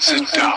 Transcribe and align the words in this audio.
Sit 0.00 0.30
down. 0.36 0.52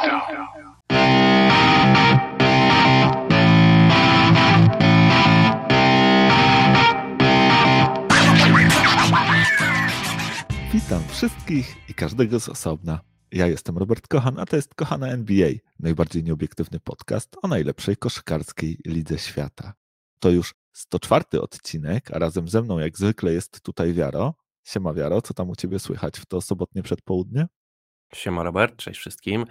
Witam 10.73 11.03
wszystkich 11.07 11.89
i 11.89 11.93
każdego 11.93 12.39
z 12.39 12.49
osobna. 12.49 12.99
Ja 13.31 13.47
jestem 13.47 13.77
Robert 13.77 14.07
Kochan, 14.07 14.39
a 14.39 14.45
to 14.45 14.55
jest 14.55 14.75
Kochana 14.75 15.07
NBA, 15.07 15.49
najbardziej 15.79 16.23
nieobiektywny 16.23 16.79
podcast 16.79 17.35
o 17.41 17.47
najlepszej 17.47 17.97
koszykarskiej 17.97 18.77
lidze 18.85 19.17
świata. 19.17 19.73
To 20.19 20.29
już 20.29 20.53
104 20.71 21.25
odcinek, 21.41 22.11
a 22.11 22.19
razem 22.19 22.47
ze 22.47 22.61
mną 22.61 22.79
jak 22.79 22.97
zwykle 22.97 23.33
jest 23.33 23.61
tutaj 23.61 23.93
Wiaro. 23.93 24.33
Siema 24.63 24.93
Wiaro, 24.93 25.21
co 25.21 25.33
tam 25.33 25.49
u 25.49 25.55
Ciebie 25.55 25.79
słychać 25.79 26.19
w 26.19 26.25
to 26.25 26.41
sobotnie 26.41 26.83
przedpołudnie? 26.83 27.47
Siema 28.15 28.43
Robert, 28.43 28.75
cześć 28.75 28.99
wszystkim. 28.99 29.45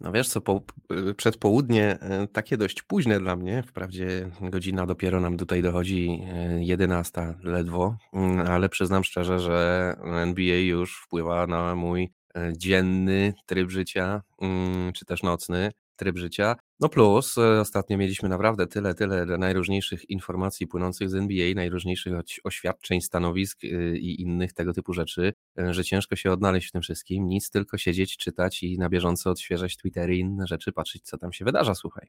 No 0.00 0.12
wiesz 0.12 0.28
co, 0.28 0.40
po, 0.40 0.62
y, 1.10 1.14
przedpołudnie 1.14 1.98
y, 2.24 2.28
takie 2.28 2.56
dość 2.56 2.82
późne 2.82 3.20
dla 3.20 3.36
mnie, 3.36 3.62
wprawdzie 3.62 4.30
godzina 4.40 4.86
dopiero 4.86 5.20
nam 5.20 5.36
tutaj 5.36 5.62
dochodzi 5.62 6.22
11 6.58 7.20
y, 7.44 7.48
ledwo, 7.48 7.96
mm, 8.12 8.46
ale 8.46 8.68
przyznam 8.68 9.04
szczerze, 9.04 9.40
że 9.40 9.96
NBA 10.04 10.56
już 10.56 11.00
wpływa 11.00 11.46
na 11.46 11.74
mój 11.74 12.12
dzienny 12.52 13.34
tryb 13.46 13.70
życia, 13.70 14.22
mm, 14.40 14.92
czy 14.92 15.04
też 15.04 15.22
nocny 15.22 15.72
tryb 16.00 16.18
życia. 16.18 16.56
No 16.80 16.88
plus 16.88 17.38
e, 17.38 17.60
ostatnio 17.60 17.98
mieliśmy 17.98 18.28
naprawdę 18.28 18.66
tyle, 18.66 18.94
tyle 18.94 19.26
najróżniejszych 19.38 20.10
informacji 20.10 20.66
płynących 20.66 21.10
z 21.10 21.14
NBA, 21.14 21.54
najróżniejszych 21.54 22.12
oświadczeń, 22.44 23.00
stanowisk 23.00 23.64
y, 23.64 23.98
i 23.98 24.22
innych 24.22 24.52
tego 24.52 24.72
typu 24.72 24.92
rzeczy, 24.92 25.32
e, 25.58 25.74
że 25.74 25.84
ciężko 25.84 26.16
się 26.16 26.32
odnaleźć 26.32 26.68
w 26.68 26.72
tym 26.72 26.82
wszystkim. 26.82 27.28
Nic, 27.28 27.50
tylko 27.50 27.78
siedzieć, 27.78 28.16
czytać 28.16 28.62
i 28.62 28.78
na 28.78 28.88
bieżąco 28.88 29.30
odświeżać 29.30 29.76
Twittery 29.76 30.16
i 30.16 30.20
inne 30.20 30.46
rzeczy, 30.46 30.72
patrzeć 30.72 31.02
co 31.04 31.18
tam 31.18 31.32
się 31.32 31.44
wydarza, 31.44 31.74
słuchaj. 31.74 32.08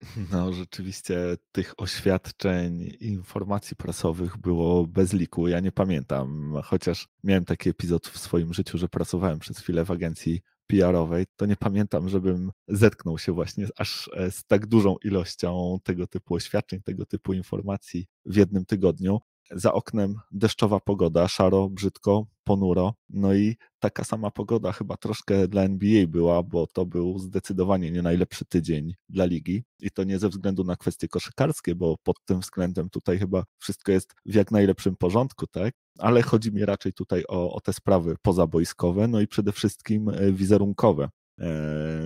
No, 0.32 0.52
rzeczywiście 0.52 1.16
tych 1.52 1.74
oświadczeń, 1.76 2.96
informacji 3.00 3.76
prasowych 3.76 4.36
było 4.36 4.86
bez 4.86 5.12
liku. 5.12 5.48
Ja 5.48 5.60
nie 5.60 5.72
pamiętam, 5.72 6.54
chociaż 6.64 7.08
miałem 7.24 7.44
taki 7.44 7.70
epizod 7.70 8.08
w 8.08 8.18
swoim 8.18 8.54
życiu, 8.54 8.78
że 8.78 8.88
pracowałem 8.88 9.38
przez 9.38 9.58
chwilę 9.58 9.84
w 9.84 9.90
agencji 9.90 10.40
PR-owej, 10.68 11.26
to 11.36 11.46
nie 11.46 11.56
pamiętam, 11.56 12.08
żebym 12.08 12.52
zetknął 12.68 13.18
się 13.18 13.32
właśnie 13.32 13.66
aż 13.78 14.10
e, 14.16 14.30
z 14.30 14.44
tak 14.44 14.66
dużą 14.66 14.96
ilością 15.04 15.78
tego 15.82 16.06
typu 16.06 16.34
oświadczeń, 16.34 16.82
tego 16.82 17.06
typu 17.06 17.32
informacji 17.32 18.06
w 18.26 18.36
jednym 18.36 18.64
tygodniu 18.64 19.20
za 19.50 19.72
oknem 19.72 20.14
deszczowa 20.30 20.80
pogoda, 20.80 21.28
szaro, 21.28 21.68
brzydko, 21.68 22.26
ponuro. 22.44 22.94
No 23.08 23.34
i 23.34 23.56
taka 23.78 24.04
sama 24.04 24.30
pogoda 24.30 24.72
chyba 24.72 24.96
troszkę 24.96 25.48
dla 25.48 25.62
NBA 25.62 26.06
była, 26.06 26.42
bo 26.42 26.66
to 26.66 26.86
był 26.86 27.18
zdecydowanie 27.18 27.90
nie 27.90 28.02
najlepszy 28.02 28.44
tydzień 28.44 28.94
dla 29.08 29.24
ligi. 29.24 29.64
I 29.80 29.90
to 29.90 30.04
nie 30.04 30.18
ze 30.18 30.28
względu 30.28 30.64
na 30.64 30.76
kwestie 30.76 31.08
koszykarskie, 31.08 31.74
bo 31.74 31.96
pod 32.02 32.16
tym 32.24 32.40
względem 32.40 32.90
tutaj 32.90 33.18
chyba 33.18 33.44
wszystko 33.58 33.92
jest 33.92 34.14
w 34.26 34.34
jak 34.34 34.50
najlepszym 34.50 34.96
porządku, 34.96 35.46
tak? 35.46 35.74
Ale 35.98 36.22
chodzi 36.22 36.52
mi 36.52 36.64
raczej 36.64 36.92
tutaj 36.92 37.24
o, 37.28 37.52
o 37.52 37.60
te 37.60 37.72
sprawy 37.72 38.16
pozabojskowe, 38.22 39.08
no 39.08 39.20
i 39.20 39.26
przede 39.26 39.52
wszystkim 39.52 40.08
e, 40.08 40.32
wizerunkowe. 40.32 41.08
E, 41.40 41.48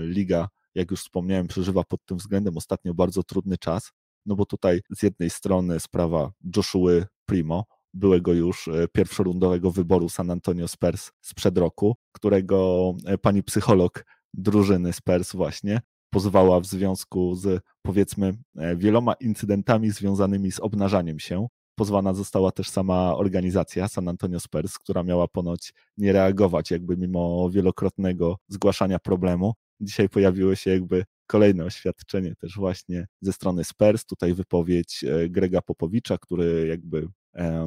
liga, 0.01 0.49
jak 0.75 0.91
już 0.91 1.01
wspomniałem, 1.01 1.47
przeżywa 1.47 1.85
pod 1.85 2.05
tym 2.05 2.17
względem 2.17 2.57
ostatnio 2.57 2.95
bardzo 2.95 3.23
trudny 3.23 3.59
czas 3.59 3.93
no 4.27 4.37
bo 4.37 4.47
tutaj 4.47 4.81
z 4.97 5.03
jednej 5.03 5.31
strony 5.31 5.81
sprawa 5.81 6.33
Joshua 6.57 6.93
Primo, 7.33 7.65
byłego 7.95 8.33
już 8.33 8.69
e, 8.69 8.89
pierwszorundowego 8.89 9.71
wyboru 9.71 10.09
San 10.09 10.31
Antonio 10.31 10.69
Spurs 10.69 11.11
sprzed 11.21 11.59
roku, 11.59 11.97
którego 12.13 12.93
e, 13.07 13.19
pani 13.19 13.43
psycholog 13.43 14.05
drużyny 14.35 14.93
Spurs 14.93 15.33
właśnie 15.33 15.81
pozwała 16.11 16.61
w 16.61 16.67
związku 16.67 17.35
z 17.35 17.63
powiedzmy 17.83 18.35
e, 18.57 18.77
wieloma 18.77 19.15
incydentami 19.15 19.91
związanymi 19.91 20.53
z 20.53 20.61
obnażaniem 20.61 21.19
się. 21.19 21.47
Pozwana 21.75 22.15
została 22.15 22.51
też 22.53 22.71
sama 22.71 23.17
organizacja 23.17 23.89
San 23.89 24.09
Antonio 24.09 24.41
Spurs, 24.41 24.79
która 24.79 25.03
miała 25.03 25.29
ponoć 25.29 25.75
nie 25.99 26.13
reagować 26.13 26.71
jakby 26.71 26.97
mimo 26.97 27.51
wielokrotnego 27.51 28.37
zgłaszania 28.49 28.99
problemu. 28.99 29.53
Dzisiaj 29.81 30.09
pojawiło 30.09 30.55
się 30.55 30.71
jakby 30.71 31.05
kolejne 31.27 31.65
oświadczenie 31.65 32.35
też 32.37 32.57
właśnie 32.57 33.07
ze 33.21 33.33
strony 33.33 33.65
Spurs, 33.65 34.05
tutaj 34.05 34.35
wypowiedź 34.35 35.05
Grega 35.31 35.63
Popowicza, 35.63 36.19
który 36.19 36.67
jakby 36.69 37.09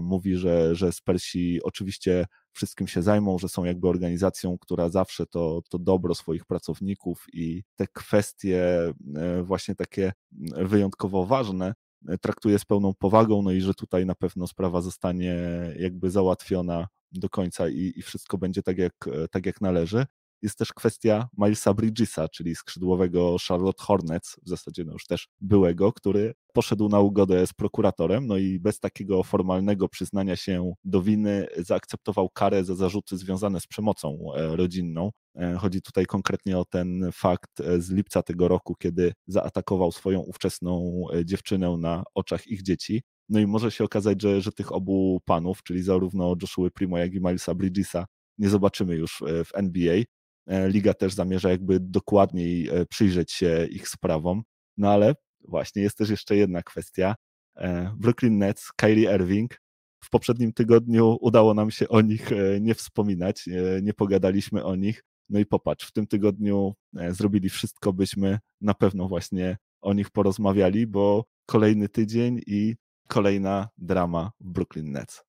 mówi, 0.01 0.35
że, 0.35 0.75
że 0.75 0.91
Spersi 0.91 1.59
oczywiście 1.63 2.25
wszystkim 2.53 2.87
się 2.87 3.01
zajmą, 3.01 3.37
że 3.39 3.49
są 3.49 3.63
jakby 3.63 3.87
organizacją, 3.87 4.57
która 4.57 4.89
zawsze 4.89 5.25
to, 5.25 5.61
to 5.69 5.79
dobro 5.79 6.15
swoich 6.15 6.45
pracowników 6.45 7.25
i 7.33 7.63
te 7.75 7.87
kwestie 7.87 8.93
e, 9.15 9.43
właśnie 9.43 9.75
takie 9.75 10.13
wyjątkowo 10.57 11.25
ważne 11.25 11.73
e, 12.07 12.17
traktuje 12.17 12.59
z 12.59 12.65
pełną 12.65 12.93
powagą, 12.93 13.41
no 13.41 13.51
i 13.51 13.61
że 13.61 13.73
tutaj 13.73 14.05
na 14.05 14.15
pewno 14.15 14.47
sprawa 14.47 14.81
zostanie 14.81 15.35
jakby 15.79 16.11
załatwiona 16.11 16.87
do 17.11 17.29
końca 17.29 17.69
i, 17.69 17.93
i 17.95 18.01
wszystko 18.01 18.37
będzie 18.37 18.63
tak 18.63 18.77
jak, 18.77 18.93
tak 19.31 19.45
jak 19.45 19.61
należy 19.61 20.05
jest 20.41 20.57
też 20.57 20.73
kwestia 20.73 21.27
Milesa 21.37 21.73
Bridgesa, 21.73 22.27
czyli 22.29 22.55
skrzydłowego 22.55 23.35
Charlotte 23.47 23.83
Hornets, 23.83 24.35
w 24.43 24.49
zasadzie 24.49 24.83
no 24.85 24.93
już 24.93 25.05
też 25.05 25.27
byłego, 25.41 25.93
który 25.93 26.33
poszedł 26.53 26.89
na 26.89 26.99
ugodę 26.99 27.47
z 27.47 27.53
prokuratorem, 27.53 28.27
no 28.27 28.37
i 28.37 28.59
bez 28.59 28.79
takiego 28.79 29.23
formalnego 29.23 29.89
przyznania 29.89 30.35
się 30.35 30.73
do 30.83 31.01
winy 31.01 31.47
zaakceptował 31.57 32.29
karę 32.29 32.63
za 32.63 32.75
zarzuty 32.75 33.17
związane 33.17 33.59
z 33.59 33.67
przemocą 33.67 34.17
e, 34.35 34.55
rodzinną. 34.55 35.11
E, 35.35 35.55
chodzi 35.55 35.81
tutaj 35.81 36.05
konkretnie 36.05 36.57
o 36.57 36.65
ten 36.65 37.09
fakt 37.13 37.59
e, 37.59 37.81
z 37.81 37.91
lipca 37.91 38.23
tego 38.23 38.47
roku, 38.47 38.75
kiedy 38.75 39.13
zaatakował 39.27 39.91
swoją 39.91 40.19
ówczesną 40.19 41.05
dziewczynę 41.25 41.77
na 41.77 42.03
oczach 42.13 42.47
ich 42.47 42.63
dzieci. 42.63 43.01
No 43.29 43.39
i 43.39 43.47
może 43.47 43.71
się 43.71 43.83
okazać, 43.83 44.21
że, 44.21 44.41
że 44.41 44.51
tych 44.51 44.71
obu 44.71 45.21
panów, 45.25 45.63
czyli 45.63 45.83
zarówno 45.83 46.35
Joshua 46.41 46.69
Primo, 46.69 46.97
jak 46.97 47.13
i 47.13 47.19
Milesa 47.19 47.55
Bridgesa, 47.55 48.05
nie 48.37 48.49
zobaczymy 48.49 48.95
już 48.95 49.23
w 49.45 49.49
NBA. 49.53 50.03
E, 50.47 50.69
liga 50.69 50.93
też 50.93 51.13
zamierza 51.13 51.49
jakby 51.49 51.79
dokładniej 51.79 52.69
e, 52.69 52.85
przyjrzeć 52.85 53.31
się 53.31 53.67
ich 53.71 53.87
sprawom. 53.87 54.43
No 54.77 54.91
ale 54.91 55.15
właśnie 55.47 55.81
jest 55.81 55.97
też 55.97 56.09
jeszcze 56.09 56.35
jedna 56.35 56.63
kwestia. 56.63 57.15
E, 57.55 57.91
Brooklyn 57.97 58.37
Nets, 58.37 58.71
Kyrie 58.77 59.15
Irving. 59.15 59.61
W 60.03 60.09
poprzednim 60.09 60.53
tygodniu 60.53 61.17
udało 61.21 61.53
nam 61.53 61.71
się 61.71 61.87
o 61.87 62.01
nich 62.01 62.29
nie 62.61 62.75
wspominać, 62.75 63.45
nie 63.81 63.93
pogadaliśmy 63.93 64.63
o 64.63 64.75
nich. 64.75 65.03
No 65.29 65.39
i 65.39 65.45
popatrz, 65.45 65.87
w 65.87 65.91
tym 65.91 66.07
tygodniu 66.07 66.73
zrobili 67.09 67.49
wszystko, 67.49 67.93
byśmy 67.93 68.39
na 68.61 68.73
pewno 68.73 69.07
właśnie 69.07 69.57
o 69.81 69.93
nich 69.93 70.09
porozmawiali, 70.09 70.87
bo 70.87 71.25
kolejny 71.45 71.89
tydzień 71.89 72.41
i 72.47 72.75
kolejna 73.07 73.69
drama 73.77 74.31
w 74.39 74.51
Brooklyn 74.51 74.91
Nets. 74.91 75.23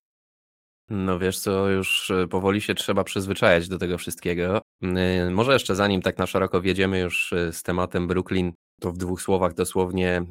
No 0.90 1.18
wiesz 1.18 1.38
co, 1.38 1.68
już 1.68 2.10
e, 2.10 2.28
powoli 2.28 2.60
się 2.60 2.74
trzeba 2.74 3.04
przyzwyczajać 3.04 3.68
do 3.68 3.78
tego 3.78 3.98
wszystkiego. 3.98 4.60
E, 4.82 5.30
może 5.30 5.52
jeszcze 5.52 5.74
zanim 5.74 6.02
tak 6.02 6.18
na 6.18 6.26
szeroko 6.26 6.60
wjedziemy 6.60 7.00
już 7.00 7.32
e, 7.32 7.52
z 7.52 7.62
tematem 7.62 8.06
Brooklyn, 8.06 8.52
to 8.80 8.92
w 8.92 8.98
dwóch 8.98 9.22
słowach 9.22 9.54
dosłownie 9.54 10.22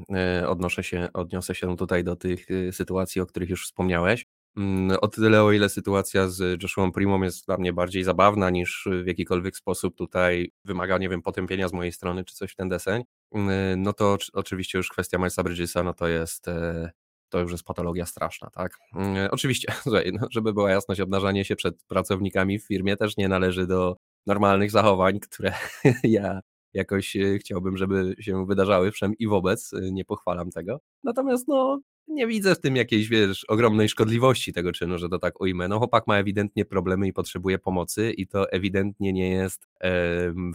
odnoszę 0.48 0.84
się, 0.84 1.10
odniosę 1.14 1.56
się 1.56 1.78
tutaj 1.78 2.04
do 2.04 2.16
tych 2.16 2.48
sytuacji, 2.72 3.22
o 3.22 3.26
których 3.26 3.50
już 3.50 3.66
wspomniałeś. 3.66 4.26
Mm, 4.58 4.98
o 5.02 5.08
tyle, 5.08 5.44
o 5.44 5.52
ile 5.52 5.70
sytuacja 5.70 6.28
z 6.28 6.64
Joshua 6.64 6.92
Primą 6.92 7.24
jest 7.24 7.46
dla 7.46 7.58
mnie 7.58 7.74
bardziej 7.74 8.04
zabawna 8.04 8.50
niż 8.50 8.88
w 9.04 9.08
jakikolwiek 9.08 9.58
sposób 9.58 9.96
tutaj 9.96 10.52
wymaga, 10.66 10.98
nie 10.98 11.10
wiem, 11.10 11.22
potępienia 11.22 11.68
z 11.68 11.74
mojej 11.74 11.92
strony 11.92 12.24
czy 12.24 12.36
coś 12.36 12.52
w 12.52 12.56
ten 12.56 12.70
deseń, 12.70 13.04
no 13.78 13.94
to 13.94 14.18
oczywiście 14.34 14.78
już 14.78 14.90
kwestia 14.90 15.18
Milesa 15.18 15.44
Bridgesa, 15.44 15.84
no 15.84 15.94
to 15.94 16.08
jest 16.08 16.46
to 17.30 17.40
już 17.40 17.52
jest 17.52 17.64
patologia 17.64 18.06
straszna, 18.06 18.50
tak? 18.50 18.78
Mm, 18.96 19.30
oczywiście, 19.32 19.74
słuchaj, 19.84 20.12
no, 20.22 20.28
żeby 20.32 20.54
była 20.54 20.72
jasność, 20.72 21.02
obnażanie 21.02 21.46
się 21.46 21.56
przed 21.56 21.84
pracownikami 21.84 22.60
w 22.60 22.68
firmie 22.68 22.98
też 22.98 23.18
nie 23.18 23.28
należy 23.28 23.68
do 23.68 23.98
normalnych 24.26 24.72
zachowań, 24.72 25.20
które 25.20 25.54
ja 26.04 26.42
jakoś 26.74 27.16
e, 27.16 27.38
chciałbym, 27.38 27.78
żeby 27.78 28.16
się 28.20 28.46
wydarzały, 28.46 28.92
wszem 28.92 29.14
i 29.20 29.28
wobec, 29.28 29.74
e, 29.74 29.92
nie 29.92 30.06
pochwalam 30.06 30.50
tego. 30.50 30.80
Natomiast 31.04 31.48
no, 31.48 31.80
nie 32.08 32.28
widzę 32.28 32.56
w 32.56 32.62
tym 32.62 32.76
jakiejś, 32.76 33.10
wiesz, 33.10 33.46
ogromnej 33.46 33.90
szkodliwości 33.90 34.54
tego 34.54 34.72
czynu, 34.72 34.98
że 34.98 35.10
to 35.10 35.20
tak 35.20 35.42
ujmę. 35.42 35.68
No 35.68 35.78
chłopak 35.78 36.08
ma 36.08 36.18
ewidentnie 36.18 36.66
problemy 36.66 37.08
i 37.08 37.14
potrzebuje 37.14 37.60
pomocy 37.60 38.12
i 38.12 38.28
to 38.28 38.52
ewidentnie 38.52 39.14
nie 39.14 39.30
jest 39.30 39.68
e, 39.82 39.90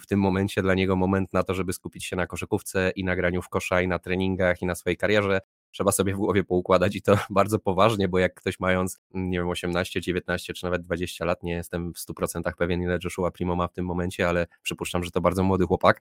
w 0.01 0.07
tym 0.09 0.21
momencie 0.21 0.63
dla 0.63 0.75
niego 0.75 0.97
moment 0.97 1.33
na 1.33 1.43
to, 1.43 1.55
żeby 1.55 1.73
skupić 1.73 2.05
się 2.05 2.17
na 2.17 2.27
koszykówce 2.27 2.91
i 2.97 3.05
na 3.05 3.17
graniu 3.17 3.43
w 3.43 3.49
kosza 3.49 3.83
i 3.83 3.89
na 3.89 3.99
treningach 3.99 4.63
i 4.63 4.67
na 4.67 4.75
swojej 4.75 4.97
karierze 4.97 5.41
trzeba 5.71 5.93
sobie 5.93 6.15
w 6.15 6.17
głowie 6.17 6.45
poukładać 6.45 6.97
i 6.97 7.03
to 7.03 7.19
bardzo 7.31 7.59
poważnie, 7.59 8.09
bo 8.09 8.19
jak 8.19 8.35
ktoś 8.35 8.61
mając, 8.61 9.01
nie 9.15 9.39
wiem, 9.39 9.49
18, 9.49 10.01
19 10.01 10.53
czy 10.53 10.65
nawet 10.65 10.83
20 10.83 11.25
lat, 11.25 11.43
nie 11.43 11.53
jestem 11.53 11.93
w 11.93 11.99
100% 11.99 12.53
pewien, 12.59 12.83
ile 12.83 12.99
Joshua 13.05 13.31
Primo 13.31 13.57
ma 13.57 13.69
w 13.69 13.73
tym 13.73 13.85
momencie, 13.85 14.29
ale 14.29 14.47
przypuszczam, 14.63 15.05
że 15.05 15.11
to 15.11 15.21
bardzo 15.21 15.43
młody 15.43 15.67
chłopak, 15.67 16.03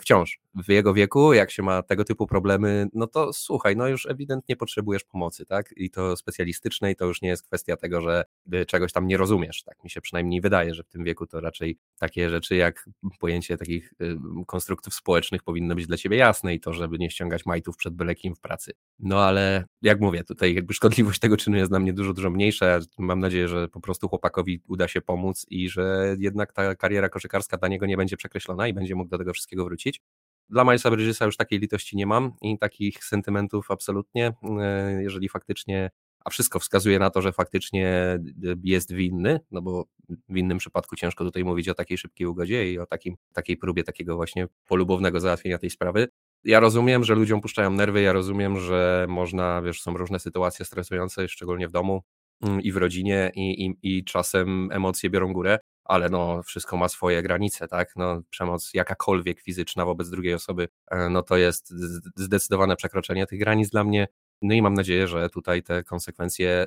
wciąż 0.00 0.40
w 0.54 0.68
jego 0.68 0.94
wieku, 0.94 1.32
jak 1.32 1.50
się 1.50 1.62
ma 1.62 1.82
tego 1.82 2.04
typu 2.04 2.26
problemy, 2.26 2.88
no 2.92 3.06
to 3.06 3.32
słuchaj, 3.32 3.76
no 3.76 3.88
już 3.88 4.06
ewidentnie 4.06 4.56
potrzebujesz 4.56 5.04
pomocy, 5.04 5.46
tak? 5.46 5.74
I 5.76 5.90
to 5.90 6.16
specjalistycznej, 6.16 6.96
to 6.96 7.04
już 7.04 7.22
nie 7.22 7.28
jest 7.28 7.46
kwestia 7.46 7.76
tego, 7.76 8.00
że 8.00 8.24
czegoś 8.66 8.92
tam 8.92 9.06
nie 9.06 9.16
rozumiesz, 9.16 9.62
tak 9.62 9.84
mi 9.84 9.90
się 9.90 10.00
przynajmniej 10.00 10.40
wydaje, 10.40 10.74
że 10.74 10.82
w 10.82 10.88
tym 10.88 11.04
wieku 11.04 11.26
to 11.26 11.40
raczej 11.40 11.78
takie 11.98 12.30
rzeczy 12.30 12.56
jak 12.56 12.88
pojęcie 13.20 13.56
takich 13.56 13.92
konstruktów 14.46 14.94
społecznych 14.94 15.42
powinno 15.42 15.74
być 15.74 15.86
dla 15.86 15.96
ciebie 15.96 16.16
jasne 16.16 16.54
i 16.54 16.60
to, 16.60 16.72
żeby 16.72 16.98
nie 16.98 17.10
ściągać 17.10 17.46
majtów 17.46 17.76
przed 17.76 17.94
byle 17.94 18.14
kim 18.14 18.34
w 18.34 18.40
pracy. 18.40 18.72
No 18.98 19.24
ale 19.24 19.64
jak 19.82 20.00
mówię, 20.00 20.24
tutaj 20.24 20.54
jakby 20.54 20.74
szkodliwość 20.74 21.20
tego 21.20 21.36
czynu 21.36 21.56
jest 21.56 21.70
dla 21.70 21.78
mnie 21.78 21.92
dużo, 21.92 22.12
dużo 22.12 22.30
mniejsza. 22.30 22.78
Mam 22.98 23.20
nadzieję, 23.20 23.48
że 23.48 23.68
po 23.68 23.80
prostu 23.80 24.08
chłopakowi 24.08 24.62
uda 24.68 24.88
się 24.88 25.00
pomóc 25.00 25.46
i 25.50 25.68
że 25.68 26.16
jednak 26.18 26.52
ta 26.52 26.74
kariera 26.74 27.08
koszykarska 27.08 27.56
dla 27.56 27.68
niego 27.68 27.86
nie 27.86 27.96
będzie 27.96 28.16
przekreślona 28.16 28.68
i 28.68 28.72
będzie 28.72 28.94
mógł 28.94 29.10
do 29.10 29.18
tego 29.18 29.32
wszystkiego 29.32 29.64
wrócić. 29.64 29.75
Dla 30.48 30.64
Milesa 30.64 30.90
Bridgesa 30.90 31.24
już 31.24 31.36
takiej 31.36 31.58
litości 31.58 31.96
nie 31.96 32.06
mam 32.06 32.32
i 32.42 32.58
takich 32.58 33.04
sentymentów 33.04 33.70
absolutnie. 33.70 34.32
E, 34.60 35.02
jeżeli 35.02 35.28
faktycznie, 35.28 35.90
a 36.24 36.30
wszystko 36.30 36.58
wskazuje 36.58 36.98
na 36.98 37.10
to, 37.10 37.22
że 37.22 37.32
faktycznie 37.32 38.18
jest 38.62 38.92
winny, 38.92 39.40
no 39.50 39.62
bo 39.62 39.84
w 40.28 40.36
innym 40.36 40.58
przypadku 40.58 40.96
ciężko 40.96 41.24
tutaj 41.24 41.44
mówić 41.44 41.68
o 41.68 41.74
takiej 41.74 41.98
szybkiej 41.98 42.26
ugodzie 42.26 42.72
i 42.72 42.78
o 42.78 42.86
takim, 42.86 43.16
takiej 43.32 43.56
próbie 43.56 43.84
takiego 43.84 44.16
właśnie 44.16 44.46
polubownego 44.66 45.20
załatwienia 45.20 45.58
tej 45.58 45.70
sprawy. 45.70 46.08
Ja 46.44 46.60
rozumiem, 46.60 47.04
że 47.04 47.14
ludziom 47.14 47.40
puszczają 47.40 47.70
nerwy, 47.70 48.02
ja 48.02 48.12
rozumiem, 48.12 48.60
że 48.60 49.06
można, 49.08 49.62
wiesz, 49.62 49.82
są 49.82 49.96
różne 49.96 50.18
sytuacje 50.18 50.64
stresujące, 50.64 51.28
szczególnie 51.28 51.68
w 51.68 51.72
domu 51.72 52.02
mm, 52.42 52.60
i 52.60 52.72
w 52.72 52.76
rodzinie 52.76 53.32
i, 53.34 53.66
i, 53.66 53.76
i 53.82 54.04
czasem 54.04 54.68
emocje 54.72 55.10
biorą 55.10 55.32
górę, 55.32 55.58
ale 55.88 56.08
no 56.08 56.42
wszystko 56.42 56.76
ma 56.76 56.88
swoje 56.88 57.22
granice, 57.22 57.68
tak? 57.68 57.96
No 57.96 58.22
przemoc 58.30 58.70
jakakolwiek 58.74 59.40
fizyczna 59.40 59.84
wobec 59.84 60.10
drugiej 60.10 60.34
osoby, 60.34 60.68
e, 60.90 61.08
no 61.10 61.22
to 61.22 61.36
jest 61.36 61.72
zdecydowane 62.16 62.76
przekroczenie 62.76 63.26
tych 63.26 63.38
granic 63.38 63.70
dla 63.70 63.84
mnie. 63.84 64.08
No 64.42 64.54
i 64.54 64.62
mam 64.62 64.74
nadzieję, 64.74 65.08
że 65.08 65.30
tutaj 65.30 65.62
te 65.62 65.84
konsekwencje 65.84 66.66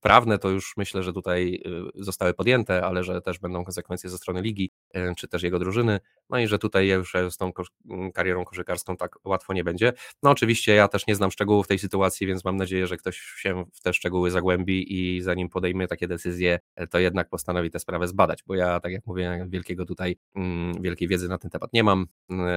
prawne 0.00 0.38
to 0.38 0.50
już 0.50 0.76
myślę, 0.76 1.02
że 1.02 1.12
tutaj 1.12 1.62
y, 1.98 2.04
zostały 2.04 2.34
podjęte, 2.34 2.84
ale 2.84 3.04
że 3.04 3.20
też 3.20 3.38
będą 3.38 3.64
konsekwencje 3.64 4.10
ze 4.10 4.18
strony 4.18 4.42
ligi, 4.42 4.70
y, 4.96 5.14
czy 5.16 5.28
też 5.28 5.42
jego 5.42 5.58
drużyny. 5.58 6.00
No 6.30 6.38
i 6.38 6.46
że 6.46 6.58
tutaj 6.58 6.88
już 6.88 7.12
z 7.30 7.36
tą 7.36 7.52
mm, 7.90 8.12
karierą 8.12 8.44
koszykarską 8.44 8.96
tak 8.96 9.16
łatwo 9.24 9.52
nie 9.52 9.64
będzie. 9.64 9.92
No 10.22 10.30
oczywiście 10.30 10.74
ja 10.74 10.88
też 10.88 11.06
nie 11.06 11.14
znam 11.14 11.30
szczegółów 11.30 11.66
tej 11.66 11.78
sytuacji, 11.78 12.26
więc 12.26 12.44
mam 12.44 12.56
nadzieję, 12.56 12.86
że 12.86 12.96
ktoś 12.96 13.18
się 13.18 13.64
w 13.74 13.80
te 13.80 13.92
szczegóły 13.92 14.30
zagłębi 14.30 14.94
i 14.94 15.22
zanim 15.22 15.48
podejmie 15.48 15.86
takie 15.86 16.08
decyzje, 16.08 16.58
to 16.90 16.98
jednak 16.98 17.28
postanowi 17.28 17.70
tę 17.70 17.80
sprawę 17.80 18.08
zbadać, 18.08 18.42
bo 18.46 18.54
ja, 18.54 18.80
tak 18.80 18.92
jak 18.92 19.06
mówię, 19.06 19.46
wielkiego 19.48 19.86
tutaj, 19.86 20.16
mm, 20.34 20.82
wielkiej 20.82 21.08
wiedzy 21.08 21.28
na 21.28 21.38
ten 21.38 21.50
temat 21.50 21.72
nie 21.72 21.84
mam. 21.84 22.06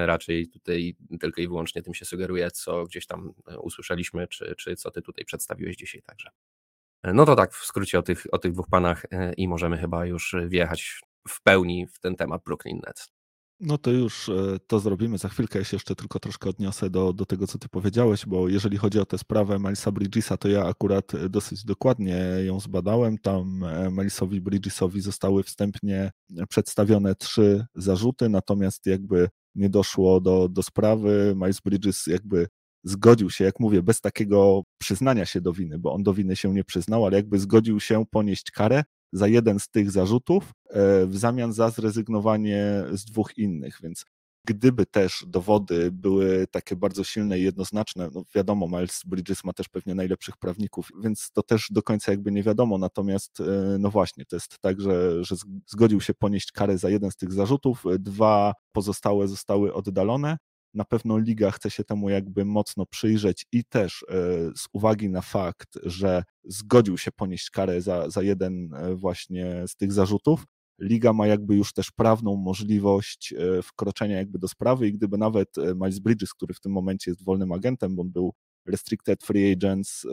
Raczej 0.06 0.48
tutaj 0.48 0.96
tylko 1.20 1.42
i 1.42 1.48
wyłącznie 1.48 1.82
tym 1.82 1.94
się 1.94 2.06
sugeruję, 2.06 2.52
co 2.52 2.86
gdzieś 2.86 3.06
tam 3.06 3.34
usłyszeliśmy, 3.62 4.28
czy, 4.28 4.47
czy 4.56 4.76
co 4.76 4.92
ty 4.92 5.02
tutaj 5.02 5.26
przedstawiłeś 5.26 5.76
dzisiaj 5.76 6.02
także. 6.02 6.30
E, 7.04 7.14
no 7.14 7.26
to 7.26 7.36
tak 7.36 7.54
w 7.54 7.66
skrócie 7.66 8.00
o 8.00 8.02
tych, 8.02 8.26
o 8.32 8.38
tych 8.38 8.52
dwóch 8.52 8.68
panach 8.70 9.06
e, 9.12 9.34
i 9.34 9.48
możemy 9.48 9.78
chyba 9.78 10.06
już 10.06 10.36
wjechać 10.48 11.02
w 11.28 11.44
pełni 11.44 11.88
w 11.88 12.00
ten 12.00 12.16
temat 12.16 12.44
Brooklyn 12.44 12.80
Nets. 12.88 13.08
No 13.60 13.78
to 13.78 13.92
już 13.92 14.30
e, 14.30 14.60
to 14.68 14.80
zrobimy. 14.80 15.18
Za 15.18 15.30
chwilkę 15.30 15.60
ja 15.60 15.66
się 15.66 15.76
jeszcze 15.76 15.96
tylko 15.96 16.20
troszkę 16.20 16.50
odniosę 16.50 16.90
do, 16.90 17.14
do 17.14 17.26
tego, 17.26 17.48
co 17.48 17.58
ty 17.58 17.70
powiedziałeś, 17.70 18.26
bo 18.26 18.50
jeżeli 18.50 18.78
chodzi 18.78 19.00
o 19.00 19.06
tę 19.06 19.18
sprawę 19.18 19.60
Milesa 19.60 19.92
Bridgesa, 19.92 20.38
to 20.38 20.48
ja 20.48 20.66
akurat 20.66 21.12
dosyć 21.30 21.66
dokładnie 21.66 22.18
ją 22.46 22.60
zbadałem. 22.60 23.18
Tam 23.18 23.66
Milesowi 23.92 24.42
Bridgesowi 24.42 25.02
zostały 25.02 25.44
wstępnie 25.44 26.12
przedstawione 26.50 27.16
trzy 27.16 27.66
zarzuty, 27.76 28.30
natomiast 28.30 28.86
jakby 28.86 29.30
nie 29.56 29.70
doszło 29.70 30.22
do, 30.22 30.50
do 30.50 30.64
sprawy. 30.64 31.34
Miles 31.36 31.60
Bridges 31.60 32.08
jakby 32.08 32.48
zgodził 32.84 33.30
się, 33.30 33.44
jak 33.44 33.60
mówię, 33.60 33.84
bez 33.84 34.02
takiego 34.02 34.64
przyznania 34.78 35.26
się 35.26 35.42
do 35.42 35.54
winy, 35.54 35.80
bo 35.80 35.94
on 35.94 36.04
do 36.04 36.14
winy 36.14 36.36
się 36.36 36.54
nie 36.54 36.64
przyznał, 36.64 37.06
ale 37.06 37.18
jakby 37.18 37.40
zgodził 37.40 37.80
się 37.80 38.06
ponieść 38.12 38.52
karę 38.52 38.84
za 39.14 39.28
jeden 39.28 39.60
z 39.60 39.70
tych 39.70 39.92
zarzutów 39.92 40.52
e, 40.70 41.06
w 41.06 41.18
zamian 41.18 41.54
za 41.54 41.70
zrezygnowanie 41.70 42.84
z 42.92 43.06
dwóch 43.06 43.38
innych, 43.38 43.80
więc 43.84 44.06
gdyby 44.48 44.86
też 44.86 45.26
dowody 45.28 45.92
były 45.92 46.48
takie 46.52 46.76
bardzo 46.76 47.04
silne 47.04 47.40
i 47.40 47.44
jednoznaczne, 47.44 48.10
no 48.14 48.24
wiadomo, 48.36 48.68
Miles 48.68 49.02
Bridges 49.06 49.44
ma 49.44 49.54
też 49.54 49.70
pewnie 49.70 49.96
najlepszych 49.96 50.38
prawników, 50.38 50.90
więc 51.04 51.32
to 51.34 51.44
też 51.44 51.68
do 51.72 51.84
końca 51.84 52.12
jakby 52.12 52.32
nie 52.32 52.44
wiadomo, 52.44 52.78
natomiast 52.78 53.40
e, 53.40 53.78
no 53.80 53.92
właśnie, 53.92 54.26
to 54.26 54.36
jest 54.36 54.60
tak, 54.62 54.82
że, 54.82 55.24
że 55.24 55.36
zgodził 55.68 56.02
się 56.02 56.14
ponieść 56.14 56.52
karę 56.52 56.78
za 56.78 56.90
jeden 56.90 57.12
z 57.12 57.16
tych 57.16 57.34
zarzutów, 57.34 57.84
dwa 58.00 58.54
pozostałe 58.72 59.28
zostały 59.28 59.74
oddalone, 59.74 60.38
na 60.74 60.86
pewno 60.86 61.18
liga 61.18 61.52
chce 61.52 61.70
się 61.72 61.84
temu 61.84 62.10
jakby 62.10 62.46
mocno 62.46 62.86
przyjrzeć 62.86 63.46
i 63.52 63.64
też 63.66 64.04
e, 64.04 64.16
z 64.56 64.68
uwagi 64.74 65.10
na 65.10 65.22
fakt, 65.22 65.80
że 65.84 66.24
zgodził 66.44 66.98
się 66.98 67.12
ponieść 67.12 67.50
karę 67.50 67.82
za, 67.82 68.10
za 68.10 68.22
jeden 68.22 68.74
e, 68.74 68.96
właśnie 68.96 69.64
z 69.68 69.76
tych 69.76 69.94
zarzutów, 69.94 70.46
liga 70.80 71.14
ma 71.14 71.28
jakby 71.28 71.56
już 71.56 71.74
też 71.74 71.92
prawną 71.92 72.36
możliwość 72.36 73.34
e, 73.34 73.62
wkroczenia 73.62 74.18
jakby 74.18 74.40
do 74.40 74.48
sprawy 74.48 74.88
i 74.88 74.94
gdyby 74.94 75.18
nawet 75.18 75.56
Miles 75.76 76.00
Bridges, 76.00 76.34
który 76.34 76.54
w 76.54 76.60
tym 76.60 76.72
momencie 76.72 77.12
jest 77.12 77.24
wolnym 77.24 77.52
agentem, 77.52 77.96
bo 77.96 78.02
on 78.02 78.12
był 78.12 78.34
restricted 78.66 79.24
free 79.24 79.54
agents 79.54 80.06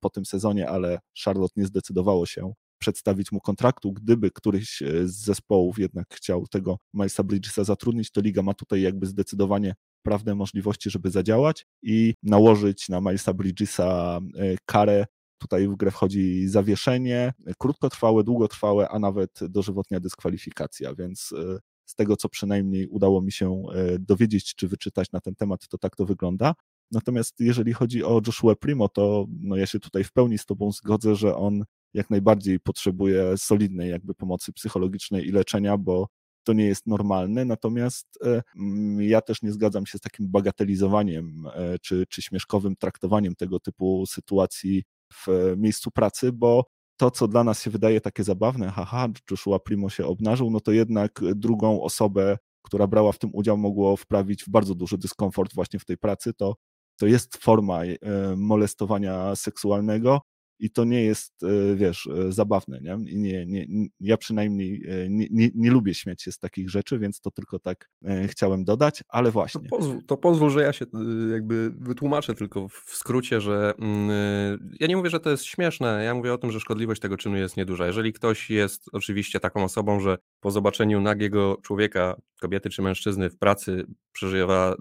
po 0.00 0.10
tym 0.10 0.26
sezonie, 0.26 0.68
ale 0.68 0.98
Charlotte 1.24 1.60
nie 1.60 1.66
zdecydowało 1.66 2.26
się 2.26 2.52
przedstawić 2.78 3.32
mu 3.32 3.40
kontraktu. 3.40 3.92
Gdyby 3.92 4.30
któryś 4.30 4.82
e, 4.82 5.08
z 5.08 5.14
zespołów 5.14 5.78
jednak 5.78 6.14
chciał 6.14 6.46
tego 6.46 6.78
Milesa 6.94 7.22
Bridgesa 7.22 7.64
zatrudnić, 7.64 8.10
to 8.10 8.20
liga 8.20 8.42
ma 8.42 8.54
tutaj 8.54 8.82
jakby 8.82 9.06
zdecydowanie 9.06 9.74
prawne 10.02 10.34
możliwości, 10.34 10.90
żeby 10.90 11.10
zadziałać 11.10 11.66
i 11.82 12.14
nałożyć 12.22 12.88
na 12.88 13.00
Milesa 13.00 13.34
Bridgesa 13.34 14.20
e, 14.36 14.56
karę. 14.66 15.06
Tutaj 15.40 15.68
w 15.68 15.76
grę 15.76 15.90
wchodzi 15.90 16.48
zawieszenie, 16.48 17.32
krótkotrwałe, 17.58 18.24
długotrwałe, 18.24 18.88
a 18.88 18.98
nawet 18.98 19.30
dożywotnia 19.48 20.00
dyskwalifikacja, 20.00 20.94
więc 20.94 21.32
e, 21.32 21.58
z 21.84 21.94
tego, 21.94 22.16
co 22.16 22.28
przynajmniej 22.28 22.86
udało 22.86 23.22
mi 23.22 23.32
się 23.32 23.62
dowiedzieć 23.98 24.54
czy 24.54 24.68
wyczytać 24.68 25.12
na 25.12 25.20
ten 25.20 25.34
temat, 25.34 25.68
to 25.68 25.78
tak 25.78 25.96
to 25.96 26.04
wygląda. 26.06 26.54
Natomiast 26.90 27.40
jeżeli 27.40 27.72
chodzi 27.72 28.04
o 28.04 28.20
Joshua 28.26 28.54
Primo, 28.56 28.88
to 28.88 29.26
no 29.40 29.56
ja 29.56 29.66
się 29.66 29.80
tutaj 29.80 30.04
w 30.04 30.12
pełni 30.12 30.38
z 30.38 30.46
Tobą 30.46 30.72
zgodzę, 30.72 31.14
że 31.14 31.36
on 31.36 31.64
jak 31.94 32.10
najbardziej 32.10 32.60
potrzebuje 32.60 33.36
solidnej 33.36 33.90
jakby 33.90 34.14
pomocy 34.14 34.52
psychologicznej 34.52 35.28
i 35.28 35.32
leczenia, 35.32 35.78
bo 35.78 36.08
to 36.44 36.52
nie 36.52 36.64
jest 36.64 36.86
normalne, 36.86 37.44
natomiast 37.44 38.06
e, 38.24 38.42
mm, 38.56 39.02
ja 39.02 39.20
też 39.20 39.42
nie 39.42 39.52
zgadzam 39.52 39.86
się 39.86 39.98
z 39.98 40.00
takim 40.00 40.28
bagatelizowaniem 40.28 41.44
e, 41.54 41.78
czy, 41.78 42.04
czy 42.08 42.22
śmieszkowym 42.22 42.76
traktowaniem 42.76 43.34
tego 43.34 43.60
typu 43.60 44.04
sytuacji 44.06 44.84
w 45.12 45.26
miejscu 45.56 45.90
pracy, 45.90 46.32
bo 46.32 46.64
to, 46.96 47.10
co 47.10 47.28
dla 47.28 47.44
nas 47.44 47.62
się 47.62 47.70
wydaje 47.70 48.00
takie 48.00 48.24
zabawne, 48.24 48.70
haha, 48.70 49.08
Joshua 49.30 49.58
Primo 49.58 49.90
się 49.90 50.06
obnażył, 50.06 50.50
no 50.50 50.60
to 50.60 50.72
jednak 50.72 51.20
drugą 51.34 51.82
osobę, 51.82 52.38
która 52.62 52.86
brała 52.86 53.12
w 53.12 53.18
tym 53.18 53.30
udział, 53.32 53.56
mogło 53.56 53.96
wprawić 53.96 54.44
w 54.44 54.48
bardzo 54.48 54.74
duży 54.74 54.98
dyskomfort 54.98 55.54
właśnie 55.54 55.78
w 55.78 55.84
tej 55.84 55.98
pracy, 55.98 56.34
to, 56.34 56.56
to 57.00 57.06
jest 57.06 57.36
forma 57.36 57.84
e, 57.84 57.98
molestowania 58.36 59.36
seksualnego, 59.36 60.20
i 60.58 60.70
to 60.70 60.84
nie 60.84 61.04
jest, 61.04 61.42
e, 61.42 61.76
wiesz, 61.76 62.06
e, 62.06 62.32
zabawne, 62.32 62.80
nie? 62.80 63.10
I 63.10 63.16
nie, 63.16 63.46
nie, 63.46 63.66
ja 64.00 64.16
przynajmniej 64.16 64.84
e, 64.88 65.08
nie, 65.08 65.26
nie, 65.30 65.50
nie, 65.54 65.70
lubię 65.70 65.94
śmiać 65.94 66.22
się 66.22 66.32
z 66.32 66.38
takich 66.38 66.70
rzeczy, 66.70 66.98
więc 66.98 67.20
to 67.20 67.30
tylko 67.30 67.58
tak 67.58 67.90
chciałem 68.26 68.64
dodać, 68.64 69.02
ale 69.08 69.30
właśnie. 69.30 69.60
To 69.60 69.76
pozwól, 69.76 70.04
to 70.06 70.16
pozwól, 70.16 70.50
że 70.50 70.62
ja 70.62 70.72
się 70.72 70.86
jakby 71.32 71.70
wytłumaczę 71.70 72.34
tylko 72.34 72.68
w 72.68 72.90
skrócie, 72.92 73.40
że 73.40 73.74
mm, 73.78 74.70
ja 74.80 74.86
nie 74.86 74.96
mówię, 74.96 75.10
że 75.10 75.20
to 75.20 75.30
jest 75.30 75.44
śmieszne, 75.44 76.04
ja 76.04 76.14
mówię 76.14 76.32
o 76.32 76.38
tym, 76.38 76.52
że 76.52 76.60
szkodliwość 76.60 77.00
tego 77.00 77.16
czynu 77.16 77.36
jest 77.36 77.56
nieduża. 77.56 77.86
Jeżeli 77.86 78.12
ktoś 78.12 78.50
jest 78.50 78.82
oczywiście 78.92 79.40
taką 79.40 79.64
osobą, 79.64 80.00
że 80.00 80.18
po 80.40 80.50
zobaczeniu 80.50 81.00
nagiego 81.00 81.56
człowieka, 81.62 82.16
kobiety 82.40 82.70
czy 82.70 82.82
mężczyzny 82.82 83.30
w 83.30 83.38
pracy 83.38 83.86
przeżywa 84.12 84.76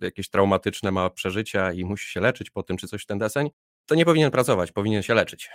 jakieś 0.00 0.30
traumatyczne 0.30 0.90
ma 0.90 1.10
przeżycia 1.10 1.72
i 1.72 1.84
musi 1.84 2.10
się 2.10 2.20
leczyć 2.20 2.50
po 2.50 2.62
tym, 2.62 2.76
czy 2.76 2.88
coś 2.88 3.02
w 3.02 3.06
ten 3.06 3.18
deseń, 3.18 3.48
to 3.86 3.94
nie 3.94 4.04
powinien 4.04 4.30
pracować, 4.30 4.72
powinien 4.72 5.02
się 5.02 5.14
leczyć. 5.14 5.50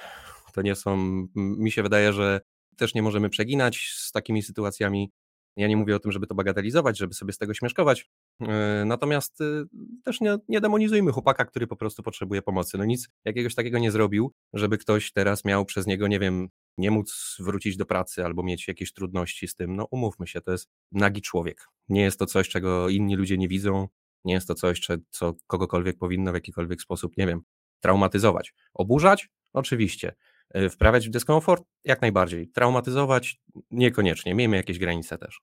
To 0.54 0.62
nie 0.62 0.76
są, 0.76 0.98
mi 1.36 1.72
się 1.72 1.84
wydaje, 1.84 2.14
że 2.14 2.42
też 2.78 2.94
nie 2.94 3.02
możemy 3.02 3.30
przeginać 3.30 3.94
z 3.96 4.12
takimi 4.12 4.44
sytuacjami. 4.44 5.12
Ja 5.58 5.68
nie 5.68 5.78
mówię 5.78 5.96
o 5.96 6.00
tym, 6.00 6.12
żeby 6.12 6.28
to 6.28 6.36
bagatelizować, 6.36 6.98
żeby 6.98 7.14
sobie 7.14 7.34
z 7.34 7.38
tego 7.38 7.54
śmieszkować. 7.54 8.10
E, 8.42 8.84
natomiast 8.86 9.42
y, 9.42 9.64
też 10.04 10.22
nie, 10.22 10.38
nie 10.48 10.62
demonizujmy 10.62 11.12
chłopaka, 11.12 11.46
który 11.46 11.68
po 11.68 11.76
prostu 11.76 12.04
potrzebuje 12.04 12.42
pomocy. 12.42 12.78
No 12.78 12.86
nic 12.86 13.10
jakiegoś 13.26 13.56
takiego 13.56 13.80
nie 13.80 13.92
zrobił, 13.92 14.34
żeby 14.54 14.78
ktoś 14.78 15.12
teraz 15.12 15.46
miał 15.46 15.66
przez 15.66 15.88
niego, 15.88 16.08
nie 16.08 16.20
wiem, 16.20 16.50
nie 16.78 16.92
móc 16.92 17.38
wrócić 17.40 17.78
do 17.78 17.86
pracy 17.86 18.26
albo 18.26 18.44
mieć 18.44 18.68
jakieś 18.68 18.94
trudności 18.94 19.48
z 19.48 19.56
tym. 19.56 19.76
No 19.76 19.88
umówmy 19.92 20.28
się, 20.28 20.42
to 20.42 20.52
jest 20.52 20.70
nagi 20.92 21.22
człowiek. 21.22 21.66
Nie 21.90 22.02
jest 22.02 22.20
to 22.20 22.26
coś, 22.26 22.50
czego 22.50 22.90
inni 22.90 23.16
ludzie 23.16 23.38
nie 23.38 23.48
widzą. 23.48 23.88
Nie 24.26 24.34
jest 24.34 24.48
to 24.48 24.56
coś, 24.56 24.88
co 25.10 25.34
kogokolwiek 25.48 25.98
powinno 25.98 26.32
w 26.32 26.36
jakikolwiek 26.36 26.82
sposób, 26.82 27.18
nie 27.18 27.28
wiem, 27.28 27.42
traumatyzować. 27.80 28.54
Oburzać? 28.74 29.30
Oczywiście. 29.54 30.16
Y, 30.56 30.70
wprawiać 30.70 31.08
w 31.08 31.12
dyskomfort? 31.12 31.64
Jak 31.84 32.02
najbardziej. 32.02 32.48
Traumatyzować? 32.48 33.38
Niekoniecznie. 33.72 34.36
Miejmy 34.36 34.58
jakieś 34.58 34.80
granice 34.80 35.18
też. 35.18 35.42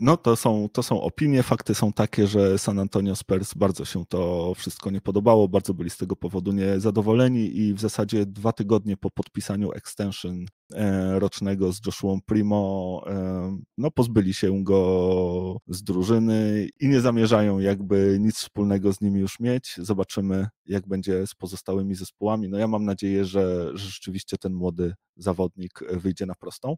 No 0.00 0.16
to 0.16 0.36
są, 0.36 0.68
to 0.72 0.82
są 0.82 1.00
opinie. 1.00 1.42
Fakty 1.42 1.74
są 1.74 1.92
takie, 1.92 2.26
że 2.26 2.58
San 2.58 2.78
Antonio 2.78 3.16
Spurs 3.16 3.54
bardzo 3.54 3.84
się 3.84 4.04
to 4.06 4.52
wszystko 4.54 4.90
nie 4.90 5.00
podobało, 5.00 5.48
bardzo 5.48 5.74
byli 5.74 5.90
z 5.90 5.96
tego 5.96 6.16
powodu 6.16 6.52
niezadowoleni 6.52 7.58
i 7.58 7.74
w 7.74 7.80
zasadzie 7.80 8.26
dwa 8.26 8.52
tygodnie 8.52 8.96
po 8.96 9.10
podpisaniu 9.10 9.72
extension 9.72 10.46
e, 10.74 11.18
rocznego 11.18 11.72
z 11.72 11.80
Joshua 11.86 12.16
Primo, 12.26 13.02
e, 13.06 13.58
no 13.78 13.90
pozbyli 13.90 14.34
się 14.34 14.64
go 14.64 15.56
z 15.68 15.82
drużyny 15.82 16.68
i 16.80 16.88
nie 16.88 17.00
zamierzają 17.00 17.58
jakby 17.58 18.16
nic 18.20 18.36
wspólnego 18.36 18.92
z 18.92 19.00
nimi 19.00 19.20
już 19.20 19.40
mieć. 19.40 19.74
Zobaczymy, 19.78 20.48
jak 20.66 20.88
będzie 20.88 21.26
z 21.26 21.34
pozostałymi 21.34 21.94
zespołami. 21.94 22.48
No 22.48 22.58
ja 22.58 22.68
mam 22.68 22.84
nadzieję, 22.84 23.24
że, 23.24 23.70
że 23.74 23.90
rzeczywiście 23.90 24.38
ten 24.38 24.54
młody 24.54 24.94
zawodnik 25.16 25.80
wyjdzie 25.92 26.26
na 26.26 26.34
prostą. 26.34 26.76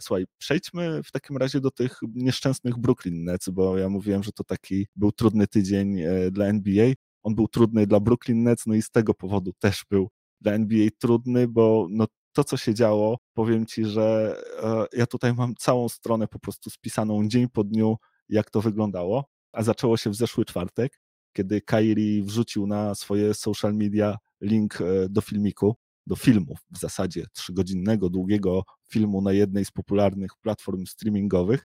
Słuchaj, 0.00 0.24
przejdźmy 0.38 1.02
w 1.02 1.10
takim 1.10 1.36
razie 1.36 1.60
do 1.60 1.70
tych 1.70 1.98
nieszczęsnych 2.14 2.78
Brooklyn 2.78 3.24
Nets, 3.24 3.48
bo 3.48 3.78
ja 3.78 3.88
mówiłem, 3.88 4.22
że 4.22 4.32
to 4.32 4.44
taki 4.44 4.86
był 4.96 5.12
trudny 5.12 5.46
tydzień 5.46 6.00
e, 6.00 6.30
dla 6.30 6.46
NBA. 6.46 6.92
On 7.22 7.34
był 7.34 7.48
trudny 7.48 7.86
dla 7.86 8.00
Brooklyn 8.00 8.42
Nets, 8.42 8.66
no 8.66 8.74
i 8.74 8.82
z 8.82 8.90
tego 8.90 9.14
powodu 9.14 9.52
też 9.58 9.84
był 9.90 10.08
dla 10.40 10.52
NBA 10.52 10.88
trudny, 10.98 11.48
bo 11.48 11.86
no 11.90 12.06
to, 12.32 12.44
co 12.44 12.56
się 12.56 12.74
działo, 12.74 13.18
powiem 13.34 13.66
ci, 13.66 13.84
że 13.84 14.36
e, 14.62 14.86
ja 14.98 15.06
tutaj 15.06 15.34
mam 15.34 15.54
całą 15.54 15.88
stronę 15.88 16.28
po 16.28 16.38
prostu 16.38 16.70
spisaną 16.70 17.28
dzień 17.28 17.48
po 17.48 17.64
dniu, 17.64 17.96
jak 18.28 18.50
to 18.50 18.60
wyglądało, 18.60 19.24
a 19.52 19.62
zaczęło 19.62 19.96
się 19.96 20.10
w 20.10 20.14
zeszły 20.14 20.44
czwartek, 20.44 21.00
kiedy 21.32 21.60
Kairi 21.60 22.22
wrzucił 22.22 22.66
na 22.66 22.94
swoje 22.94 23.34
social 23.34 23.74
media 23.74 24.16
link 24.40 24.80
e, 24.80 25.08
do 25.08 25.20
filmiku, 25.20 25.76
do 26.08 26.16
filmu 26.16 26.54
w 26.70 26.78
zasadzie 26.78 27.26
trzygodzinnego, 27.32 28.10
długiego 28.10 28.62
filmu 28.90 29.22
na 29.22 29.32
jednej 29.32 29.64
z 29.64 29.70
popularnych 29.70 30.30
platform 30.42 30.86
streamingowych. 30.86 31.66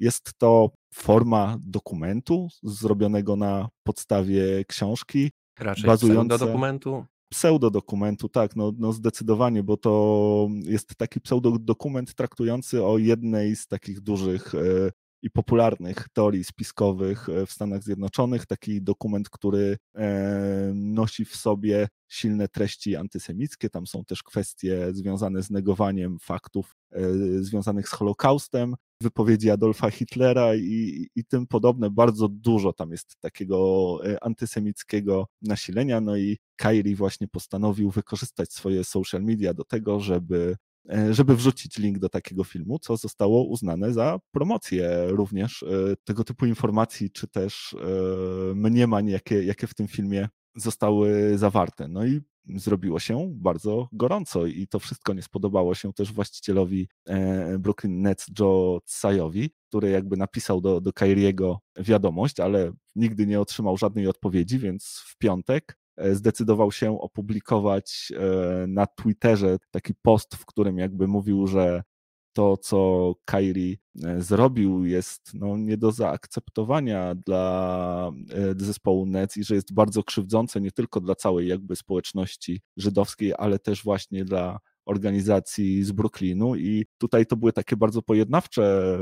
Jest 0.00 0.30
to 0.38 0.70
forma 0.94 1.58
dokumentu 1.60 2.48
zrobionego 2.62 3.36
na 3.36 3.68
podstawie 3.82 4.64
książki. 4.64 5.30
Raczej 5.58 5.84
bazujące... 5.84 6.36
pseudodokumentu? 6.36 7.04
Pseudodokumentu, 7.30 8.28
tak, 8.28 8.56
no, 8.56 8.72
no 8.78 8.92
zdecydowanie, 8.92 9.62
bo 9.62 9.76
to 9.76 10.48
jest 10.64 10.96
taki 10.96 11.20
pseudodokument 11.20 12.14
traktujący 12.14 12.84
o 12.84 12.98
jednej 12.98 13.56
z 13.56 13.66
takich 13.66 14.00
dużych 14.00 14.54
e, 14.54 14.58
i 15.22 15.30
popularnych 15.30 16.08
teorii 16.12 16.44
spiskowych 16.44 17.28
e, 17.28 17.46
w 17.46 17.52
Stanach 17.52 17.82
Zjednoczonych. 17.82 18.46
Taki 18.46 18.82
dokument, 18.82 19.30
który 19.30 19.76
e, 19.94 20.72
nosi 20.74 21.24
w 21.24 21.36
sobie 21.36 21.88
silne 22.08 22.48
treści 22.48 22.96
antysemickie. 22.96 23.70
Tam 23.70 23.86
są 23.86 24.04
też 24.04 24.22
kwestie 24.22 24.88
związane 24.92 25.42
z 25.42 25.50
negowaniem 25.50 26.18
faktów 26.18 26.76
e, 26.92 27.02
związanych 27.40 27.88
z 27.88 27.92
Holokaustem, 27.92 28.74
wypowiedzi 29.02 29.50
Adolfa 29.50 29.90
Hitlera 29.90 30.54
i, 30.54 31.08
i 31.14 31.24
tym 31.24 31.46
podobne. 31.46 31.90
Bardzo 31.90 32.28
dużo 32.28 32.72
tam 32.72 32.90
jest 32.90 33.16
takiego 33.20 33.98
antysemickiego 34.20 35.26
nasilenia. 35.42 36.00
No 36.00 36.16
i 36.16 36.38
Kairi 36.56 36.94
właśnie 36.94 37.28
postanowił 37.28 37.90
wykorzystać 37.90 38.52
swoje 38.52 38.84
social 38.84 39.22
media 39.22 39.54
do 39.54 39.64
tego, 39.64 40.00
żeby 40.00 40.56
żeby 41.10 41.36
wrzucić 41.36 41.78
link 41.78 41.98
do 41.98 42.08
takiego 42.08 42.44
filmu, 42.44 42.78
co 42.78 42.96
zostało 42.96 43.44
uznane 43.44 43.92
za 43.92 44.18
promocję 44.30 45.06
również 45.06 45.62
e, 45.62 45.66
tego 46.04 46.24
typu 46.24 46.46
informacji, 46.46 47.10
czy 47.10 47.28
też 47.28 47.74
e, 47.74 48.54
mniemań, 48.54 49.08
jakie, 49.08 49.42
jakie 49.42 49.66
w 49.66 49.74
tym 49.74 49.88
filmie 49.88 50.28
zostały 50.56 51.38
zawarte. 51.38 51.88
No 51.88 52.06
i 52.06 52.20
zrobiło 52.56 52.98
się 52.98 53.30
bardzo 53.34 53.88
gorąco 53.92 54.46
i 54.46 54.68
to 54.68 54.78
wszystko 54.78 55.14
nie 55.14 55.22
spodobało 55.22 55.74
się 55.74 55.92
też 55.92 56.12
właścicielowi 56.12 56.88
Brooklyn 57.58 58.02
Nets 58.02 58.26
Joe 58.38 58.80
Tsajowi, 58.84 59.50
który 59.68 59.90
jakby 59.90 60.16
napisał 60.16 60.60
do, 60.60 60.80
do 60.80 60.92
Kairiego 60.92 61.60
wiadomość, 61.78 62.40
ale 62.40 62.72
nigdy 62.96 63.26
nie 63.26 63.40
otrzymał 63.40 63.76
żadnej 63.76 64.06
odpowiedzi, 64.06 64.58
więc 64.58 65.02
w 65.06 65.18
piątek 65.18 65.77
E, 65.77 65.77
zdecydował 66.12 66.72
się 66.72 67.00
opublikować 67.00 68.12
e, 68.16 68.66
na 68.66 68.86
Twitterze 68.86 69.56
taki 69.70 69.94
post, 70.02 70.34
w 70.34 70.46
którym 70.46 70.78
jakby 70.78 71.08
mówił, 71.08 71.46
że 71.46 71.82
to, 72.32 72.56
co 72.56 73.12
Kairi 73.24 73.78
e, 74.04 74.22
zrobił, 74.22 74.84
jest 74.84 75.30
no, 75.34 75.56
nie 75.56 75.76
do 75.76 75.92
zaakceptowania 75.92 77.14
dla 77.14 78.12
zespołu 78.56 79.06
Nets 79.06 79.36
i 79.36 79.44
że 79.44 79.54
jest 79.54 79.74
bardzo 79.74 80.02
krzywdzące 80.02 80.60
nie 80.60 80.72
tylko 80.72 81.00
dla 81.00 81.14
całej 81.14 81.48
jakby 81.48 81.76
społeczności 81.76 82.60
żydowskiej, 82.76 83.32
ale 83.38 83.58
też 83.58 83.84
właśnie 83.84 84.24
dla 84.24 84.58
organizacji 84.86 85.84
z 85.84 85.92
Brooklynu. 85.92 86.56
I 86.56 86.86
tutaj 86.98 87.26
to 87.26 87.36
były 87.36 87.52
takie 87.52 87.76
bardzo 87.76 88.02
pojednawcze 88.02 88.98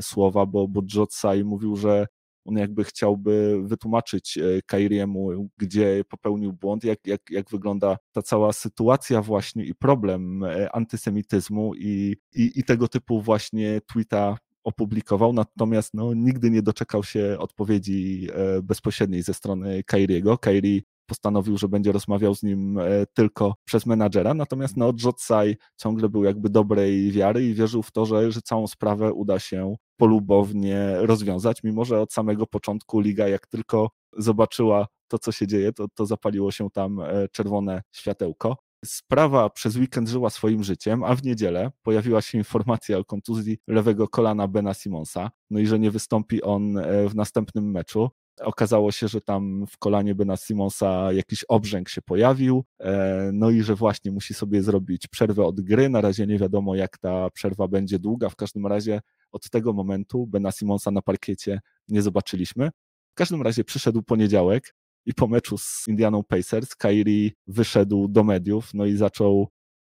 słowa, 0.00 0.46
bo, 0.46 0.68
bo 0.68 0.82
Jotsai 0.94 1.44
mówił, 1.44 1.76
że 1.76 2.06
on 2.48 2.56
jakby 2.56 2.84
chciałby 2.84 3.62
wytłumaczyć 3.62 4.38
e, 4.38 4.62
Kairiemu, 4.66 5.48
gdzie 5.56 6.04
popełnił 6.08 6.52
błąd, 6.52 6.84
jak, 6.84 7.06
jak, 7.06 7.20
jak 7.30 7.50
wygląda 7.50 7.96
ta 8.12 8.22
cała 8.22 8.52
sytuacja 8.52 9.22
właśnie 9.22 9.64
i 9.64 9.74
problem 9.74 10.44
e, 10.44 10.76
antysemityzmu 10.76 11.74
i, 11.74 12.16
i, 12.34 12.52
i 12.54 12.64
tego 12.64 12.88
typu 12.88 13.22
właśnie 13.22 13.80
tweeta 13.86 14.38
opublikował, 14.64 15.32
natomiast 15.32 15.94
no, 15.94 16.14
nigdy 16.14 16.50
nie 16.50 16.62
doczekał 16.62 17.04
się 17.04 17.36
odpowiedzi 17.38 18.28
e, 18.32 18.62
bezpośredniej 18.62 19.22
ze 19.22 19.34
strony 19.34 19.82
Kairiego. 19.84 20.38
Kairi 20.38 20.84
postanowił, 21.08 21.58
że 21.58 21.68
będzie 21.68 21.92
rozmawiał 21.92 22.34
z 22.34 22.42
nim 22.42 22.80
tylko 23.14 23.54
przez 23.64 23.86
menadżera, 23.86 24.34
natomiast 24.34 24.76
no, 24.76 24.92
Jotsai 25.04 25.56
ciągle 25.76 26.08
był 26.08 26.24
jakby 26.24 26.50
dobrej 26.50 27.12
wiary 27.12 27.44
i 27.44 27.54
wierzył 27.54 27.82
w 27.82 27.90
to, 27.90 28.06
że, 28.06 28.32
że 28.32 28.42
całą 28.42 28.66
sprawę 28.66 29.12
uda 29.12 29.38
się 29.38 29.74
polubownie 29.96 30.94
rozwiązać, 30.96 31.62
mimo 31.62 31.84
że 31.84 32.00
od 32.00 32.12
samego 32.12 32.46
początku 32.46 33.00
liga, 33.00 33.28
jak 33.28 33.46
tylko 33.46 33.90
zobaczyła 34.16 34.86
to, 35.08 35.18
co 35.18 35.32
się 35.32 35.46
dzieje, 35.46 35.72
to, 35.72 35.86
to 35.94 36.06
zapaliło 36.06 36.50
się 36.50 36.70
tam 36.70 37.00
e, 37.00 37.28
czerwone 37.28 37.82
światełko. 37.92 38.56
Sprawa 38.84 39.50
przez 39.50 39.76
weekend 39.76 40.08
żyła 40.08 40.30
swoim 40.30 40.64
życiem, 40.64 41.04
a 41.04 41.14
w 41.14 41.22
niedzielę 41.22 41.70
pojawiła 41.82 42.22
się 42.22 42.38
informacja 42.38 42.98
o 42.98 43.04
kontuzji 43.04 43.58
lewego 43.66 44.08
kolana 44.08 44.48
Bena 44.48 44.74
Simonsa, 44.74 45.30
no 45.50 45.58
i 45.58 45.66
że 45.66 45.78
nie 45.78 45.90
wystąpi 45.90 46.42
on 46.42 46.78
e, 46.78 47.08
w 47.08 47.14
następnym 47.14 47.70
meczu. 47.70 48.10
Okazało 48.40 48.92
się, 48.92 49.08
że 49.08 49.20
tam 49.20 49.66
w 49.70 49.78
kolanie 49.78 50.14
Bena 50.14 50.36
Simonsa 50.36 51.12
jakiś 51.12 51.44
obrzęk 51.48 51.88
się 51.88 52.02
pojawił, 52.02 52.64
e, 52.80 53.30
no 53.32 53.50
i 53.50 53.62
że 53.62 53.74
właśnie 53.74 54.12
musi 54.12 54.34
sobie 54.34 54.62
zrobić 54.62 55.06
przerwę 55.06 55.44
od 55.44 55.60
gry. 55.60 55.88
Na 55.88 56.00
razie 56.00 56.26
nie 56.26 56.38
wiadomo, 56.38 56.74
jak 56.74 56.98
ta 56.98 57.30
przerwa 57.30 57.68
będzie 57.68 57.98
długa. 57.98 58.28
W 58.28 58.36
każdym 58.36 58.66
razie 58.66 59.00
od 59.32 59.50
tego 59.50 59.72
momentu 59.72 60.26
Bena 60.26 60.52
Simonsa 60.52 60.90
na 60.90 61.02
parkiecie 61.02 61.60
nie 61.88 62.02
zobaczyliśmy. 62.02 62.70
W 63.10 63.14
każdym 63.14 63.42
razie 63.42 63.64
przyszedł 63.64 64.02
poniedziałek 64.02 64.74
i 65.06 65.14
po 65.14 65.28
meczu 65.28 65.58
z 65.58 65.88
Indianą 65.88 66.24
Pacers 66.24 66.74
Kyrie 66.74 67.30
wyszedł 67.46 68.08
do 68.08 68.24
mediów, 68.24 68.74
no 68.74 68.86
i 68.86 68.96
zaczął 68.96 69.48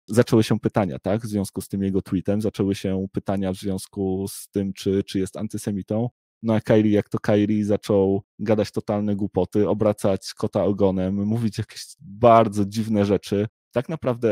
zaczęły 0.08 0.44
się 0.44 0.60
pytania, 0.60 1.00
tak, 1.00 1.22
w 1.22 1.26
związku 1.28 1.62
z 1.62 1.68
tym 1.68 1.84
jego 1.84 2.02
tweetem, 2.02 2.42
zaczęły 2.42 2.76
się 2.76 3.08
pytania 3.12 3.54
w 3.54 3.56
związku 3.56 4.26
z 4.30 4.48
tym, 4.50 4.74
czy, 4.74 5.04
czy 5.04 5.20
jest 5.20 5.38
antysemitą. 5.38 6.10
No 6.44 6.54
a 6.54 6.62
Kairi, 6.62 6.92
jak 6.92 7.10
to 7.10 7.20
Kairi, 7.20 7.64
zaczął 7.64 8.24
gadać 8.40 8.72
totalne 8.72 9.16
głupoty, 9.16 9.70
obracać 9.70 10.34
kota 10.34 10.64
ogonem, 10.64 11.26
mówić 11.26 11.58
jakieś 11.58 11.86
bardzo 12.00 12.66
dziwne 12.66 13.06
rzeczy. 13.06 13.48
Tak 13.72 13.90
naprawdę 13.90 14.32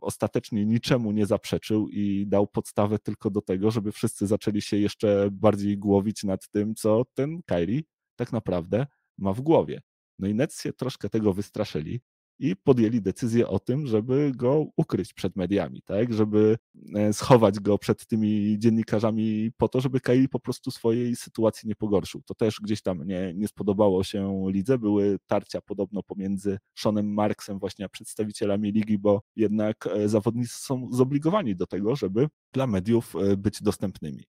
ostatecznie 0.00 0.66
niczemu 0.66 1.12
nie 1.12 1.26
zaprzeczył 1.26 1.88
i 1.88 2.26
dał 2.26 2.46
podstawę 2.46 2.98
tylko 2.98 3.30
do 3.30 3.42
tego, 3.42 3.70
żeby 3.70 3.92
wszyscy 3.92 4.26
zaczęli 4.26 4.62
się 4.62 4.76
jeszcze 4.76 5.28
bardziej 5.32 5.78
głowić 5.78 6.24
nad 6.24 6.48
tym, 6.50 6.74
co 6.74 7.02
ten 7.14 7.42
Kairi 7.46 7.84
tak 8.16 8.32
naprawdę 8.32 8.86
ma 9.18 9.32
w 9.32 9.40
głowie. 9.40 9.80
No 10.18 10.28
i 10.28 10.34
Nets 10.34 10.62
się 10.62 10.72
troszkę 10.72 11.10
tego 11.10 11.32
wystraszyli 11.32 12.00
i 12.38 12.56
podjęli 12.56 13.00
decyzję 13.00 13.48
o 13.48 13.58
tym, 13.58 13.86
żeby 13.86 14.32
go 14.36 14.66
ukryć 14.76 15.12
przed 15.12 15.36
mediami, 15.36 15.82
tak? 15.82 16.12
żeby 16.12 16.56
e, 16.94 17.12
schować 17.12 17.60
go 17.60 17.78
przed 17.78 18.06
tymi 18.06 18.58
dziennikarzami 18.58 19.50
po 19.56 19.68
to, 19.68 19.80
żeby 19.80 20.00
Kairi 20.00 20.28
po 20.28 20.40
prostu 20.40 20.70
swojej 20.70 21.16
sytuacji 21.16 21.68
nie 21.68 21.74
pogorszył. 21.74 22.22
To 22.26 22.34
też 22.34 22.60
gdzieś 22.60 22.82
tam 22.82 23.06
nie, 23.06 23.34
nie 23.34 23.48
spodobało 23.48 24.04
się 24.04 24.44
lidze. 24.48 24.78
Były 24.78 25.18
tarcia 25.26 25.60
podobno 25.60 26.02
pomiędzy 26.02 26.58
Seanem 26.78 27.14
Marksem, 27.14 27.58
właśnie 27.58 27.84
a 27.84 27.88
przedstawicielami 27.88 28.72
ligi, 28.72 28.98
bo 28.98 29.22
jednak 29.36 29.86
e, 29.86 30.08
zawodnicy 30.08 30.58
są 30.58 30.88
zobligowani 30.92 31.56
do 31.56 31.66
tego, 31.66 31.96
żeby 31.96 32.28
dla 32.52 32.66
mediów 32.66 33.16
e, 33.16 33.36
być 33.36 33.62
dostępnymi. 33.62 34.24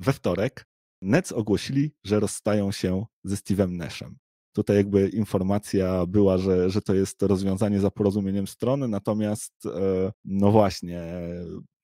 We 0.00 0.12
wtorek 0.12 0.64
Nets 1.02 1.32
ogłosili, 1.32 1.92
że 2.04 2.20
rozstają 2.20 2.72
się 2.72 3.04
ze 3.24 3.36
Steve'em 3.36 3.70
Nashem. 3.70 4.16
Tutaj 4.52 4.76
jakby 4.76 5.08
informacja 5.08 6.06
była, 6.06 6.38
że, 6.38 6.70
że 6.70 6.82
to 6.82 6.94
jest 6.94 7.22
rozwiązanie 7.22 7.80
za 7.80 7.90
porozumieniem 7.90 8.46
strony, 8.46 8.88
natomiast 8.88 9.66
e, 9.66 10.12
no 10.24 10.50
właśnie, 10.50 11.02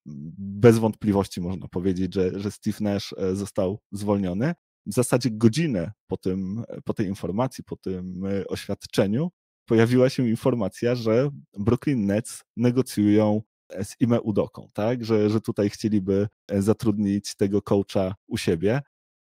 bez 0.07 0.79
wątpliwości 0.79 1.41
można 1.41 1.69
powiedzieć, 1.69 2.15
że, 2.15 2.41
że 2.41 2.51
Steve 2.51 2.79
Nash 2.81 3.15
e, 3.19 3.37
został 3.37 3.79
zwolniony. 3.93 4.55
W 4.87 4.95
zasadzie 4.95 5.31
godzinę 5.31 5.93
po, 6.07 6.17
tym, 6.17 6.65
po 6.85 6.95
tej 6.95 7.07
informacji, 7.07 7.65
po 7.65 7.77
tym 7.77 8.25
e, 8.27 8.47
oświadczeniu, 8.47 9.31
pojawiła 9.67 10.11
się 10.11 10.29
informacja, 10.29 10.95
że 10.95 11.31
Brooklyn 11.59 12.07
Nets 12.07 12.43
negocjują 12.57 13.43
z 13.83 13.95
Ime 14.01 14.21
Udoką, 14.21 14.69
tak? 14.73 15.05
że, 15.05 15.31
że 15.31 15.41
tutaj 15.41 15.71
chcieliby 15.71 16.29
zatrudnić 16.59 17.37
tego 17.37 17.63
coacha 17.63 18.15
u 18.27 18.37
siebie. 18.37 18.81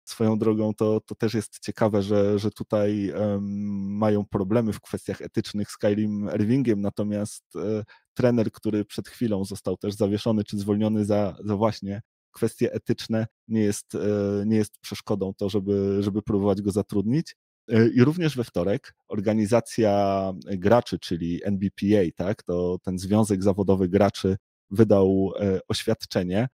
Swoją 0.06 0.38
drogą 0.38 0.74
to, 0.74 1.02
to 1.02 1.16
też 1.16 1.34
jest 1.34 1.60
ciekawe, 1.60 2.02
że, 2.02 2.40
że 2.40 2.52
tutaj 2.52 3.14
mają 3.40 4.26
problemy 4.26 4.74
w 4.74 4.82
kwestiach 4.82 5.22
etycznych 5.22 5.72
z 5.72 5.78
Kyrim 5.78 6.30
Irvingiem, 6.36 6.82
natomiast 6.82 7.44
e, 7.56 7.84
trener, 8.14 8.52
który 8.52 8.86
przed 8.86 9.10
chwilą 9.10 9.46
został 9.46 9.78
też 9.78 9.94
zawieszony 9.94 10.44
czy 10.44 10.58
zwolniony 10.58 11.06
za, 11.06 11.38
za 11.44 11.56
właśnie 11.56 12.02
kwestie 12.32 12.74
etyczne, 12.74 13.28
nie 13.48 13.62
jest, 13.62 13.96
e, 13.96 14.00
nie 14.46 14.58
jest 14.58 14.80
przeszkodą 14.80 15.34
to, 15.38 15.50
żeby, 15.50 15.98
żeby 16.04 16.22
próbować 16.22 16.62
go 16.62 16.72
zatrudnić. 16.72 17.36
E, 17.70 17.88
I 17.88 18.04
również 18.04 18.38
we 18.38 18.44
wtorek 18.44 18.94
organizacja 19.08 20.34
graczy, 20.46 21.00
czyli 21.00 21.42
NBPA, 21.44 22.12
tak, 22.16 22.44
to 22.44 22.78
ten 22.84 23.00
Związek 23.00 23.44
Zawodowy 23.44 23.90
Graczy 23.90 24.38
wydał 24.72 25.32
oświadczenie 25.68 26.48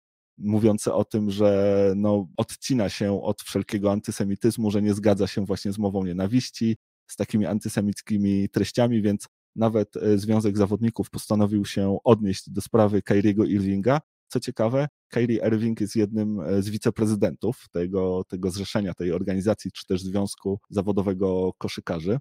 mówiące 0.44 0.94
o 0.94 1.06
tym, 1.06 1.32
że 1.32 1.94
no, 1.96 2.28
odcina 2.38 2.90
się 2.90 3.24
od 3.24 3.42
wszelkiego 3.42 3.92
antysemityzmu, 3.92 4.72
że 4.72 4.82
nie 4.82 4.94
zgadza 4.94 5.28
się 5.28 5.46
właśnie 5.46 5.74
z 5.74 5.78
mową 5.78 6.04
nienawiści, 6.04 6.78
z 7.08 7.16
takimi 7.16 7.46
antysemickimi 7.46 8.50
treściami, 8.50 9.02
więc 9.02 9.28
nawet 9.56 9.98
e, 9.98 10.18
Związek 10.18 10.58
Zawodników 10.58 11.10
postanowił 11.10 11.66
się 11.66 11.98
odnieść 12.04 12.50
do 12.50 12.62
sprawy 12.62 13.02
Kyriego 13.02 13.46
Irvinga. 13.46 14.02
Co 14.28 14.40
ciekawe, 14.40 14.88
Kyrie 15.08 15.48
Irving 15.48 15.82
jest 15.82 15.96
jednym 15.96 16.40
e, 16.40 16.62
z 16.62 16.70
wiceprezydentów 16.70 17.66
tego, 17.72 18.24
tego 18.28 18.52
zrzeszenia, 18.52 18.94
tej 18.94 19.12
organizacji, 19.12 19.72
czy 19.72 19.86
też 19.86 20.02
Związku 20.02 20.60
Zawodowego 20.70 21.54
Koszykarzy. 21.58 22.20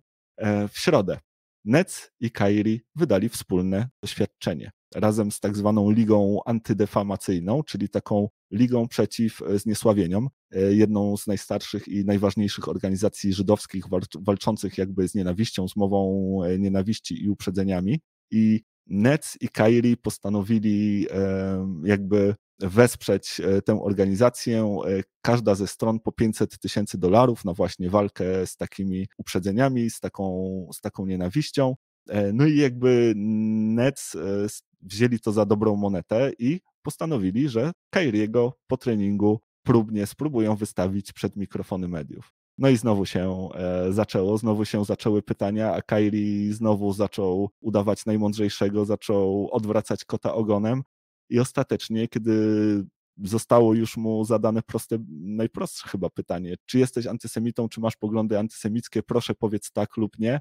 W 0.72 0.78
środę 0.78 1.18
Nets 1.64 2.10
i 2.20 2.30
Kyrie 2.30 2.78
wydali 2.96 3.28
wspólne 3.28 3.88
oświadczenie 4.02 4.70
razem 4.94 5.30
z 5.30 5.40
tak 5.40 5.56
zwaną 5.56 5.90
ligą 5.90 6.40
antydefamacyjną, 6.46 7.62
czyli 7.62 7.88
taką 7.88 8.28
ligą 8.52 8.88
przeciw 8.88 9.42
e, 9.42 9.58
zniesławieniom, 9.58 10.28
e, 10.50 10.74
jedną 10.74 11.16
z 11.16 11.26
najstarszych 11.26 11.88
i 11.88 12.04
najważniejszych 12.04 12.68
organizacji 12.68 13.32
żydowskich 13.32 13.84
walczących 14.20 14.78
jakby 14.78 15.08
z 15.08 15.14
nienawiścią, 15.14 15.68
z 15.68 15.76
mową 15.76 16.30
e, 16.44 16.58
nienawiści 16.58 17.24
i 17.24 17.28
uprzedzeniami. 17.28 18.00
I 18.30 18.60
Nets 18.86 19.38
i 19.40 19.48
Kairi 19.48 19.96
postanowili 19.96 21.06
jakby 21.84 22.34
wesprzeć 22.60 23.40
tę 23.64 23.82
organizację. 23.82 24.78
Każda 25.22 25.54
ze 25.54 25.66
stron 25.66 26.00
po 26.00 26.12
500 26.12 26.58
tysięcy 26.58 26.98
dolarów 26.98 27.44
na 27.44 27.54
właśnie 27.54 27.90
walkę 27.90 28.46
z 28.46 28.56
takimi 28.56 29.08
uprzedzeniami, 29.18 29.90
z 29.90 30.00
taką, 30.00 30.68
z 30.72 30.80
taką 30.80 31.06
nienawiścią. 31.06 31.74
No 32.32 32.46
i 32.46 32.56
jakby 32.56 33.12
Nets 33.16 34.16
wzięli 34.80 35.20
to 35.20 35.32
za 35.32 35.46
dobrą 35.46 35.76
monetę 35.76 36.32
i 36.38 36.60
postanowili, 36.82 37.48
że 37.48 37.72
Kairiego 37.90 38.52
po 38.66 38.76
treningu 38.76 39.40
próbnie 39.62 40.06
spróbują 40.06 40.56
wystawić 40.56 41.12
przed 41.12 41.36
mikrofony 41.36 41.88
mediów. 41.88 42.32
No 42.58 42.68
i 42.68 42.76
znowu 42.76 43.06
się 43.06 43.48
e, 43.54 43.92
zaczęło, 43.92 44.38
znowu 44.38 44.64
się 44.64 44.84
zaczęły 44.84 45.22
pytania, 45.22 45.74
a 45.74 45.82
Kairi 45.82 46.52
znowu 46.52 46.92
zaczął 46.92 47.50
udawać 47.60 48.06
najmądrzejszego, 48.06 48.84
zaczął 48.84 49.48
odwracać 49.52 50.04
kota 50.04 50.34
ogonem 50.34 50.82
i 51.30 51.40
ostatecznie, 51.40 52.08
kiedy 52.08 52.34
zostało 53.24 53.74
już 53.74 53.96
mu 53.96 54.24
zadane 54.24 54.62
proste, 54.62 54.98
najprostsze 55.20 55.88
chyba 55.88 56.10
pytanie, 56.10 56.54
czy 56.66 56.78
jesteś 56.78 57.06
antysemitą, 57.06 57.68
czy 57.68 57.80
masz 57.80 57.96
poglądy 57.96 58.38
antysemickie, 58.38 59.02
proszę 59.02 59.34
powiedz 59.34 59.72
tak 59.72 59.96
lub 59.96 60.18
nie, 60.18 60.40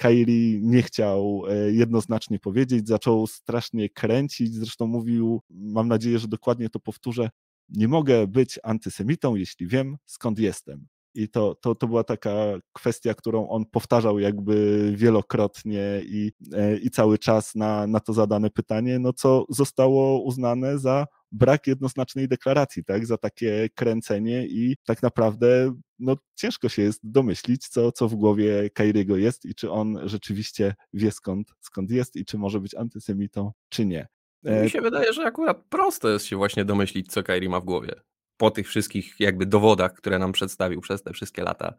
Kairi 0.00 0.60
nie 0.62 0.82
chciał 0.82 1.42
e, 1.48 1.72
jednoznacznie 1.72 2.38
powiedzieć, 2.38 2.88
zaczął 2.88 3.26
strasznie 3.26 3.88
kręcić, 3.88 4.54
zresztą 4.54 4.86
mówił, 4.86 5.42
mam 5.50 5.88
nadzieję, 5.88 6.18
że 6.18 6.28
dokładnie 6.28 6.70
to 6.70 6.80
powtórzę, 6.80 7.30
nie 7.68 7.88
mogę 7.88 8.26
być 8.26 8.58
antysemitą, 8.62 9.34
jeśli 9.34 9.66
wiem, 9.66 9.96
skąd 10.06 10.38
jestem. 10.38 10.86
I 11.14 11.28
to, 11.28 11.54
to, 11.54 11.74
to 11.74 11.86
była 11.86 12.04
taka 12.04 12.34
kwestia, 12.72 13.14
którą 13.14 13.48
on 13.48 13.64
powtarzał 13.66 14.18
jakby 14.18 14.92
wielokrotnie 14.96 16.00
i, 16.04 16.32
e, 16.52 16.76
i 16.76 16.90
cały 16.90 17.18
czas 17.18 17.54
na, 17.54 17.86
na 17.86 18.00
to 18.00 18.12
zadane 18.12 18.50
pytanie, 18.50 18.98
no 18.98 19.12
co 19.12 19.44
zostało 19.48 20.22
uznane 20.22 20.78
za 20.78 21.06
brak 21.32 21.66
jednoznacznej 21.66 22.28
deklaracji, 22.28 22.84
tak, 22.84 23.06
za 23.06 23.16
takie 23.18 23.68
kręcenie 23.74 24.46
i 24.46 24.76
tak 24.84 25.02
naprawdę 25.02 25.74
no, 25.98 26.16
ciężko 26.34 26.68
się 26.68 26.82
jest 26.82 27.00
domyślić, 27.02 27.68
co, 27.68 27.92
co 27.92 28.08
w 28.08 28.14
głowie 28.14 28.70
Kairiego 28.70 29.16
jest 29.16 29.44
i 29.44 29.54
czy 29.54 29.70
on 29.70 29.98
rzeczywiście 30.04 30.74
wie 30.92 31.12
skąd, 31.12 31.48
skąd 31.60 31.90
jest 31.90 32.16
i 32.16 32.24
czy 32.24 32.38
może 32.38 32.60
być 32.60 32.74
antysemitą, 32.74 33.52
czy 33.68 33.86
nie. 33.86 34.08
E, 34.44 34.62
Mi 34.62 34.70
się 34.70 34.80
wydaje, 34.80 35.12
że 35.12 35.24
akurat 35.24 35.64
prosto 35.68 36.08
jest 36.08 36.26
się 36.26 36.36
właśnie 36.36 36.64
domyślić, 36.64 37.12
co 37.12 37.22
Kairi 37.22 37.48
ma 37.48 37.60
w 37.60 37.64
głowie. 37.64 38.00
Po 38.40 38.50
tych 38.50 38.68
wszystkich 38.68 39.14
jakby 39.18 39.46
dowodach, 39.46 39.92
które 39.92 40.18
nam 40.18 40.32
przedstawił 40.32 40.80
przez 40.80 41.02
te 41.02 41.12
wszystkie 41.12 41.42
lata. 41.42 41.74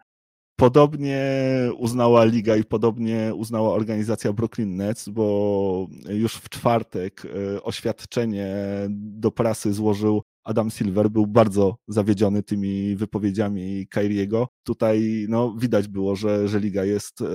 Podobnie 0.56 1.22
uznała 1.78 2.26
liga 2.26 2.56
i 2.56 2.64
podobnie 2.64 3.32
uznała 3.36 3.74
organizacja 3.74 4.34
Brooklyn 4.34 4.76
Nets, 4.76 5.10
bo 5.10 5.88
już 6.10 6.36
w 6.36 6.50
czwartek 6.50 7.26
e, 7.26 7.64
oświadczenie 7.64 8.56
do 8.90 9.32
prasy 9.32 9.74
złożył 9.74 10.22
Adam 10.44 10.72
Silver. 10.72 11.10
Był 11.10 11.28
bardzo 11.28 11.76
zawiedziony 11.88 12.44
tymi 12.44 12.96
wypowiedziami 12.96 13.88
Kyriego. 13.88 14.48
Tutaj 14.64 15.26
no, 15.30 15.56
widać 15.58 15.88
było, 15.88 16.16
że, 16.16 16.48
że 16.48 16.60
liga 16.60 16.86
jest 16.86 17.22
e, 17.22 17.26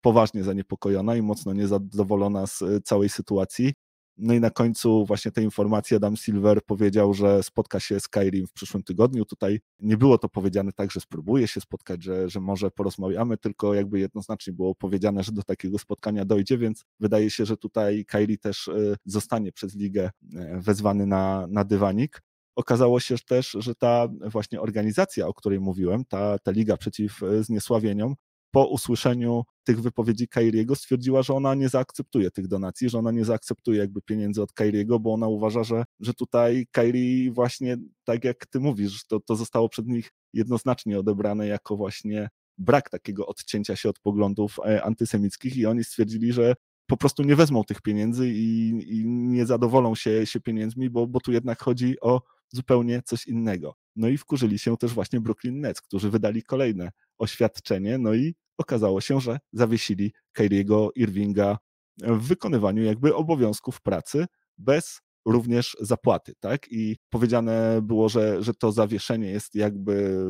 poważnie 0.00 0.44
zaniepokojona 0.44 1.16
i 1.16 1.22
mocno 1.22 1.52
niezadowolona 1.52 2.46
z 2.46 2.62
całej 2.84 3.08
sytuacji. 3.08 3.72
No 4.18 4.34
i 4.34 4.40
na 4.40 4.50
końcu 4.50 5.06
właśnie 5.06 5.30
tej 5.30 5.44
informacji 5.44 5.96
Adam 5.96 6.16
Silver 6.16 6.64
powiedział, 6.64 7.14
że 7.14 7.42
spotka 7.42 7.80
się 7.80 8.00
z 8.00 8.08
Kairim 8.08 8.46
w 8.46 8.52
przyszłym 8.52 8.82
tygodniu. 8.82 9.24
Tutaj 9.24 9.60
nie 9.80 9.96
było 9.96 10.18
to 10.18 10.28
powiedziane 10.28 10.72
tak, 10.72 10.90
że 10.90 11.00
spróbuje 11.00 11.48
się 11.48 11.60
spotkać, 11.60 12.02
że, 12.02 12.28
że 12.28 12.40
może 12.40 12.70
porozmawiamy, 12.70 13.38
tylko 13.38 13.74
jakby 13.74 13.98
jednoznacznie 14.00 14.52
było 14.52 14.74
powiedziane, 14.74 15.22
że 15.22 15.32
do 15.32 15.42
takiego 15.42 15.78
spotkania 15.78 16.24
dojdzie, 16.24 16.58
więc 16.58 16.84
wydaje 17.00 17.30
się, 17.30 17.46
że 17.46 17.56
tutaj 17.56 18.04
Kairi 18.04 18.38
też 18.38 18.68
e, 18.68 18.96
zostanie 19.04 19.52
przez 19.52 19.76
ligę 19.76 20.10
e, 20.36 20.60
wezwany 20.60 21.06
na, 21.06 21.46
na 21.50 21.64
dywanik. 21.64 22.22
Okazało 22.56 23.00
się 23.00 23.16
też, 23.18 23.56
że 23.58 23.74
ta 23.74 24.08
właśnie 24.20 24.60
organizacja, 24.60 25.26
o 25.26 25.34
której 25.34 25.60
mówiłem, 25.60 26.04
ta, 26.04 26.38
ta 26.38 26.50
Liga 26.50 26.76
Przeciw 26.76 27.22
e, 27.22 27.44
Zniesławieniom, 27.44 28.14
po 28.52 28.66
usłyszeniu 28.66 29.44
tych 29.64 29.80
wypowiedzi 29.80 30.28
Kairiego 30.28 30.74
stwierdziła, 30.74 31.22
że 31.22 31.34
ona 31.34 31.54
nie 31.54 31.68
zaakceptuje 31.68 32.30
tych 32.30 32.48
donacji, 32.48 32.88
że 32.88 32.98
ona 32.98 33.10
nie 33.10 33.24
zaakceptuje 33.24 33.78
jakby 33.78 34.02
pieniędzy 34.02 34.42
od 34.42 34.52
Kairiego, 34.52 35.00
bo 35.00 35.14
ona 35.14 35.28
uważa, 35.28 35.64
że, 35.64 35.84
że 36.00 36.14
tutaj 36.14 36.66
Kairi 36.70 37.30
właśnie, 37.30 37.76
tak 38.04 38.24
jak 38.24 38.46
ty 38.46 38.60
mówisz, 38.60 39.06
to, 39.06 39.20
to 39.20 39.36
zostało 39.36 39.68
przed 39.68 39.86
nich 39.86 40.10
jednoznacznie 40.32 40.98
odebrane 40.98 41.46
jako 41.46 41.76
właśnie 41.76 42.28
brak 42.58 42.90
takiego 42.90 43.26
odcięcia 43.26 43.76
się 43.76 43.88
od 43.88 43.98
poglądów 43.98 44.56
e, 44.66 44.84
antysemickich 44.84 45.56
i 45.56 45.66
oni 45.66 45.84
stwierdzili, 45.84 46.32
że 46.32 46.54
po 46.86 46.96
prostu 46.96 47.22
nie 47.22 47.36
wezmą 47.36 47.64
tych 47.64 47.80
pieniędzy 47.80 48.28
i, 48.28 48.68
i 48.88 49.06
nie 49.06 49.46
zadowolą 49.46 49.94
się, 49.94 50.26
się 50.26 50.40
pieniędzmi, 50.40 50.90
bo, 50.90 51.06
bo 51.06 51.20
tu 51.20 51.32
jednak 51.32 51.62
chodzi 51.62 52.00
o 52.00 52.22
zupełnie 52.48 53.02
coś 53.04 53.26
innego. 53.26 53.74
No 53.96 54.08
i 54.08 54.18
wkurzyli 54.18 54.58
się 54.58 54.76
też 54.76 54.92
właśnie 54.92 55.20
Brooklyn 55.20 55.60
Nets, 55.60 55.80
którzy 55.80 56.10
wydali 56.10 56.42
kolejne 56.42 56.90
oświadczenie, 57.18 57.98
no 57.98 58.14
i 58.14 58.34
okazało 58.58 59.00
się, 59.00 59.20
że 59.20 59.38
zawiesili 59.52 60.12
Kyriego 60.32 60.90
Irvinga 60.94 61.58
w 61.98 62.26
wykonywaniu 62.26 62.82
jakby 62.82 63.14
obowiązków 63.14 63.80
pracy 63.80 64.26
bez 64.58 65.00
również 65.26 65.76
zapłaty, 65.80 66.32
tak? 66.40 66.66
I 66.70 66.96
powiedziane 67.10 67.80
było, 67.82 68.08
że, 68.08 68.42
że 68.42 68.54
to 68.54 68.72
zawieszenie 68.72 69.30
jest 69.30 69.54
jakby 69.54 70.24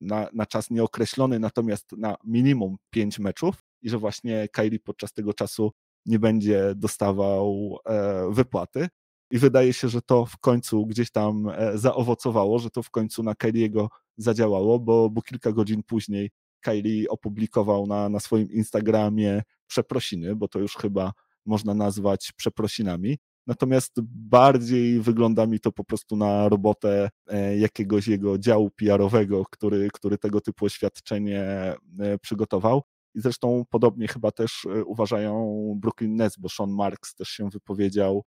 na, 0.00 0.28
na 0.32 0.46
czas 0.46 0.70
nieokreślony, 0.70 1.38
natomiast 1.38 1.92
na 1.92 2.16
minimum 2.24 2.76
pięć 2.90 3.18
meczów 3.18 3.64
i 3.82 3.90
że 3.90 3.98
właśnie 3.98 4.48
Kyrie 4.52 4.80
podczas 4.80 5.12
tego 5.12 5.34
czasu 5.34 5.72
nie 6.06 6.18
będzie 6.18 6.72
dostawał 6.76 7.76
e, 7.86 8.28
wypłaty. 8.32 8.88
I 9.30 9.38
wydaje 9.38 9.72
się, 9.72 9.88
że 9.88 10.02
to 10.02 10.26
w 10.26 10.38
końcu 10.38 10.86
gdzieś 10.86 11.10
tam 11.10 11.48
e, 11.48 11.78
zaowocowało, 11.78 12.58
że 12.58 12.70
to 12.70 12.82
w 12.82 12.90
końcu 12.90 13.22
na 13.22 13.34
Kyriego 13.34 13.88
zadziałało, 14.16 14.78
bo, 14.78 15.10
bo 15.10 15.22
kilka 15.22 15.52
godzin 15.52 15.82
później 15.82 16.30
Kylie 16.60 17.08
opublikował 17.08 17.86
na, 17.86 18.08
na 18.08 18.20
swoim 18.20 18.50
Instagramie 18.50 19.42
przeprosiny, 19.66 20.36
bo 20.36 20.48
to 20.48 20.58
już 20.58 20.76
chyba 20.76 21.12
można 21.46 21.74
nazwać 21.74 22.32
przeprosinami. 22.36 23.18
Natomiast 23.46 23.92
bardziej 24.04 25.00
wygląda 25.00 25.46
mi 25.46 25.60
to 25.60 25.72
po 25.72 25.84
prostu 25.84 26.16
na 26.16 26.48
robotę 26.48 27.10
e, 27.26 27.58
jakiegoś 27.58 28.08
jego 28.08 28.38
działu 28.38 28.70
PR-owego, 28.70 29.44
który, 29.50 29.88
który 29.92 30.18
tego 30.18 30.40
typu 30.40 30.64
oświadczenie 30.64 31.42
e, 31.42 32.18
przygotował. 32.22 32.82
I 33.14 33.20
zresztą 33.20 33.64
podobnie 33.70 34.08
chyba 34.08 34.30
też 34.30 34.66
e, 34.66 34.84
uważają 34.84 35.72
Brooklyn 35.76 36.16
Nets, 36.16 36.38
bo 36.38 36.48
Sean 36.48 36.70
Marks 36.70 37.14
też 37.14 37.28
się 37.28 37.50
wypowiedział, 37.50 38.24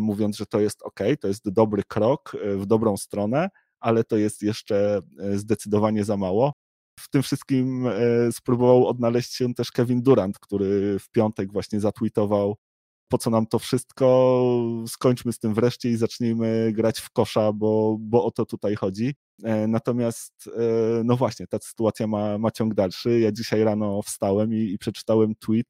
mówiąc, 0.00 0.36
że 0.36 0.46
to 0.46 0.60
jest 0.60 0.82
ok, 0.82 1.00
to 1.20 1.28
jest 1.28 1.50
dobry 1.50 1.82
krok 1.88 2.36
w 2.56 2.66
dobrą 2.66 2.96
stronę, 2.96 3.48
ale 3.80 4.04
to 4.04 4.16
jest 4.16 4.42
jeszcze 4.42 5.00
zdecydowanie 5.34 6.04
za 6.04 6.16
mało 6.16 6.52
w 6.98 7.08
tym 7.10 7.22
wszystkim 7.22 7.86
e, 7.86 7.92
spróbował 8.32 8.86
odnaleźć 8.86 9.34
się 9.34 9.54
też 9.54 9.72
Kevin 9.72 10.02
Durant, 10.02 10.38
który 10.38 10.98
w 10.98 11.10
piątek 11.10 11.52
właśnie 11.52 11.80
zatweetował 11.80 12.56
po 13.08 13.18
co 13.18 13.30
nam 13.30 13.46
to 13.46 13.58
wszystko, 13.58 14.44
skończmy 14.86 15.32
z 15.32 15.38
tym 15.38 15.54
wreszcie 15.54 15.90
i 15.90 15.96
zacznijmy 15.96 16.72
grać 16.72 17.00
w 17.00 17.10
kosza, 17.10 17.52
bo, 17.52 17.96
bo 18.00 18.24
o 18.24 18.30
to 18.30 18.46
tutaj 18.46 18.76
chodzi. 18.76 19.14
E, 19.44 19.66
natomiast, 19.66 20.50
e, 20.56 21.02
no 21.04 21.16
właśnie, 21.16 21.46
ta 21.46 21.58
sytuacja 21.62 22.06
ma, 22.06 22.38
ma 22.38 22.50
ciąg 22.50 22.74
dalszy. 22.74 23.20
Ja 23.20 23.32
dzisiaj 23.32 23.64
rano 23.64 24.02
wstałem 24.02 24.54
i, 24.54 24.72
i 24.72 24.78
przeczytałem 24.78 25.34
tweet, 25.34 25.66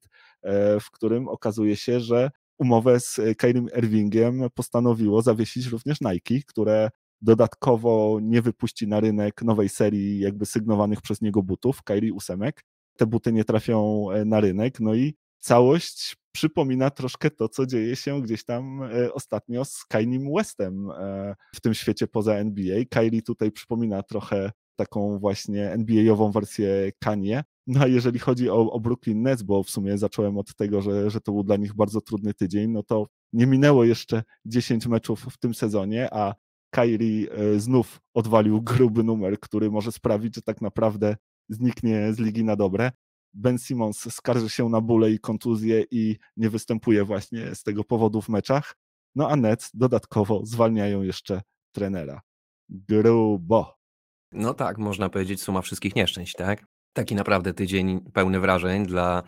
w 0.81 0.91
którym 0.91 1.27
okazuje 1.27 1.75
się, 1.75 1.99
że 1.99 2.31
umowę 2.57 2.99
z 2.99 3.19
Kyrie 3.37 3.65
Irvingiem 3.77 4.47
postanowiło 4.53 5.21
zawiesić 5.21 5.67
również 5.67 6.01
Nike, 6.01 6.35
które 6.47 6.89
dodatkowo 7.21 8.19
nie 8.21 8.41
wypuści 8.41 8.87
na 8.87 8.99
rynek 8.99 9.41
nowej 9.41 9.69
serii 9.69 10.19
jakby 10.19 10.45
sygnowanych 10.45 11.01
przez 11.01 11.21
niego 11.21 11.43
butów, 11.43 11.83
Kyrie 11.83 12.13
ósemek. 12.13 12.63
Te 12.97 13.05
buty 13.05 13.33
nie 13.33 13.43
trafią 13.43 14.05
na 14.25 14.39
rynek, 14.39 14.79
no 14.79 14.95
i 14.95 15.15
całość 15.39 16.17
przypomina 16.31 16.89
troszkę 16.89 17.31
to, 17.31 17.49
co 17.49 17.65
dzieje 17.65 17.95
się 17.95 18.21
gdzieś 18.21 18.43
tam 18.43 18.83
e, 18.83 19.13
ostatnio 19.13 19.65
z 19.65 19.85
Kainim 19.85 20.33
Westem 20.35 20.91
e, 20.91 21.35
w 21.55 21.61
tym 21.61 21.73
świecie 21.73 22.07
poza 22.07 22.33
NBA. 22.35 22.85
Kylie 22.89 23.21
tutaj 23.21 23.51
przypomina 23.51 24.03
trochę 24.03 24.51
taką 24.75 25.19
właśnie 25.19 25.71
NBA-ową 25.71 26.31
wersję 26.31 26.91
Kanie. 26.99 27.43
No 27.67 27.81
a 27.81 27.87
jeżeli 27.87 28.19
chodzi 28.19 28.49
o, 28.49 28.71
o, 28.71 28.79
Brooklyn 28.79 29.21
Nets, 29.21 29.43
bo 29.43 29.63
w 29.63 29.69
sumie 29.69 29.97
zacząłem 29.97 30.37
od 30.37 30.55
tego, 30.55 30.81
że, 30.81 31.09
że 31.09 31.21
to 31.21 31.31
był 31.31 31.43
dla 31.43 31.55
nich 31.55 31.73
bardzo 31.75 32.01
trudny 32.01 32.33
tydzień, 32.33 32.71
no 32.71 32.83
to 32.83 33.07
nie 33.33 33.47
minęło 33.47 33.83
jeszcze 33.83 34.23
10 34.45 34.87
meczów 34.87 35.25
w 35.31 35.37
tym 35.37 35.53
sezonie, 35.53 36.13
a 36.13 36.35
Kyrie 36.69 37.31
e, 37.31 37.59
znów 37.59 38.01
odwalił 38.13 38.61
gruby 38.61 39.03
numer, 39.03 39.39
który 39.39 39.71
może 39.71 39.91
sprawić, 39.91 40.35
że 40.35 40.41
tak 40.41 40.61
naprawdę 40.61 41.15
zniknie 41.49 42.13
z 42.13 42.19
ligi 42.19 42.43
na 42.43 42.55
dobre. 42.55 42.91
Ben 43.33 43.57
Simmons 43.57 44.15
skarży 44.15 44.49
się 44.49 44.69
na 44.69 44.81
bóle 44.81 45.11
i 45.11 45.19
kontuzje 45.19 45.83
i 45.91 46.17
nie 46.37 46.49
występuje 46.49 47.05
właśnie 47.05 47.55
z 47.55 47.63
tego 47.63 47.83
powodu 47.83 48.21
w 48.21 48.29
meczach. 48.29 48.75
No 49.15 49.29
a 49.29 49.35
Nets 49.35 49.69
dodatkowo 49.73 50.45
zwalniają 50.45 51.01
jeszcze 51.01 51.41
trenera. 51.71 52.21
Grubo. 52.69 53.79
No 54.31 54.53
tak, 54.53 54.77
można 54.77 55.09
powiedzieć 55.09 55.41
suma 55.41 55.61
wszystkich 55.61 55.95
nieszczęść, 55.95 56.35
tak? 56.35 56.65
Taki 56.93 57.15
naprawdę 57.15 57.53
tydzień 57.53 58.11
pełny 58.13 58.39
wrażeń 58.39 58.85
dla 58.85 59.23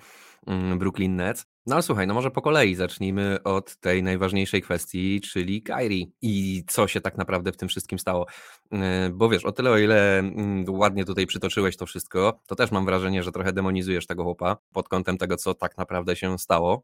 mm, 0.48 0.80
Brooklyn 0.80 1.16
Nets. 1.16 1.46
No 1.66 1.76
ale 1.76 1.84
słuchaj, 1.84 2.08
no 2.08 2.14
może 2.14 2.32
po 2.32 2.42
kolei 2.42 2.76
zacznijmy 2.76 3.44
od 3.44 3.76
tej 3.76 4.04
najważniejszej 4.04 4.62
kwestii, 4.62 5.22
czyli 5.22 5.64
Kyrie 5.64 6.06
i 6.22 6.64
co 6.68 6.88
się 6.88 7.02
tak 7.02 7.18
naprawdę 7.18 7.52
w 7.52 7.58
tym 7.58 7.70
wszystkim 7.70 8.00
stało. 8.00 8.26
E, 8.72 9.10
bo 9.14 9.30
wiesz, 9.30 9.46
o 9.46 9.52
tyle 9.52 9.72
o 9.72 9.78
ile 9.78 10.20
mm, 10.20 10.66
ładnie 10.70 11.06
tutaj 11.06 11.28
przytoczyłeś 11.28 11.78
to 11.78 11.86
wszystko, 11.86 12.40
to 12.48 12.56
też 12.56 12.72
mam 12.72 12.86
wrażenie, 12.86 13.24
że 13.24 13.32
trochę 13.32 13.54
demonizujesz 13.54 14.08
tego 14.08 14.24
chłopa 14.24 14.58
pod 14.74 14.90
kątem 14.90 15.18
tego, 15.18 15.38
co 15.38 15.54
tak 15.54 15.78
naprawdę 15.78 16.16
się 16.16 16.40
stało. 16.40 16.84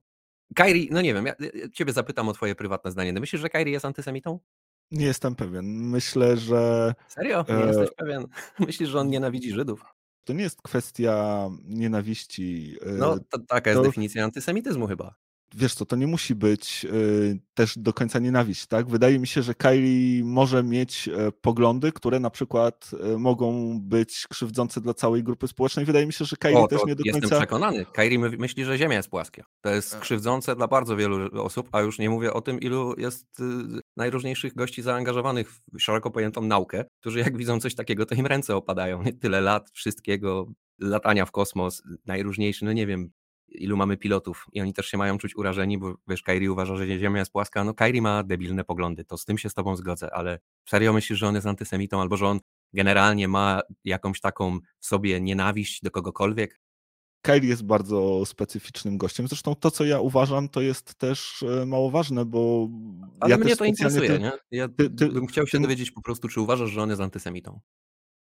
Kyrie, 0.56 0.88
no 0.92 1.02
nie 1.02 1.14
wiem, 1.14 1.26
ja 1.26 1.36
ciebie 1.74 1.94
zapytam 1.94 2.30
o 2.30 2.34
twoje 2.34 2.56
prywatne 2.56 2.92
zdanie. 2.92 3.14
Ty 3.14 3.20
myślisz, 3.20 3.42
że 3.42 3.50
Kyrie 3.50 3.74
jest 3.74 3.86
antysemitą? 3.86 4.40
Nie 4.92 5.06
jestem 5.06 5.36
pewien. 5.36 5.66
Myślę, 5.66 6.38
że... 6.38 6.94
Serio? 7.08 7.46
Nie 7.50 7.56
e... 7.56 7.68
jesteś 7.68 7.90
pewien? 7.98 8.26
Myślisz, 8.68 8.90
że 8.90 9.00
on 9.00 9.10
nienawidzi 9.10 9.52
Żydów? 9.52 9.97
To 10.28 10.34
nie 10.34 10.44
jest 10.44 10.62
kwestia 10.62 11.48
nienawiści. 11.66 12.78
No, 12.86 13.16
e, 13.16 13.20
to, 13.30 13.40
taka 13.40 13.70
jest 13.70 13.80
to, 13.80 13.84
definicja 13.84 14.24
antysemityzmu 14.24 14.88
chyba. 14.88 15.16
Wiesz 15.56 15.74
co, 15.74 15.86
to 15.86 15.96
nie 15.96 16.08
musi 16.08 16.36
być 16.36 16.86
y, 16.86 17.40
też 17.54 17.78
do 17.78 17.94
końca 17.94 18.20
nienawiść, 18.20 18.68
tak? 18.68 18.90
Wydaje 18.90 19.20
mi 19.20 19.28
się, 19.28 19.42
że 19.42 19.54
Kylie 19.54 20.24
może 20.24 20.64
mieć 20.64 21.08
y, 21.08 21.32
poglądy, 21.42 21.92
które 21.92 22.20
na 22.20 22.30
przykład 22.30 22.92
y, 23.14 23.18
mogą 23.18 23.80
być 23.82 24.28
krzywdzące 24.30 24.82
dla 24.82 24.94
całej 24.94 25.24
grupy 25.24 25.48
społecznej. 25.48 25.86
Wydaje 25.86 26.06
mi 26.06 26.14
się, 26.14 26.26
że 26.26 26.36
Kylie 26.38 26.58
o, 26.58 26.68
też 26.68 26.80
nie 26.86 26.96
do 26.96 27.04
jestem 27.06 27.22
końca... 27.22 27.36
Jestem 27.36 27.40
przekonany. 27.40 27.86
Kylie 27.86 28.20
myśli, 28.20 28.66
że 28.66 28.78
Ziemia 28.78 28.98
jest 28.98 29.10
płaska. 29.10 29.44
To 29.62 29.70
jest 29.70 29.94
e. 29.96 30.00
krzywdzące 30.00 30.56
dla 30.56 30.68
bardzo 30.68 30.96
wielu 30.96 31.44
osób, 31.44 31.70
a 31.72 31.82
już 31.82 32.00
nie 32.00 32.10
mówię 32.10 32.34
o 32.34 32.42
tym, 32.42 32.60
ilu 32.60 32.96
jest 32.98 33.26
najróżniejszych 33.98 34.56
gości 34.56 34.82
zaangażowanych 34.82 35.52
w 35.52 35.80
szeroko 35.80 36.12
pojętą 36.12 36.42
naukę, 36.42 36.86
którzy 37.00 37.20
jak 37.20 37.38
widzą 37.38 37.60
coś 37.60 37.76
takiego, 37.76 38.06
to 38.06 38.16
im 38.16 38.26
ręce 38.26 38.56
opadają. 38.56 39.04
Tyle 39.22 39.42
lat 39.42 39.70
wszystkiego, 39.74 40.48
latania 40.80 41.26
w 41.26 41.32
kosmos, 41.32 41.84
najróżniejszy, 42.06 42.66
no 42.66 42.74
nie 42.74 42.88
wiem, 42.88 43.12
ilu 43.50 43.78
mamy 43.78 43.98
pilotów 43.98 44.46
i 44.54 44.62
oni 44.62 44.74
też 44.74 44.88
się 44.88 44.98
mają 44.98 45.18
czuć 45.18 45.36
urażeni, 45.36 45.78
bo 45.78 45.96
wiesz, 46.08 46.24
Kairi 46.24 46.50
uważa, 46.50 46.76
że 46.76 47.00
Ziemia 47.00 47.20
jest 47.20 47.32
płaska. 47.32 47.64
No 47.64 47.74
Kairi 47.74 48.02
ma 48.02 48.24
debilne 48.24 48.64
poglądy, 48.64 49.06
to 49.06 49.18
z 49.18 49.26
tym 49.26 49.38
się 49.38 49.50
z 49.50 49.54
tobą 49.54 49.76
zgodzę, 49.76 50.14
ale 50.14 50.40
serio 50.70 50.94
myślisz, 50.94 51.20
że 51.20 51.28
on 51.28 51.36
jest 51.36 51.48
antysemitą 51.48 52.02
albo 52.02 52.18
że 52.18 52.28
on 52.28 52.40
generalnie 52.74 53.28
ma 53.28 53.62
jakąś 53.84 54.22
taką 54.22 54.60
w 54.80 54.86
sobie 54.86 55.22
nienawiść 55.22 55.82
do 55.82 55.92
kogokolwiek? 55.92 56.60
Kylie 57.22 57.50
jest 57.50 57.66
bardzo 57.66 58.26
specyficznym 58.26 58.98
gościem. 58.98 59.28
Zresztą 59.28 59.56
to, 59.56 59.72
co 59.72 59.86
ja 59.86 60.00
uważam, 60.00 60.50
to 60.50 60.62
jest 60.62 60.96
też 60.96 61.44
e, 61.44 61.66
mało 61.66 61.92
ważne, 61.92 62.26
bo. 62.26 62.70
Ale 63.20 63.32
ja 63.32 63.38
mnie 63.38 63.56
to 63.56 63.66
interesuje, 63.66 64.10
ty, 64.10 64.20
nie? 64.20 64.32
Ja 64.52 64.68
ty, 64.68 64.90
ty, 64.90 65.10
bym 65.10 65.28
chciał 65.28 65.48
się 65.48 65.58
ty, 65.58 65.64
dowiedzieć 65.64 65.92
po 65.92 66.02
prostu, 66.02 66.28
czy 66.28 66.42
uważasz, 66.42 66.70
że 66.70 66.82
on 66.82 66.90
jest 66.90 67.02
antysemitą 67.02 67.60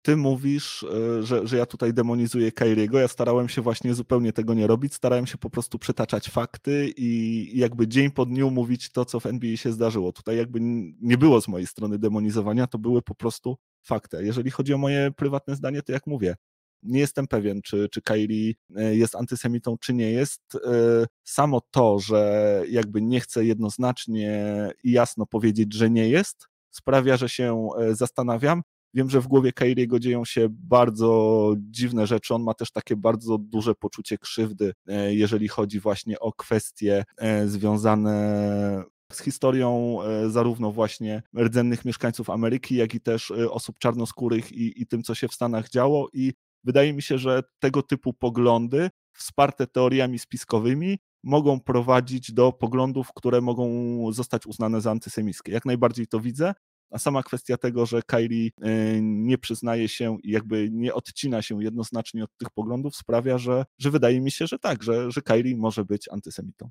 ty 0.03 0.17
mówisz, 0.17 0.83
e, 0.83 1.23
że, 1.23 1.47
że 1.47 1.57
ja 1.57 1.67
tutaj 1.67 1.95
demonizuję 1.95 2.53
Kairiego. 2.53 2.99
Ja 2.99 3.09
starałem 3.09 3.49
się 3.49 3.63
właśnie 3.63 3.95
zupełnie 3.95 4.33
tego 4.33 4.55
nie 4.55 4.67
robić. 4.67 4.95
Starałem 4.95 5.27
się 5.27 5.39
po 5.39 5.51
prostu 5.51 5.79
przytaczać 5.79 6.31
fakty 6.31 6.93
i 6.97 7.51
jakby 7.59 7.89
dzień 7.89 8.11
po 8.11 8.27
dniu 8.27 8.51
mówić 8.51 8.93
to, 8.93 9.05
co 9.05 9.21
w 9.21 9.27
NBA 9.27 9.57
się 9.57 9.73
zdarzyło. 9.73 10.13
Tutaj 10.13 10.37
jakby 10.37 10.59
nie 11.01 11.19
było 11.19 11.41
z 11.41 11.49
mojej 11.49 11.67
strony 11.67 11.99
demonizowania, 11.99 12.67
to 12.67 12.79
były 12.79 13.03
po 13.03 13.15
prostu 13.15 13.57
fakty. 13.83 14.25
Jeżeli 14.25 14.51
chodzi 14.51 14.75
o 14.75 14.79
moje 14.79 15.11
prywatne 15.11 15.57
zdanie, 15.57 15.83
to 15.83 15.93
jak 15.93 16.07
mówię, 16.07 16.37
nie 16.83 17.01
jestem 17.01 17.27
pewien, 17.27 17.63
czy, 17.63 17.89
czy 17.89 18.03
Kairi 18.03 18.57
e, 18.77 18.97
jest 18.97 19.17
antysemitą, 19.17 19.79
czy 19.79 19.95
nie 19.95 20.11
jest. 20.11 20.43
E, 20.55 21.07
samo 21.25 21.61
to, 21.71 21.99
że 21.99 22.63
jakby 22.69 23.03
nie 23.03 23.21
chce 23.21 23.45
jednoznacznie 23.45 24.55
i 24.85 24.93
jasno 24.93 25.27
powiedzieć, 25.27 25.75
że 25.75 25.91
nie 25.91 26.09
jest, 26.09 26.49
sprawia, 26.71 27.17
że 27.17 27.29
się 27.29 27.69
zastanawiam, 27.93 28.63
Wiem, 28.95 29.11
że 29.11 29.21
w 29.21 29.27
głowie 29.27 29.53
Kairiego 29.53 29.99
dzieją 29.99 30.25
się 30.25 30.47
bardzo 30.51 31.55
dziwne 31.59 32.07
rzeczy. 32.07 32.35
On 32.35 32.43
ma 32.43 32.55
też 32.55 32.73
takie 32.73 32.97
bardzo 32.97 33.39
duże 33.39 33.75
poczucie 33.75 34.19
krzywdy, 34.19 34.73
e, 34.87 35.15
jeżeli 35.15 35.49
chodzi 35.49 35.81
właśnie 35.81 36.21
o 36.21 36.33
kwestie 36.33 37.05
e, 37.19 37.49
związane 37.49 38.85
z 39.13 39.23
historią 39.23 39.99
e, 40.03 40.31
zarówno 40.31 40.73
właśnie 40.73 41.23
rdzennych 41.39 41.85
mieszkańców 41.85 42.31
Ameryki, 42.31 42.77
jak 42.77 42.95
i 42.95 43.01
też 43.01 43.31
osób 43.31 43.79
czarnoskórych 43.79 44.53
i, 44.53 44.83
i 44.83 44.87
tym, 44.87 45.03
co 45.03 45.15
się 45.15 45.29
w 45.29 45.35
Stanach 45.35 45.69
działo. 45.69 46.09
I 46.13 46.33
wydaje 46.65 46.93
mi 46.93 47.03
się, 47.03 47.19
że 47.19 47.43
tego 47.59 47.83
typu 47.83 48.13
poglądy, 48.13 48.91
wsparte 49.13 49.67
teoriami 49.67 50.19
spiskowymi, 50.19 50.99
mogą 51.25 51.61
prowadzić 51.61 52.33
do 52.33 52.53
poglądów, 52.53 53.09
które 53.15 53.41
mogą 53.41 53.69
zostać 54.13 54.47
uznane 54.47 54.81
za 54.81 54.91
antysemickie. 54.91 55.53
Jak 55.53 55.65
najbardziej 55.65 56.07
to 56.07 56.21
widzę, 56.21 56.55
a 56.91 56.99
sama 56.99 57.23
kwestia 57.23 57.57
tego, 57.57 57.87
że 57.87 58.03
Kylie 58.03 58.47
y, 58.47 59.01
nie 59.03 59.39
przyznaje 59.39 59.89
się 59.89 60.17
i 60.23 60.31
jakby 60.31 60.69
nie 60.73 60.95
odcina 60.95 61.43
się 61.43 61.63
jednoznacznie 61.63 62.25
od 62.25 62.37
tych 62.37 62.51
poglądów 62.51 62.97
sprawia, 62.97 63.39
że, 63.39 63.65
że 63.79 63.91
wydaje 63.91 64.21
mi 64.21 64.31
się, 64.31 64.47
że 64.47 64.59
tak, 64.59 64.83
że, 64.83 65.11
że 65.11 65.23
Kylie 65.23 65.57
może 65.57 65.85
być 65.85 66.09
antysemitą. 66.09 66.71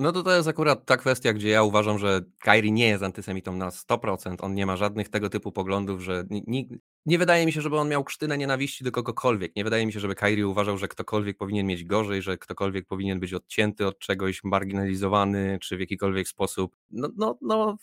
No 0.00 0.12
to 0.12 0.22
to 0.22 0.36
jest 0.36 0.48
akurat 0.48 0.86
ta 0.86 0.96
kwestia, 0.96 1.32
gdzie 1.32 1.48
ja 1.48 1.62
uważam, 1.62 1.98
że 1.98 2.20
Kyrie 2.38 2.72
nie 2.72 2.88
jest 2.88 3.02
antysemitą 3.02 3.56
na 3.56 3.70
100%. 3.70 4.36
On 4.40 4.54
nie 4.54 4.66
ma 4.66 4.76
żadnych 4.76 5.08
tego 5.08 5.28
typu 5.28 5.52
poglądów, 5.52 6.00
że 6.00 6.24
nikt, 6.30 6.72
nie 7.06 7.18
wydaje 7.18 7.46
mi 7.46 7.52
się, 7.52 7.60
żeby 7.60 7.78
on 7.78 7.88
miał 7.88 8.04
krztynę 8.04 8.38
nienawiści 8.38 8.84
do 8.84 8.92
kogokolwiek. 8.92 9.56
Nie 9.56 9.64
wydaje 9.64 9.86
mi 9.86 9.92
się, 9.92 10.00
żeby 10.00 10.14
Kyrie 10.14 10.48
uważał, 10.48 10.78
że 10.78 10.88
ktokolwiek 10.88 11.36
powinien 11.36 11.66
mieć 11.66 11.84
gorzej, 11.84 12.22
że 12.22 12.38
ktokolwiek 12.38 12.86
powinien 12.86 13.20
być 13.20 13.34
odcięty 13.34 13.86
od 13.86 13.98
czegoś, 13.98 14.44
marginalizowany, 14.44 15.58
czy 15.62 15.76
w 15.76 15.80
jakikolwiek 15.80 16.28
sposób. 16.28 16.76
No, 16.90 17.08
no, 17.16 17.38
no 17.42 17.76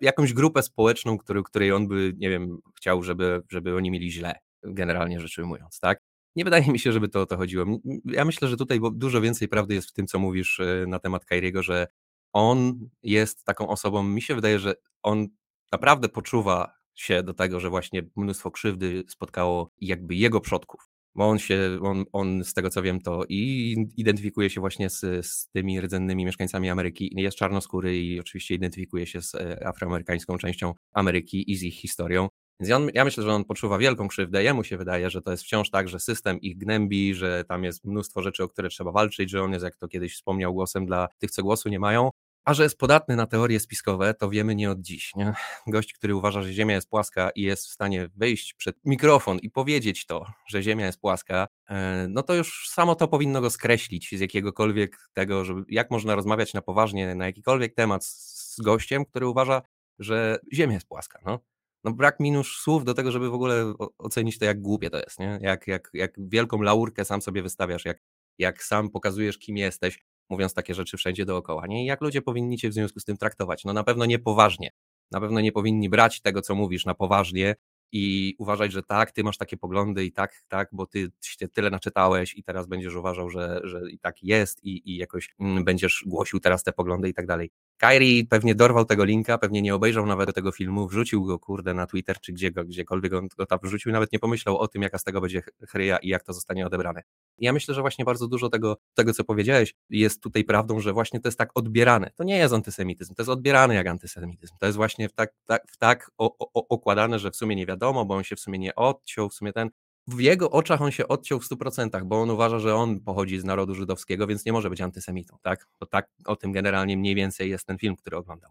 jakąś 0.00 0.32
grupę 0.32 0.62
społeczną, 0.62 1.18
który, 1.18 1.42
której 1.42 1.72
on 1.72 1.88
by, 1.88 2.14
nie 2.16 2.30
wiem, 2.30 2.58
chciał, 2.76 3.02
żeby, 3.02 3.42
żeby 3.48 3.76
oni 3.76 3.90
mieli 3.90 4.12
źle, 4.12 4.34
generalnie 4.62 5.20
rzecz 5.20 5.38
ujmując, 5.38 5.80
tak? 5.80 6.11
Nie 6.36 6.44
wydaje 6.44 6.72
mi 6.72 6.78
się, 6.78 6.92
żeby 6.92 7.08
to 7.08 7.20
o 7.20 7.26
to 7.26 7.36
chodziło. 7.36 7.64
Ja 8.04 8.24
myślę, 8.24 8.48
że 8.48 8.56
tutaj 8.56 8.80
dużo 8.92 9.20
więcej 9.20 9.48
prawdy 9.48 9.74
jest 9.74 9.88
w 9.88 9.92
tym, 9.92 10.06
co 10.06 10.18
mówisz 10.18 10.60
e, 10.60 10.84
na 10.88 10.98
temat 10.98 11.24
Kairiego, 11.24 11.62
że 11.62 11.86
on 12.32 12.88
jest 13.02 13.44
taką 13.44 13.68
osobą, 13.68 14.02
mi 14.02 14.22
się 14.22 14.34
wydaje, 14.34 14.58
że 14.58 14.74
on 15.02 15.28
naprawdę 15.72 16.08
poczuwa 16.08 16.74
się 16.94 17.22
do 17.22 17.34
tego, 17.34 17.60
że 17.60 17.70
właśnie 17.70 18.02
mnóstwo 18.16 18.50
krzywdy 18.50 19.04
spotkało 19.08 19.70
jakby 19.80 20.14
jego 20.14 20.40
przodków. 20.40 20.80
Bo 21.14 21.28
on 21.28 21.38
się, 21.38 21.78
on, 21.82 22.04
on 22.12 22.44
z 22.44 22.54
tego 22.54 22.70
co 22.70 22.82
wiem, 22.82 23.00
to 23.00 23.24
i 23.28 23.76
identyfikuje 23.96 24.50
się 24.50 24.60
właśnie 24.60 24.90
z, 24.90 25.26
z 25.26 25.48
tymi 25.48 25.80
rdzennymi 25.80 26.24
mieszkańcami 26.24 26.70
Ameryki, 26.70 27.10
jest 27.16 27.36
czarnoskóry 27.36 27.98
i 27.98 28.20
oczywiście 28.20 28.54
identyfikuje 28.54 29.06
się 29.06 29.22
z 29.22 29.34
e, 29.34 29.66
afroamerykańską 29.66 30.38
częścią 30.38 30.74
Ameryki 30.92 31.50
i 31.50 31.56
z 31.56 31.62
ich 31.62 31.74
historią. 31.74 32.28
Więc 32.62 32.74
on, 32.74 32.90
ja 32.94 33.04
myślę, 33.04 33.24
że 33.24 33.32
on 33.32 33.44
poczuwa 33.44 33.78
wielką 33.78 34.08
krzywdę. 34.08 34.42
Jemu 34.42 34.64
się 34.64 34.76
wydaje, 34.76 35.10
że 35.10 35.22
to 35.22 35.30
jest 35.30 35.42
wciąż 35.42 35.70
tak, 35.70 35.88
że 35.88 36.00
system 36.00 36.40
ich 36.40 36.58
gnębi, 36.58 37.14
że 37.14 37.44
tam 37.44 37.64
jest 37.64 37.84
mnóstwo 37.84 38.22
rzeczy, 38.22 38.42
o 38.42 38.48
które 38.48 38.68
trzeba 38.68 38.92
walczyć, 38.92 39.30
że 39.30 39.42
on 39.42 39.52
jest, 39.52 39.64
jak 39.64 39.76
to 39.76 39.88
kiedyś 39.88 40.14
wspomniał, 40.14 40.54
głosem 40.54 40.86
dla 40.86 41.08
tych, 41.18 41.30
co 41.30 41.42
głosu 41.42 41.68
nie 41.68 41.78
mają. 41.78 42.10
A 42.44 42.54
że 42.54 42.62
jest 42.62 42.78
podatny 42.78 43.16
na 43.16 43.26
teorie 43.26 43.60
spiskowe, 43.60 44.14
to 44.14 44.30
wiemy 44.30 44.54
nie 44.54 44.70
od 44.70 44.80
dziś. 44.80 45.14
Nie? 45.14 45.32
Gość, 45.66 45.92
który 45.92 46.14
uważa, 46.14 46.42
że 46.42 46.52
Ziemia 46.52 46.74
jest 46.74 46.88
płaska 46.88 47.30
i 47.30 47.42
jest 47.42 47.66
w 47.66 47.70
stanie 47.70 48.08
wyjść 48.16 48.54
przed 48.54 48.76
mikrofon 48.84 49.38
i 49.38 49.50
powiedzieć 49.50 50.06
to, 50.06 50.26
że 50.46 50.62
Ziemia 50.62 50.86
jest 50.86 51.00
płaska, 51.00 51.46
e, 51.68 52.06
no 52.08 52.22
to 52.22 52.34
już 52.34 52.68
samo 52.70 52.94
to 52.94 53.08
powinno 53.08 53.40
go 53.40 53.50
skreślić 53.50 54.10
z 54.12 54.20
jakiegokolwiek 54.20 54.96
tego, 55.12 55.44
żeby 55.44 55.62
jak 55.68 55.90
można 55.90 56.14
rozmawiać 56.14 56.54
na 56.54 56.62
poważnie 56.62 57.14
na 57.14 57.26
jakikolwiek 57.26 57.74
temat 57.74 58.04
z 58.04 58.60
gościem, 58.60 59.04
który 59.04 59.26
uważa, 59.26 59.62
że 59.98 60.38
Ziemia 60.52 60.74
jest 60.74 60.86
płaska. 60.86 61.18
No. 61.26 61.51
No 61.84 61.92
brak 61.92 62.20
minus 62.20 62.48
słów 62.48 62.84
do 62.84 62.94
tego, 62.94 63.12
żeby 63.12 63.30
w 63.30 63.34
ogóle 63.34 63.74
ocenić 63.98 64.38
to, 64.38 64.44
jak 64.44 64.60
głupie 64.60 64.90
to 64.90 64.98
jest, 64.98 65.18
nie? 65.18 65.38
Jak, 65.42 65.66
jak, 65.66 65.90
jak 65.94 66.14
wielką 66.18 66.62
laurkę 66.62 67.04
sam 67.04 67.22
sobie 67.22 67.42
wystawiasz, 67.42 67.84
jak, 67.84 68.02
jak 68.38 68.64
sam 68.64 68.90
pokazujesz, 68.90 69.38
kim 69.38 69.56
jesteś, 69.56 69.98
mówiąc 70.30 70.54
takie 70.54 70.74
rzeczy 70.74 70.96
wszędzie 70.96 71.24
dookoła. 71.24 71.66
Nie? 71.66 71.82
I 71.82 71.86
jak 71.86 72.00
ludzie 72.00 72.22
powinni 72.22 72.58
cię 72.58 72.68
w 72.68 72.74
związku 72.74 73.00
z 73.00 73.04
tym 73.04 73.16
traktować? 73.16 73.64
No 73.64 73.72
na 73.72 73.84
pewno 73.84 74.06
nie 74.06 74.18
poważnie. 74.18 74.70
Na 75.10 75.20
pewno 75.20 75.40
nie 75.40 75.52
powinni 75.52 75.88
brać 75.88 76.20
tego, 76.20 76.42
co 76.42 76.54
mówisz, 76.54 76.84
na 76.84 76.94
poważnie 76.94 77.54
i 77.92 78.34
uważać, 78.38 78.72
że 78.72 78.82
tak, 78.82 79.12
ty 79.12 79.24
masz 79.24 79.38
takie 79.38 79.56
poglądy 79.56 80.04
i 80.04 80.12
tak, 80.12 80.42
tak, 80.48 80.68
bo 80.72 80.86
ty 80.86 81.08
się 81.20 81.48
tyle 81.48 81.70
naczytałeś 81.70 82.34
i 82.34 82.44
teraz 82.44 82.66
będziesz 82.66 82.94
uważał, 82.94 83.30
że, 83.30 83.60
że 83.64 83.90
i 83.90 83.98
tak 83.98 84.22
jest 84.22 84.64
i, 84.64 84.90
i 84.90 84.96
jakoś 84.96 85.34
mm, 85.40 85.64
będziesz 85.64 86.04
głosił 86.06 86.40
teraz 86.40 86.62
te 86.62 86.72
poglądy 86.72 87.08
i 87.08 87.14
tak 87.14 87.26
dalej. 87.26 87.50
Kairi 87.82 88.26
pewnie 88.26 88.54
dorwał 88.54 88.84
tego 88.84 89.04
linka, 89.04 89.38
pewnie 89.38 89.62
nie 89.62 89.74
obejrzał 89.74 90.06
nawet 90.06 90.34
tego 90.34 90.52
filmu, 90.52 90.88
wrzucił 90.88 91.24
go 91.24 91.38
kurde 91.38 91.74
na 91.74 91.86
Twitter 91.86 92.20
czy 92.20 92.32
gdzie 92.32 92.50
go, 92.50 92.64
gdziekolwiek 92.64 93.12
on 93.12 93.28
go 93.38 93.46
tam 93.46 93.58
wrzucił, 93.62 93.92
nawet 93.92 94.12
nie 94.12 94.18
pomyślał 94.18 94.58
o 94.58 94.68
tym, 94.68 94.82
jaka 94.82 94.98
z 94.98 95.04
tego 95.04 95.20
będzie 95.20 95.42
chryja 95.68 95.96
i 95.98 96.08
jak 96.08 96.22
to 96.22 96.32
zostanie 96.32 96.66
odebrane. 96.66 97.02
ja 97.38 97.52
myślę, 97.52 97.74
że 97.74 97.80
właśnie 97.80 98.04
bardzo 98.04 98.28
dużo 98.28 98.48
tego, 98.48 98.76
tego, 98.94 99.12
co 99.12 99.24
powiedziałeś, 99.24 99.74
jest 99.90 100.22
tutaj 100.22 100.44
prawdą, 100.44 100.80
że 100.80 100.92
właśnie 100.92 101.20
to 101.20 101.28
jest 101.28 101.38
tak 101.38 101.50
odbierane. 101.54 102.10
To 102.14 102.24
nie 102.24 102.36
jest 102.36 102.54
antysemityzm, 102.54 103.14
to 103.14 103.22
jest 103.22 103.30
odbierane 103.30 103.74
jak 103.74 103.86
antysemityzm. 103.86 104.54
To 104.58 104.66
jest 104.66 104.76
właśnie 104.76 105.08
w 105.08 105.12
tak, 105.12 105.34
tak, 105.46 105.62
w 105.70 105.76
tak 105.76 106.10
o, 106.18 106.38
o, 106.38 106.68
okładane, 106.68 107.18
że 107.18 107.30
w 107.30 107.36
sumie 107.36 107.56
nie 107.56 107.66
wiadomo, 107.66 108.04
bo 108.04 108.14
on 108.14 108.24
się 108.24 108.36
w 108.36 108.40
sumie 108.40 108.58
nie 108.58 108.74
odciął, 108.74 109.28
w 109.28 109.34
sumie 109.34 109.52
ten 109.52 109.70
w 110.06 110.20
jego 110.20 110.50
oczach 110.50 110.82
on 110.82 110.90
się 110.90 111.08
odciął 111.08 111.40
w 111.40 111.48
100%, 111.48 112.04
bo 112.04 112.22
on 112.22 112.30
uważa, 112.30 112.58
że 112.58 112.74
on 112.74 113.00
pochodzi 113.00 113.40
z 113.40 113.44
narodu 113.44 113.74
żydowskiego, 113.74 114.26
więc 114.26 114.44
nie 114.46 114.52
może 114.52 114.70
być 114.70 114.80
antysemitą, 114.80 115.36
tak? 115.42 115.68
Bo 115.80 115.86
tak 115.86 116.10
o 116.24 116.36
tym 116.36 116.52
generalnie 116.52 116.96
mniej 116.96 117.14
więcej 117.14 117.50
jest 117.50 117.66
ten 117.66 117.78
film, 117.78 117.96
który 117.96 118.16
oglądał. 118.16 118.50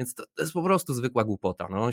Więc 0.00 0.14
to, 0.14 0.24
to, 0.34 0.42
jest 0.42 0.52
po 0.52 0.62
prostu 0.62 0.94
zwykła 0.94 1.24
głupota. 1.24 1.68
No. 1.70 1.90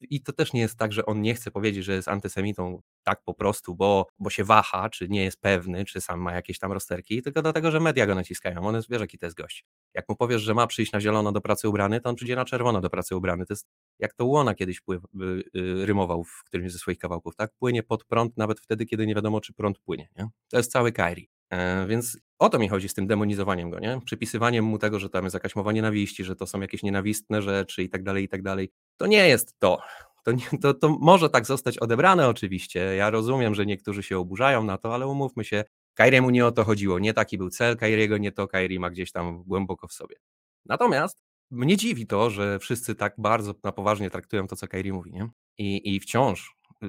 I 0.00 0.22
to 0.22 0.32
też 0.32 0.52
nie 0.52 0.60
jest 0.60 0.78
tak, 0.78 0.92
że 0.92 1.06
on 1.06 1.22
nie 1.22 1.34
chce 1.34 1.50
powiedzieć, 1.50 1.84
że 1.84 1.92
jest 1.92 2.08
antysemitą 2.08 2.82
tak 3.02 3.22
po 3.24 3.34
prostu, 3.34 3.74
bo, 3.74 4.06
bo 4.18 4.30
się 4.30 4.44
waha, 4.44 4.88
czy 4.90 5.08
nie 5.08 5.24
jest 5.24 5.40
pewny, 5.40 5.84
czy 5.84 6.00
sam 6.00 6.20
ma 6.20 6.32
jakieś 6.32 6.58
tam 6.58 6.72
rozterki, 6.72 7.22
tylko 7.22 7.42
dlatego, 7.42 7.70
że 7.70 7.80
media 7.80 8.06
go 8.06 8.14
naciskają. 8.14 8.66
On 8.66 8.74
jest, 8.74 8.90
wiesz, 8.90 9.00
jaki 9.00 9.18
to 9.18 9.26
jest 9.26 9.36
gość. 9.36 9.64
Jak 9.94 10.08
mu 10.08 10.16
powiesz, 10.16 10.42
że 10.42 10.54
ma 10.54 10.66
przyjść 10.66 10.92
na 10.92 11.00
zielono 11.00 11.32
do 11.32 11.40
pracy 11.40 11.68
ubrany, 11.68 12.00
to 12.00 12.08
on 12.08 12.16
przyjdzie 12.16 12.36
na 12.36 12.44
czerwono 12.44 12.80
do 12.80 12.90
pracy 12.90 13.16
ubrany. 13.16 13.46
To 13.46 13.52
jest 13.52 13.66
jak 13.98 14.14
to 14.14 14.24
Łona 14.26 14.54
kiedyś 14.54 14.80
pływ, 14.80 15.02
y, 15.04 15.58
y, 15.60 15.86
rymował 15.86 16.24
w 16.24 16.44
którymś 16.44 16.72
ze 16.72 16.78
swoich 16.78 16.98
kawałków, 16.98 17.36
tak? 17.36 17.52
Płynie 17.58 17.82
pod 17.82 18.04
prąd 18.04 18.36
nawet 18.36 18.60
wtedy, 18.60 18.86
kiedy 18.86 19.06
nie 19.06 19.14
wiadomo, 19.14 19.40
czy 19.40 19.52
prąd 19.52 19.78
płynie, 19.78 20.08
nie? 20.16 20.28
To 20.48 20.56
jest 20.56 20.72
cały 20.72 20.92
Kairi. 20.92 21.28
E, 21.50 21.86
więc 21.86 22.18
o 22.38 22.48
to 22.48 22.58
mi 22.58 22.68
chodzi 22.68 22.88
z 22.88 22.94
tym 22.94 23.06
demonizowaniem 23.06 23.70
go, 23.70 23.78
nie? 23.80 24.00
Przypisywaniem 24.04 24.64
mu 24.64 24.78
tego, 24.78 24.98
że 24.98 25.10
tam 25.10 25.24
jest 25.24 25.34
jakaś 25.34 25.56
mowa 25.56 25.72
nienawiści, 25.72 26.24
że 26.24 26.36
to 26.36 26.46
są 26.46 26.60
jakieś 26.60 26.82
nienawistne 26.82 27.42
rzeczy 27.42 27.82
i 27.82 27.88
tak 27.88 28.02
dalej, 28.02 28.24
i 28.24 28.28
tak 28.28 28.42
dalej. 28.42 28.70
To 28.96 29.06
nie 29.06 29.28
jest 29.28 29.58
to. 29.58 29.78
To, 30.24 30.32
nie, 30.32 30.58
to, 30.62 30.74
to 30.74 30.88
może 30.88 31.30
tak 31.30 31.46
zostać 31.46 31.78
odebrane 31.78 32.28
oczywiście. 32.28 32.80
Ja 32.80 33.10
rozumiem, 33.10 33.54
że 33.54 33.66
niektórzy 33.66 34.02
się 34.02 34.18
oburzają 34.18 34.64
na 34.64 34.78
to, 34.78 34.94
ale 34.94 35.06
umówmy 35.06 35.44
się, 35.44 35.64
Kairiemu 35.94 36.30
nie 36.30 36.46
o 36.46 36.52
to 36.52 36.64
chodziło. 36.64 36.98
Nie 36.98 37.14
taki 37.14 37.38
był 37.38 37.50
cel 37.50 37.76
Kairiego, 37.76 38.18
nie 38.18 38.32
to 38.32 38.48
Kairi 38.48 38.78
ma 38.78 38.90
gdzieś 38.90 39.12
tam 39.12 39.42
głęboko 39.44 39.88
w 39.88 39.92
sobie. 39.92 40.16
Natomiast 40.64 41.22
mnie 41.50 41.76
dziwi 41.76 42.06
to, 42.06 42.30
że 42.30 42.58
wszyscy 42.58 42.94
tak 42.94 43.14
bardzo 43.18 43.54
na 43.64 43.72
poważnie 43.72 44.10
traktują 44.10 44.46
to, 44.46 44.56
co 44.56 44.68
Kairi 44.68 44.92
mówi, 44.92 45.12
nie? 45.12 45.28
I, 45.58 45.94
i 45.94 46.00
wciąż 46.00 46.56
y, 46.82 46.86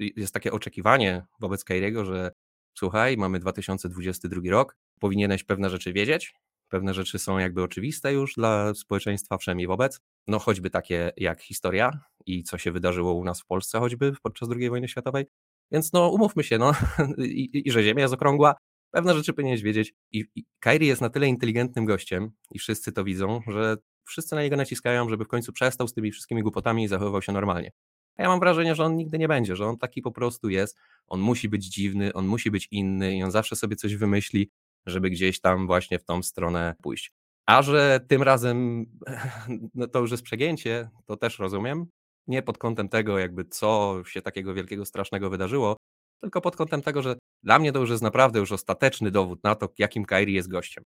y, 0.00 0.12
jest 0.16 0.34
takie 0.34 0.52
oczekiwanie 0.52 1.26
wobec 1.40 1.64
Kairiego, 1.64 2.04
że 2.04 2.32
słuchaj, 2.78 3.16
mamy 3.16 3.38
2022 3.38 4.40
rok, 4.50 4.76
powinieneś 5.00 5.44
pewne 5.44 5.70
rzeczy 5.70 5.92
wiedzieć, 5.92 6.34
pewne 6.68 6.94
rzeczy 6.94 7.18
są 7.18 7.38
jakby 7.38 7.62
oczywiste 7.62 8.12
już 8.12 8.34
dla 8.34 8.74
społeczeństwa, 8.74 9.38
przynajmniej 9.38 9.66
wobec, 9.66 10.00
no 10.26 10.38
choćby 10.38 10.70
takie 10.70 11.12
jak 11.16 11.42
historia 11.42 12.00
i 12.26 12.42
co 12.42 12.58
się 12.58 12.72
wydarzyło 12.72 13.14
u 13.14 13.24
nas 13.24 13.40
w 13.40 13.46
Polsce 13.46 13.78
choćby 13.78 14.12
podczas 14.22 14.48
II 14.56 14.70
wojny 14.70 14.88
światowej, 14.88 15.26
więc 15.72 15.92
no 15.92 16.08
umówmy 16.08 16.44
się, 16.44 16.58
no 16.58 16.72
i, 17.18 17.62
i 17.68 17.70
że 17.70 17.82
Ziemia 17.82 18.02
jest 18.02 18.14
okrągła, 18.14 18.54
pewne 18.90 19.14
rzeczy 19.14 19.32
powinieneś 19.32 19.62
wiedzieć. 19.62 19.94
I, 20.12 20.24
i 20.34 20.44
Kairi 20.60 20.86
jest 20.86 21.00
na 21.00 21.10
tyle 21.10 21.26
inteligentnym 21.26 21.84
gościem 21.84 22.30
i 22.50 22.58
wszyscy 22.58 22.92
to 22.92 23.04
widzą, 23.04 23.40
że 23.46 23.76
wszyscy 24.04 24.34
na 24.34 24.42
niego 24.42 24.56
naciskają, 24.56 25.08
żeby 25.08 25.24
w 25.24 25.28
końcu 25.28 25.52
przestał 25.52 25.88
z 25.88 25.94
tymi 25.94 26.12
wszystkimi 26.12 26.42
głupotami 26.42 26.84
i 26.84 26.88
zachowywał 26.88 27.22
się 27.22 27.32
normalnie. 27.32 27.70
A 28.16 28.22
ja 28.22 28.28
mam 28.28 28.40
wrażenie, 28.40 28.74
że 28.74 28.84
on 28.84 28.96
nigdy 28.96 29.18
nie 29.18 29.28
będzie, 29.28 29.56
że 29.56 29.66
on 29.66 29.78
taki 29.78 30.02
po 30.02 30.12
prostu 30.12 30.48
jest, 30.48 30.78
on 31.06 31.20
musi 31.20 31.48
być 31.48 31.64
dziwny, 31.64 32.12
on 32.12 32.26
musi 32.26 32.50
być 32.50 32.68
inny 32.70 33.16
i 33.16 33.22
on 33.22 33.30
zawsze 33.30 33.56
sobie 33.56 33.76
coś 33.76 33.96
wymyśli, 33.96 34.50
żeby 34.86 35.10
gdzieś 35.10 35.40
tam 35.40 35.66
właśnie 35.66 35.98
w 35.98 36.04
tą 36.04 36.22
stronę 36.22 36.74
pójść. 36.82 37.12
A 37.46 37.62
że 37.62 38.00
tym 38.08 38.22
razem 38.22 38.86
no 39.74 39.86
to 39.86 39.98
już 39.98 40.10
jest 40.10 40.22
przegięcie, 40.22 40.88
to 41.06 41.16
też 41.16 41.38
rozumiem. 41.38 41.86
Nie 42.26 42.42
pod 42.42 42.58
kątem 42.58 42.88
tego, 42.88 43.18
jakby 43.18 43.44
co 43.44 44.02
się 44.06 44.22
takiego 44.22 44.54
wielkiego, 44.54 44.84
strasznego 44.84 45.30
wydarzyło, 45.30 45.76
tylko 46.20 46.40
pod 46.40 46.56
kątem 46.56 46.82
tego, 46.82 47.02
że 47.02 47.16
dla 47.42 47.58
mnie 47.58 47.72
to 47.72 47.80
już 47.80 47.90
jest 47.90 48.02
naprawdę 48.02 48.38
już 48.38 48.52
ostateczny 48.52 49.10
dowód 49.10 49.44
na 49.44 49.54
to, 49.54 49.68
jakim 49.78 50.04
Kairi 50.04 50.32
jest 50.32 50.48
gościem 50.48 50.84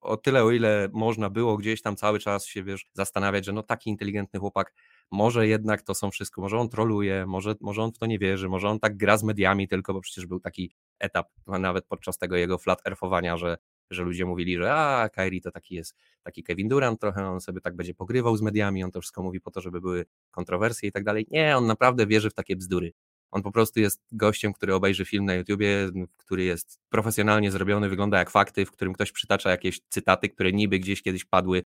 o 0.00 0.16
tyle, 0.16 0.44
o 0.44 0.50
ile 0.50 0.88
można 0.92 1.30
było 1.30 1.56
gdzieś 1.56 1.82
tam 1.82 1.96
cały 1.96 2.18
czas 2.18 2.46
się, 2.46 2.62
wiesz, 2.62 2.86
zastanawiać, 2.94 3.44
że 3.44 3.52
no 3.52 3.62
taki 3.62 3.90
inteligentny 3.90 4.40
chłopak, 4.40 4.74
może 5.10 5.48
jednak 5.48 5.82
to 5.82 5.94
są 5.94 6.10
wszystko, 6.10 6.40
może 6.40 6.58
on 6.58 6.68
troluje, 6.68 7.26
może, 7.26 7.54
może 7.60 7.82
on 7.82 7.92
w 7.92 7.98
to 7.98 8.06
nie 8.06 8.18
wierzy, 8.18 8.48
może 8.48 8.68
on 8.68 8.80
tak 8.80 8.96
gra 8.96 9.16
z 9.16 9.22
mediami 9.22 9.68
tylko, 9.68 9.94
bo 9.94 10.00
przecież 10.00 10.26
był 10.26 10.40
taki 10.40 10.72
etap 10.98 11.28
nawet 11.46 11.86
podczas 11.86 12.18
tego 12.18 12.36
jego 12.36 12.58
flat 12.58 12.86
earfowania, 12.86 13.36
że, 13.36 13.56
że 13.90 14.02
ludzie 14.02 14.26
mówili, 14.26 14.56
że 14.56 14.74
a, 14.74 15.08
Kyrie 15.08 15.40
to 15.40 15.50
taki 15.50 15.74
jest, 15.74 15.96
taki 16.22 16.42
Kevin 16.42 16.68
Durant 16.68 17.00
trochę, 17.00 17.26
on 17.26 17.40
sobie 17.40 17.60
tak 17.60 17.76
będzie 17.76 17.94
pogrywał 17.94 18.36
z 18.36 18.42
mediami, 18.42 18.84
on 18.84 18.90
to 18.90 19.00
wszystko 19.00 19.22
mówi 19.22 19.40
po 19.40 19.50
to, 19.50 19.60
żeby 19.60 19.80
były 19.80 20.04
kontrowersje 20.30 20.88
i 20.88 20.92
tak 20.92 21.04
dalej. 21.04 21.26
Nie, 21.30 21.56
on 21.56 21.66
naprawdę 21.66 22.06
wierzy 22.06 22.30
w 22.30 22.34
takie 22.34 22.56
bzdury. 22.56 22.92
On 23.30 23.42
po 23.42 23.52
prostu 23.52 23.80
jest 23.80 24.02
gościem, 24.12 24.52
który 24.52 24.74
obejrzy 24.74 25.04
film 25.04 25.24
na 25.24 25.34
YouTubie, 25.34 25.90
który 26.16 26.44
jest 26.44 26.78
profesjonalnie 26.88 27.50
zrobiony, 27.50 27.88
wygląda 27.88 28.18
jak 28.18 28.30
fakty, 28.30 28.66
w 28.66 28.70
którym 28.70 28.94
ktoś 28.94 29.12
przytacza 29.12 29.50
jakieś 29.50 29.80
cytaty, 29.88 30.28
które 30.28 30.52
niby 30.52 30.78
gdzieś 30.78 31.02
kiedyś 31.02 31.24
padły, 31.24 31.62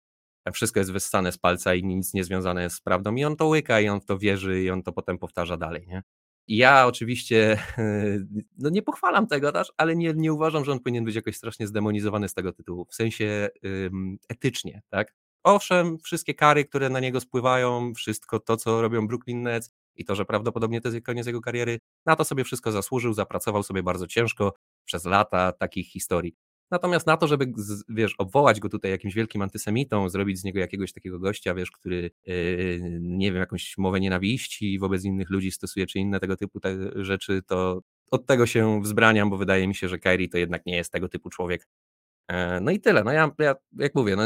wszystko 0.52 0.80
jest 0.80 0.92
wyssane 0.92 1.32
z 1.32 1.38
palca 1.38 1.74
i 1.74 1.84
nic 1.84 2.14
nie 2.14 2.24
związane 2.24 2.62
jest 2.62 2.76
z 2.76 2.80
prawdą 2.80 3.14
i 3.14 3.24
on 3.24 3.36
to 3.36 3.46
łyka 3.46 3.80
i 3.80 3.88
on 3.88 4.00
w 4.00 4.04
to 4.04 4.18
wierzy 4.18 4.62
i 4.62 4.70
on 4.70 4.82
to 4.82 4.92
potem 4.92 5.18
powtarza 5.18 5.56
dalej, 5.56 5.86
nie? 5.88 6.02
Ja 6.48 6.86
oczywiście 6.86 7.58
no 8.58 8.70
nie 8.70 8.82
pochwalam 8.82 9.26
tego 9.26 9.52
też, 9.52 9.72
ale 9.76 9.96
nie, 9.96 10.12
nie 10.16 10.32
uważam, 10.32 10.64
że 10.64 10.72
on 10.72 10.80
powinien 10.80 11.04
być 11.04 11.14
jakoś 11.14 11.36
strasznie 11.36 11.66
zdemonizowany 11.66 12.28
z 12.28 12.34
tego 12.34 12.52
tytułu, 12.52 12.86
w 12.90 12.94
sensie 12.94 13.48
etycznie, 14.28 14.82
tak? 14.88 15.14
Owszem, 15.44 15.98
wszystkie 15.98 16.34
kary, 16.34 16.64
które 16.64 16.90
na 16.90 17.00
niego 17.00 17.20
spływają, 17.20 17.94
wszystko 17.94 18.40
to, 18.40 18.56
co 18.56 18.82
robią 18.82 19.06
Brooklyn 19.06 19.42
Nets, 19.42 19.70
i 19.96 20.04
to, 20.04 20.14
że 20.14 20.24
prawdopodobnie 20.24 20.80
to 20.80 20.88
jest 20.88 21.06
koniec 21.06 21.26
jego 21.26 21.40
kariery, 21.40 21.80
na 22.06 22.16
to 22.16 22.24
sobie 22.24 22.44
wszystko 22.44 22.72
zasłużył, 22.72 23.14
zapracował 23.14 23.62
sobie 23.62 23.82
bardzo 23.82 24.06
ciężko 24.06 24.54
przez 24.84 25.04
lata 25.04 25.52
takich 25.52 25.88
historii. 25.88 26.36
Natomiast 26.74 27.06
na 27.06 27.16
to, 27.16 27.26
żeby, 27.26 27.52
wiesz, 27.88 28.14
obwołać 28.18 28.60
go 28.60 28.68
tutaj 28.68 28.90
jakimś 28.90 29.14
wielkim 29.14 29.42
antysemitą, 29.42 30.08
zrobić 30.08 30.38
z 30.38 30.44
niego 30.44 30.58
jakiegoś 30.58 30.92
takiego 30.92 31.18
gościa, 31.18 31.54
wiesz, 31.54 31.70
który, 31.70 32.10
yy, 32.26 32.98
nie 33.00 33.32
wiem, 33.32 33.40
jakąś 33.40 33.78
mowę 33.78 34.00
nienawiści 34.00 34.78
wobec 34.78 35.04
innych 35.04 35.30
ludzi 35.30 35.50
stosuje, 35.50 35.86
czy 35.86 35.98
inne 35.98 36.20
tego 36.20 36.36
typu 36.36 36.60
te 36.60 36.76
rzeczy, 37.04 37.42
to 37.46 37.80
od 38.10 38.26
tego 38.26 38.46
się 38.46 38.80
wzbraniam, 38.82 39.30
bo 39.30 39.36
wydaje 39.36 39.68
mi 39.68 39.74
się, 39.74 39.88
że 39.88 39.98
Kyrie 39.98 40.28
to 40.28 40.38
jednak 40.38 40.66
nie 40.66 40.76
jest 40.76 40.92
tego 40.92 41.08
typu 41.08 41.30
człowiek. 41.30 41.68
E, 42.28 42.60
no 42.60 42.70
i 42.70 42.80
tyle. 42.80 43.04
No 43.04 43.12
ja, 43.12 43.30
ja 43.38 43.54
jak 43.78 43.94
mówię, 43.94 44.16
no, 44.16 44.22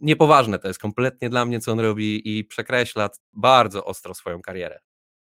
niepoważne 0.00 0.58
to 0.58 0.68
jest 0.68 0.80
kompletnie 0.80 1.30
dla 1.30 1.44
mnie, 1.44 1.60
co 1.60 1.72
on 1.72 1.80
robi 1.80 2.38
i 2.38 2.44
przekreśla 2.44 3.10
bardzo 3.32 3.84
ostro 3.84 4.14
swoją 4.14 4.42
karierę. 4.42 4.80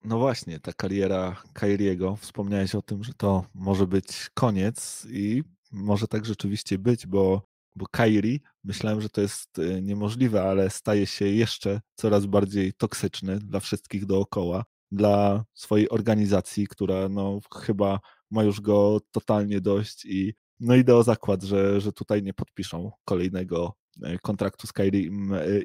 No 0.04 0.19
właśnie, 0.19 0.60
ta 0.60 0.74
kariera 0.74 1.43
Kairiego, 1.54 2.15
wspomniałeś 2.15 2.76
o 2.76 2.82
tym, 2.82 3.04
że 3.04 3.13
to 3.13 3.45
może 3.54 3.88
być 3.88 4.30
koniec 4.34 5.08
i 5.10 5.43
może 5.76 6.08
tak 6.08 6.26
rzeczywiście 6.26 6.78
być, 6.80 7.08
bo, 7.08 7.42
bo 7.76 7.86
Kairi, 7.92 8.42
myślałem, 8.64 9.02
że 9.02 9.10
to 9.10 9.22
jest 9.22 9.60
e, 9.60 9.82
niemożliwe, 9.82 10.44
ale 10.44 10.70
staje 10.70 11.06
się 11.06 11.26
jeszcze 11.26 11.82
coraz 11.96 12.26
bardziej 12.26 12.74
toksyczny 12.74 13.40
dla 13.40 13.60
wszystkich 13.60 14.06
dookoła, 14.06 14.66
dla 14.92 15.46
swojej 15.54 15.90
organizacji, 15.90 16.68
która 16.68 17.10
no 17.10 17.40
chyba 17.56 18.00
ma 18.32 18.44
już 18.44 18.62
go 18.62 19.00
totalnie 19.12 19.62
dość 19.62 20.06
i 20.06 20.34
no 20.60 20.76
idę 20.76 20.96
o 20.96 21.04
zakład, 21.04 21.44
że, 21.44 21.82
że 21.82 21.92
tutaj 21.92 22.24
nie 22.24 22.34
podpiszą 22.34 22.92
kolejnego 23.06 23.74
e, 24.04 24.20
kontraktu 24.20 24.68
z 24.68 24.74
Kyrie 24.74 25.10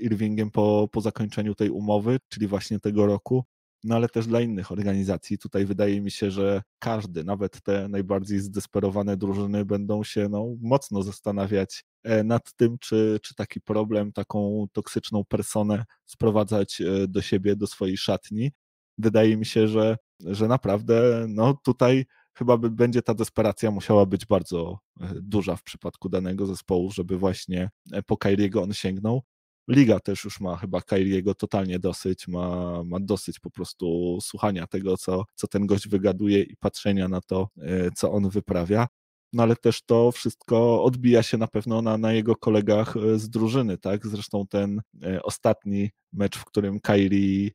Irvingiem 0.01 0.51
po, 0.51 0.89
po 0.93 1.01
zakończeniu 1.01 1.55
tej 1.55 1.71
umowy, 1.71 2.19
czyli 2.29 2.47
właśnie 2.47 2.81
tego 2.81 3.07
roku. 3.07 3.45
No 3.85 3.97
ale 3.97 4.09
też 4.09 4.27
dla 4.27 4.41
innych 4.41 4.73
organizacji. 4.73 5.39
Tutaj 5.39 5.67
wydaje 5.67 6.01
mi 6.01 6.11
się, 6.11 6.31
że 6.31 6.63
każdy, 6.79 7.25
nawet 7.25 7.63
te 7.63 7.89
najbardziej 7.89 8.39
zdesperowane 8.39 9.17
drużyny 9.17 9.65
będą 9.65 10.05
się 10.05 10.29
no, 10.29 10.47
mocno 10.61 11.03
zastanawiać 11.03 11.85
e, 12.05 12.25
nad 12.25 12.55
tym, 12.57 12.79
czy, 12.79 13.19
czy 13.23 13.35
taki 13.35 13.61
problem, 13.61 14.13
taką 14.13 14.67
toksyczną 14.73 15.25
personę 15.25 15.85
sprowadzać 16.07 16.81
e, 16.81 17.09
do 17.09 17.23
siebie, 17.23 17.57
do 17.57 17.67
swojej 17.67 17.97
szatni. 17.97 18.53
Wydaje 18.99 19.37
mi 19.37 19.47
się, 19.47 19.69
że, 19.69 19.97
że 20.21 20.49
naprawdę 20.49 21.27
no, 21.29 21.55
tutaj 21.65 22.05
chyba 22.35 22.57
by, 22.57 22.71
będzie 22.71 23.03
ta 23.03 23.15
desperacja 23.15 23.71
musiała 23.71 24.07
być 24.07 24.27
bardzo 24.27 24.79
e, 25.01 25.15
duża 25.23 25.57
w 25.57 25.63
przypadku 25.63 26.09
danego 26.09 26.47
zespołu, 26.47 26.91
żeby 26.93 27.19
właśnie 27.19 27.71
po 28.07 28.17
Kairiego 28.17 28.63
on 28.63 28.73
sięgnął. 28.73 29.23
Liga 29.69 30.01
też 30.01 30.25
już 30.25 30.41
ma 30.41 30.57
chyba 30.57 30.81
Kairiego 30.81 31.35
totalnie 31.35 31.79
dosyć, 31.79 32.29
ma, 32.29 32.83
ma 32.85 33.01
dosyć 33.01 33.39
po 33.39 33.51
prostu 33.51 34.19
słuchania 34.23 34.67
tego, 34.67 34.97
co, 34.97 35.25
co 35.35 35.47
ten 35.47 35.67
gość 35.67 35.89
wygaduje 35.89 36.43
i 36.43 36.57
patrzenia 36.57 37.09
na 37.09 37.21
to, 37.21 37.49
e, 37.59 37.91
co 37.97 38.13
on 38.13 38.29
wyprawia. 38.29 38.87
No 39.33 39.43
ale 39.43 39.57
też 39.57 39.83
to 39.83 40.13
wszystko 40.13 40.85
odbija 40.85 41.23
się 41.23 41.39
na 41.39 41.47
pewno 41.47 41.83
na, 41.83 41.99
na 41.99 42.13
jego 42.13 42.37
kolegach 42.37 42.97
e, 42.97 43.19
z 43.19 43.31
drużyny, 43.31 43.79
tak? 43.79 44.07
Zresztą 44.07 44.47
ten 44.47 44.81
e, 45.03 45.23
ostatni 45.23 45.91
mecz, 46.13 46.39
w 46.39 46.45
którym 46.45 46.81
Kairi 46.81 47.53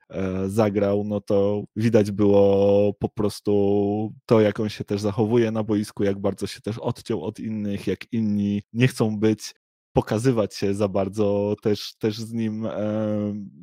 zagrał, 0.48 1.04
no 1.04 1.22
to 1.22 1.63
widać 1.76 2.12
było 2.12 2.94
po 2.94 3.10
prostu 3.10 4.13
to, 4.26 4.41
jak 4.41 4.60
on 4.60 4.70
się 4.70 4.84
też 4.84 5.02
zachowuje 5.02 5.52
na 5.52 5.63
boisku, 5.63 6.04
jak 6.04 6.20
bardzo 6.20 6.48
się 6.48 6.62
też 6.62 6.78
odciął 6.78 7.24
od 7.24 7.39
innych, 7.39 7.88
jak 7.88 8.13
inni 8.13 8.62
nie 8.74 8.88
chcą 8.88 9.20
być 9.20 9.54
pokazywać 9.95 10.55
się 10.55 10.73
za 10.73 10.88
bardzo 10.88 11.55
też, 11.62 11.95
też 11.99 12.19
z 12.19 12.34
nim 12.34 12.67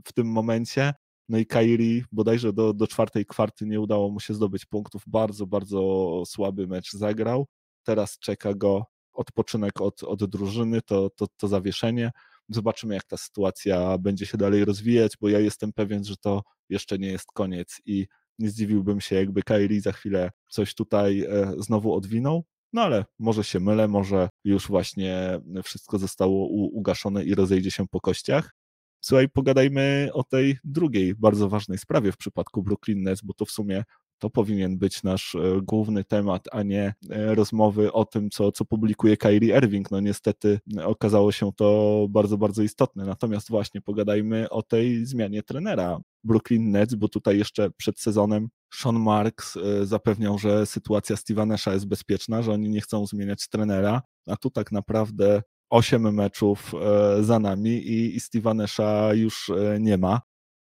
w 0.05 0.13
tym 0.15 0.27
momencie. 0.27 0.95
No 1.29 1.39
i 1.39 1.47
Kairi 1.47 2.05
bodajże 2.13 2.53
do, 2.53 2.75
do 2.75 2.87
czwartej 2.87 3.27
kwarty 3.27 3.67
nie 3.67 3.81
udało 3.81 4.11
mu 4.11 4.21
się 4.21 4.35
zdobyć 4.35 4.67
punktów. 4.67 5.03
Bardzo, 5.07 5.47
bardzo 5.47 6.23
słaby 6.27 6.67
mecz 6.67 6.93
zagrał. 6.93 7.47
Teraz 7.83 8.19
czeka 8.19 8.55
go 8.55 8.85
odpoczynek 9.13 9.81
od, 9.81 10.03
od 10.03 10.25
drużyny, 10.25 10.83
to, 10.83 11.11
to, 11.11 11.27
to 11.37 11.49
zawieszenie. 11.49 12.11
Zobaczymy, 12.49 12.95
jak 12.95 13.05
ta 13.05 13.17
sytuacja 13.17 13.99
będzie 13.99 14.27
się 14.27 14.39
dalej 14.39 14.65
rozwijać, 14.65 15.13
bo 15.21 15.29
ja 15.29 15.39
jestem 15.39 15.73
pewien, 15.73 16.05
że 16.05 16.17
to 16.17 16.43
jeszcze 16.69 16.99
nie 16.99 17.09
jest 17.09 17.27
koniec 17.35 17.81
i 17.87 18.07
nie 18.39 18.51
zdziwiłbym 18.51 19.01
się, 19.01 19.17
jakby 19.17 19.43
Kairi 19.43 19.81
za 19.81 19.93
chwilę 19.93 20.31
coś 20.49 20.75
tutaj 20.75 21.21
e, 21.21 21.53
znowu 21.59 21.95
odwinął. 21.95 22.45
No 22.73 22.83
ale 22.83 23.05
może 23.19 23.45
się 23.45 23.61
mylę, 23.61 23.89
może 23.89 24.29
już 24.45 24.69
właśnie 24.69 25.41
wszystko 25.65 25.99
zostało 25.99 26.49
ugaszone 26.49 27.25
i 27.25 27.35
rozejdzie 27.35 27.71
się 27.71 27.89
po 27.89 28.01
kościach. 28.01 28.55
Słuchaj, 29.01 29.29
pogadajmy 29.29 30.09
o 30.13 30.25
tej 30.25 30.59
drugiej 30.65 31.15
bardzo 31.15 31.49
ważnej 31.49 31.79
sprawie 31.79 32.13
w 32.13 32.17
przypadku 32.17 32.63
Brooklyn 32.63 33.03
Nets, 33.03 33.23
bo 33.23 33.35
to 33.35 33.45
w 33.45 33.51
sumie 33.51 33.85
to 34.23 34.31
powinien 34.31 34.79
być 34.79 35.03
nasz 35.03 35.35
e, 35.35 35.61
główny 35.63 36.05
temat, 36.05 36.49
a 36.53 36.63
nie 36.63 36.95
e, 37.11 37.35
rozmowy 37.35 37.93
o 37.93 38.05
tym, 38.05 38.31
co, 38.31 38.53
co 38.53 38.65
publikuje 38.65 39.17
Kyrie 39.17 39.59
Irving. 39.59 39.91
No 39.91 40.01
niestety 40.01 40.61
okazało 40.85 41.33
się 41.33 41.53
to 41.57 42.07
bardzo, 42.11 42.39
bardzo 42.39 42.63
istotne. 42.63 43.05
Natomiast 43.05 43.51
właśnie 43.51 43.81
pogadajmy 43.81 44.51
o 44.51 44.63
tej 44.63 45.07
zmianie 45.07 45.43
trenera 45.43 46.01
Brooklyn 46.25 46.71
Nets, 46.71 46.95
bo 46.95 47.09
tutaj 47.09 47.39
jeszcze 47.39 47.71
przed 47.71 48.01
sezonem 48.01 48.49
Sean 48.75 49.01
Marks 49.01 49.57
e, 49.57 49.87
zapewniał, 49.87 50.39
że 50.39 50.67
sytuacja 50.67 51.17
Steve'a 51.17 51.47
Nasha 51.47 51.73
jest 51.73 51.89
bezpieczna, 51.89 52.43
że 52.43 52.53
oni 52.53 52.69
nie 52.69 52.81
chcą 52.81 53.07
zmieniać 53.07 53.49
trenera, 53.49 54.03
a 54.27 54.37
tu 54.37 54.51
tak 54.51 54.73
naprawdę 54.73 55.43
osiem 55.71 56.15
meczów 56.15 56.73
za 57.21 57.39
nami 57.39 57.71
i, 57.71 58.17
i 58.17 58.21
Steve'a 58.21 58.57
Nasha 58.57 59.15
już 59.15 59.51
nie 59.81 59.99
ma. 59.99 60.21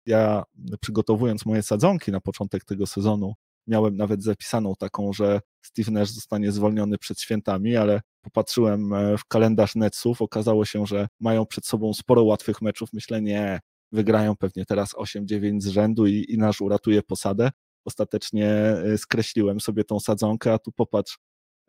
Ja 0.07 0.43
przygotowując 0.81 1.47
moje 1.47 1.63
sadzonki 1.63 2.13
na 2.13 2.21
początek 2.21 2.65
tego 2.65 2.87
sezonu, 2.87 3.35
miałem 3.67 3.97
nawet 3.97 4.23
zapisaną 4.23 4.75
taką, 4.79 5.13
że 5.13 5.41
Steve 5.63 5.91
Nash 5.91 6.11
zostanie 6.11 6.53
zwolniony 6.53 6.99
przed 6.99 7.21
świętami, 7.21 7.77
ale 7.77 8.01
popatrzyłem 8.23 8.93
e, 8.93 9.19
w 9.19 9.25
kalendarz 9.25 9.75
Netsów, 9.75 10.23
okazało 10.23 10.65
się, 10.65 10.87
że 10.87 11.09
mają 11.21 11.47
przed 11.47 11.67
sobą 11.67 11.95
sporo 11.95 12.23
łatwych 12.23 12.63
meczów. 12.63 12.89
Myślę, 12.93 13.23
nie, 13.23 13.61
wygrają 13.93 14.37
pewnie 14.37 14.65
teraz 14.65 14.95
8-9 14.95 15.61
z 15.61 15.67
rzędu 15.67 16.07
i, 16.07 16.27
i 16.29 16.39
nasz 16.39 16.61
uratuje 16.61 17.03
posadę. 17.03 17.51
Ostatecznie 17.85 18.49
e, 18.49 18.99
skreśliłem 18.99 19.61
sobie 19.61 19.85
tą 19.85 20.01
sadzonkę, 20.01 20.53
a 20.53 20.59
tu 20.59 20.73
popatrz, 20.73 21.19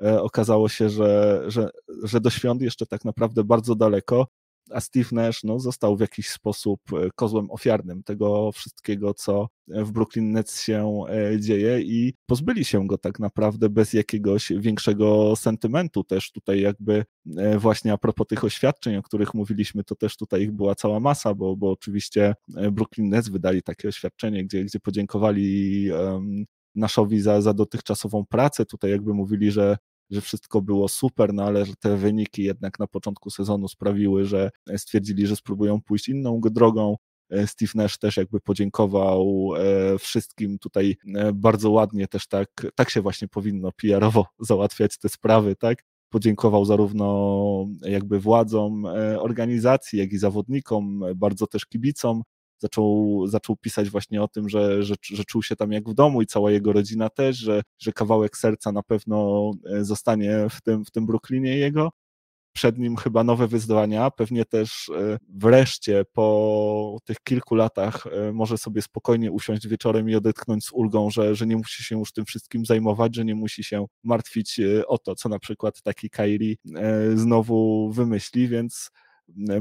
e, 0.04 0.22
okazało 0.22 0.70
się, 0.70 0.90
że, 0.90 1.44
że, 1.48 1.70
że 2.04 2.22
do 2.22 2.30
świąt 2.30 2.62
jeszcze 2.62 2.86
tak 2.86 3.06
naprawdę 3.06 3.44
bardzo 3.44 3.76
daleko 3.76 4.28
a 4.72 4.82
Steve 4.82 5.10
Nash 5.12 5.44
no, 5.44 5.60
został 5.60 5.98
w 5.98 6.00
jakiś 6.00 6.30
sposób 6.30 6.82
e, 6.94 7.10
kozłem 7.16 7.52
ofiarnym 7.52 8.04
tego 8.04 8.52
wszystkiego, 8.52 9.14
co 9.14 9.48
w 9.68 9.92
Brooklyn 9.92 10.32
Nets 10.32 10.62
się 10.62 11.02
e, 11.10 11.40
dzieje 11.40 11.82
i 11.82 12.14
pozbyli 12.26 12.66
się 12.66 12.88
go 12.88 12.98
tak 12.98 13.20
naprawdę 13.20 13.70
bez 13.70 13.94
jakiegoś 13.94 14.52
większego 14.58 15.36
sentymentu 15.36 16.04
też 16.04 16.32
tutaj 16.32 16.62
jakby 16.62 17.06
e, 17.38 17.60
właśnie 17.60 17.94
a 17.94 17.98
propos 17.98 18.28
tych 18.28 18.44
oświadczeń, 18.44 18.96
o 18.96 19.04
których 19.04 19.34
mówiliśmy, 19.34 19.84
to 19.84 19.96
też 19.96 20.18
tutaj 20.18 20.42
ich 20.42 20.52
była 20.52 20.76
cała 20.76 21.00
masa, 21.00 21.34
bo, 21.34 21.56
bo 21.56 21.72
oczywiście 21.72 22.36
Brooklyn 22.72 23.10
Nets 23.10 23.30
wydali 23.30 23.64
takie 23.64 23.88
oświadczenie, 23.88 24.46
gdzie, 24.46 24.64
gdzie 24.64 24.80
podziękowali 24.80 25.92
um, 25.92 26.46
Naszowi 26.76 27.22
za, 27.22 27.42
za 27.42 27.54
dotychczasową 27.54 28.26
pracę. 28.26 28.66
Tutaj 28.66 28.92
jakby 28.92 29.14
mówili, 29.14 29.52
że 29.52 29.78
że 30.10 30.22
wszystko 30.22 30.62
było 30.62 30.88
super, 30.88 31.34
no 31.34 31.44
ale 31.44 31.66
te 31.80 31.98
wyniki 31.98 32.44
jednak 32.44 32.80
na 32.80 32.88
początku 32.88 33.30
sezonu 33.30 33.68
sprawiły, 33.68 34.26
że 34.26 34.50
stwierdzili, 34.78 35.28
że 35.28 35.36
spróbują 35.36 35.82
pójść 35.82 36.10
inną 36.10 36.42
drogą. 36.42 36.96
E, 37.30 37.48
Steve 37.48 37.72
Nash 37.76 37.98
też 37.98 38.18
jakby 38.18 38.40
podziękował 38.40 39.52
e, 39.58 39.98
wszystkim 39.98 40.60
tutaj 40.60 40.98
e, 41.16 41.34
bardzo 41.34 41.72
ładnie, 41.72 42.08
też 42.08 42.28
tak, 42.28 42.50
tak 42.76 42.90
się 42.90 43.02
właśnie 43.02 43.28
powinno 43.28 43.72
PR-owo 43.72 44.26
załatwiać 44.40 44.98
te 44.98 45.10
sprawy, 45.10 45.56
tak? 45.56 45.84
Podziękował 46.10 46.66
zarówno 46.66 47.68
jakby 47.82 48.20
władzom 48.20 48.86
organizacji, 49.20 50.00
jak 50.00 50.14
i 50.14 50.18
zawodnikom, 50.18 51.04
bardzo 51.16 51.48
też 51.48 51.66
kibicom 51.66 52.22
zaczął, 52.60 53.22
zaczął 53.28 53.56
pisać 53.56 53.90
właśnie 53.90 54.22
o 54.22 54.28
tym, 54.28 54.50
że, 54.50 54.84
że, 54.84 54.96
że 55.04 55.24
czuł 55.24 55.44
się 55.44 55.56
tam 55.56 55.72
jak 55.72 55.90
w 55.90 55.94
domu 55.94 56.22
i 56.22 56.26
cała 56.26 56.52
jego 56.52 56.74
rodzina 56.74 57.10
też, 57.10 57.38
że, 57.38 57.62
że 57.80 57.94
kawałek 57.94 58.38
serca 58.38 58.72
na 58.72 58.84
pewno 58.84 59.52
e, 59.66 59.84
zostanie 59.86 60.48
w 60.50 60.62
tym, 60.62 60.86
w 60.86 60.92
tym 60.92 61.06
Brooklynie 61.06 61.58
jego. 61.58 61.90
Przed 62.54 62.78
nim 62.78 62.96
chyba 62.96 63.24
nowe 63.24 63.48
wyzwania, 63.48 64.12
pewnie 64.12 64.46
też 64.46 64.90
e, 64.90 65.18
wreszcie 65.30 66.04
po 66.14 66.98
tych 67.06 67.18
kilku 67.24 67.56
latach 67.56 68.08
e, 68.08 68.34
może 68.34 68.58
sobie 68.58 68.82
spokojnie 68.82 69.32
usiąść 69.32 69.68
wieczorem 69.68 70.10
i 70.10 70.16
odetchnąć 70.16 70.66
z 70.66 70.72
ulgą, 70.72 71.10
że, 71.10 71.36
że 71.36 71.48
nie 71.48 71.58
musi 71.58 71.84
się 71.84 72.00
już 72.00 72.12
tym 72.12 72.26
wszystkim 72.26 72.66
zajmować, 72.66 73.16
że 73.16 73.26
nie 73.26 73.36
musi 73.36 73.64
się 73.64 73.86
martwić 74.04 74.60
o 74.88 74.98
to, 74.98 75.16
co 75.16 75.30
na 75.30 75.40
przykład 75.40 75.82
taki 75.82 76.10
Kairi 76.10 76.58
znowu 77.16 77.92
wymyśli, 77.92 78.48
więc 78.48 78.92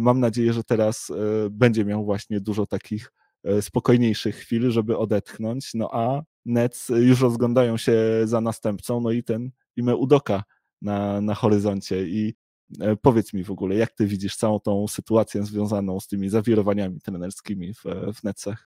mam 0.00 0.20
nadzieję, 0.20 0.53
że 0.53 0.64
teraz 0.64 1.11
e, 1.11 1.14
będzie 1.50 1.85
miał 1.85 2.05
właśnie 2.05 2.40
dużo 2.40 2.66
takich 2.66 3.12
e, 3.44 3.62
spokojniejszych 3.62 4.37
chwil, 4.37 4.70
żeby 4.70 4.98
odetchnąć. 4.98 5.74
No 5.74 5.88
a 5.92 6.22
Nets 6.44 6.88
już 6.88 7.20
rozglądają 7.20 7.77
się 7.77 8.03
za 8.24 8.40
następcą, 8.40 9.00
no 9.00 9.11
i 9.11 9.22
ten 9.22 9.50
Ime 9.77 9.96
Udoka 9.96 10.44
na, 10.83 11.20
na 11.20 11.35
horyzoncie. 11.35 12.09
I 12.09 12.35
e, 12.81 12.96
powiedz 12.96 13.33
mi 13.33 13.44
w 13.44 13.50
ogóle, 13.50 13.74
jak 13.74 13.92
ty 13.92 14.07
widzisz 14.07 14.37
całą 14.37 14.61
tą 14.61 14.88
sytuację 14.88 15.42
związaną 15.42 16.00
z 16.00 16.07
tymi 16.07 16.29
zawirowaniami 16.29 17.00
trenerskimi 17.00 17.74
w, 17.74 17.83
w 18.14 18.24
Netsach? 18.24 18.73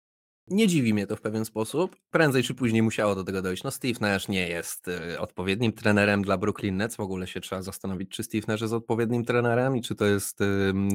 Nie 0.50 0.66
dziwi 0.66 0.94
mnie 0.94 1.06
to 1.06 1.16
w 1.16 1.20
pewien 1.20 1.44
sposób. 1.44 1.96
Prędzej 2.11 2.42
czy 2.42 2.54
później 2.54 2.82
musiało 2.82 3.14
do 3.14 3.24
tego 3.24 3.42
dojść. 3.42 3.62
No 3.62 3.70
Steve 3.70 3.98
Nash 4.00 4.28
nie 4.28 4.48
jest 4.48 4.88
y, 4.88 5.20
odpowiednim 5.20 5.72
trenerem 5.72 6.22
dla 6.22 6.38
Brooklyn 6.38 6.76
Nets. 6.76 6.96
W 6.96 7.00
ogóle 7.00 7.26
się 7.26 7.40
trzeba 7.40 7.62
zastanowić, 7.62 8.11
czy 8.11 8.22
Steve 8.22 8.44
Nash 8.48 8.61
jest 8.61 8.72
odpowiednim 8.72 9.24
trenerem 9.24 9.76
i 9.76 9.82
czy 9.82 9.94
to 9.94 10.06
jest 10.06 10.38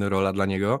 rola 0.00 0.32
dla 0.32 0.46
niego. 0.46 0.80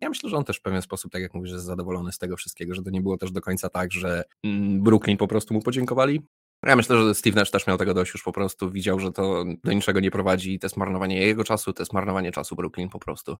Ja 0.00 0.08
myślę, 0.08 0.30
że 0.30 0.36
on 0.36 0.44
też 0.44 0.56
w 0.56 0.62
pewien 0.62 0.82
sposób, 0.82 1.12
tak 1.12 1.22
jak 1.22 1.34
mówisz, 1.34 1.52
jest 1.52 1.64
zadowolony 1.64 2.12
z 2.12 2.18
tego 2.18 2.36
wszystkiego, 2.36 2.74
że 2.74 2.82
to 2.82 2.90
nie 2.90 3.00
było 3.00 3.16
też 3.16 3.32
do 3.32 3.40
końca 3.40 3.68
tak, 3.68 3.92
że 3.92 4.24
mm, 4.44 4.82
Brooklyn 4.82 5.16
po 5.16 5.28
prostu 5.28 5.54
mu 5.54 5.62
podziękowali. 5.62 6.20
Ja 6.66 6.76
myślę, 6.76 6.96
że 6.96 7.14
Steve 7.14 7.36
Nash 7.36 7.50
też 7.50 7.66
miał 7.66 7.78
tego 7.78 7.94
dość, 7.94 8.12
już 8.12 8.22
po 8.22 8.32
prostu 8.32 8.70
widział, 8.70 9.00
że 9.00 9.12
to 9.12 9.44
do 9.64 9.72
niczego 9.72 10.00
nie 10.00 10.10
prowadzi. 10.10 10.58
To 10.58 10.66
jest 10.66 10.76
marnowanie 10.76 11.20
jego 11.26 11.44
czasu, 11.44 11.72
to 11.72 11.82
jest 11.82 11.92
marnowanie 11.92 12.32
czasu 12.32 12.56
Brooklyn 12.56 12.88
po 12.88 12.98
prostu 12.98 13.36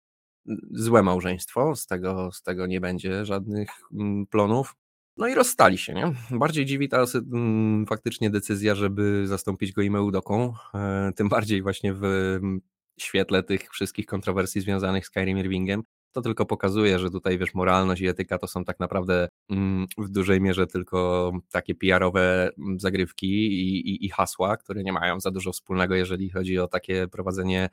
złe 0.70 1.02
małżeństwo, 1.02 1.76
z 1.76 1.86
tego, 1.86 2.32
z 2.32 2.42
tego 2.42 2.66
nie 2.66 2.80
będzie 2.80 3.24
żadnych 3.24 3.68
mm, 3.92 4.26
plonów. 4.26 4.74
No 5.16 5.28
i 5.28 5.34
rozstali 5.34 5.78
się, 5.78 5.94
nie? 5.94 6.12
Bardziej 6.38 6.66
dziwi 6.66 6.88
ta 6.88 7.04
mm, 7.32 7.86
faktycznie 7.86 8.30
decyzja, 8.30 8.74
żeby 8.74 9.26
zastąpić 9.26 9.72
go 9.72 9.82
Ime 9.82 10.02
Udoką, 10.02 10.54
e, 10.74 11.12
tym 11.16 11.28
bardziej 11.28 11.62
właśnie 11.62 11.94
w 11.94 12.04
mm, 12.04 12.60
świetle 13.00 13.42
tych 13.42 13.70
wszystkich 13.70 14.06
kontrowersji 14.06 14.60
związanych 14.60 15.06
z 15.06 15.10
Kyrie 15.10 15.40
Irvingiem. 15.40 15.82
To 16.12 16.22
tylko 16.22 16.46
pokazuje, 16.46 16.98
że 16.98 17.10
tutaj, 17.10 17.38
wiesz, 17.38 17.54
moralność 17.54 18.02
i 18.02 18.06
etyka 18.06 18.38
to 18.38 18.46
są 18.46 18.64
tak 18.64 18.80
naprawdę 18.80 19.28
w 19.98 20.08
dużej 20.08 20.40
mierze 20.40 20.66
tylko 20.66 21.32
takie 21.50 21.74
PR-owe 21.74 22.50
zagrywki 22.76 23.26
i, 23.26 23.90
i, 23.90 24.06
i, 24.06 24.08
hasła, 24.08 24.56
które 24.56 24.82
nie 24.82 24.92
mają 24.92 25.20
za 25.20 25.30
dużo 25.30 25.52
wspólnego, 25.52 25.94
jeżeli 25.94 26.30
chodzi 26.30 26.58
o 26.58 26.68
takie 26.68 27.08
prowadzenie 27.08 27.68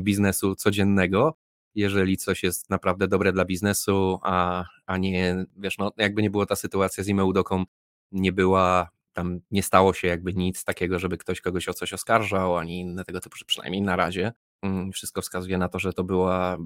biznesu 0.00 0.54
codziennego. 0.54 1.34
Jeżeli 1.74 2.16
coś 2.16 2.42
jest 2.42 2.70
naprawdę 2.70 3.08
dobre 3.08 3.32
dla 3.32 3.44
biznesu, 3.44 4.18
a, 4.22 4.64
a 4.86 4.98
nie, 4.98 5.46
wiesz, 5.56 5.78
no 5.78 5.92
jakby 5.96 6.22
nie 6.22 6.30
było 6.30 6.46
ta 6.46 6.56
sytuacja 6.56 7.04
z 7.04 7.08
Imeudoką, 7.08 7.64
nie 8.12 8.32
była, 8.32 8.88
tam 9.12 9.40
nie 9.50 9.62
stało 9.62 9.94
się 9.94 10.08
jakby 10.08 10.34
nic 10.34 10.64
takiego, 10.64 10.98
żeby 10.98 11.18
ktoś 11.18 11.40
kogoś 11.40 11.68
o 11.68 11.74
coś 11.74 11.92
oskarżał, 11.92 12.56
ani 12.56 12.80
inne 12.80 13.04
tego 13.04 13.20
typu, 13.20 13.36
przynajmniej 13.46 13.82
na 13.82 13.96
razie. 13.96 14.32
Mm, 14.62 14.92
wszystko 14.92 15.22
wskazuje 15.22 15.58
na 15.58 15.68
to, 15.68 15.78
że 15.78 15.92
to, 15.92 16.04
była, 16.04 16.56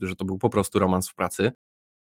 że 0.00 0.16
to 0.16 0.24
był 0.24 0.38
po 0.38 0.50
prostu 0.50 0.78
romans 0.78 1.08
w 1.08 1.14
pracy. 1.14 1.52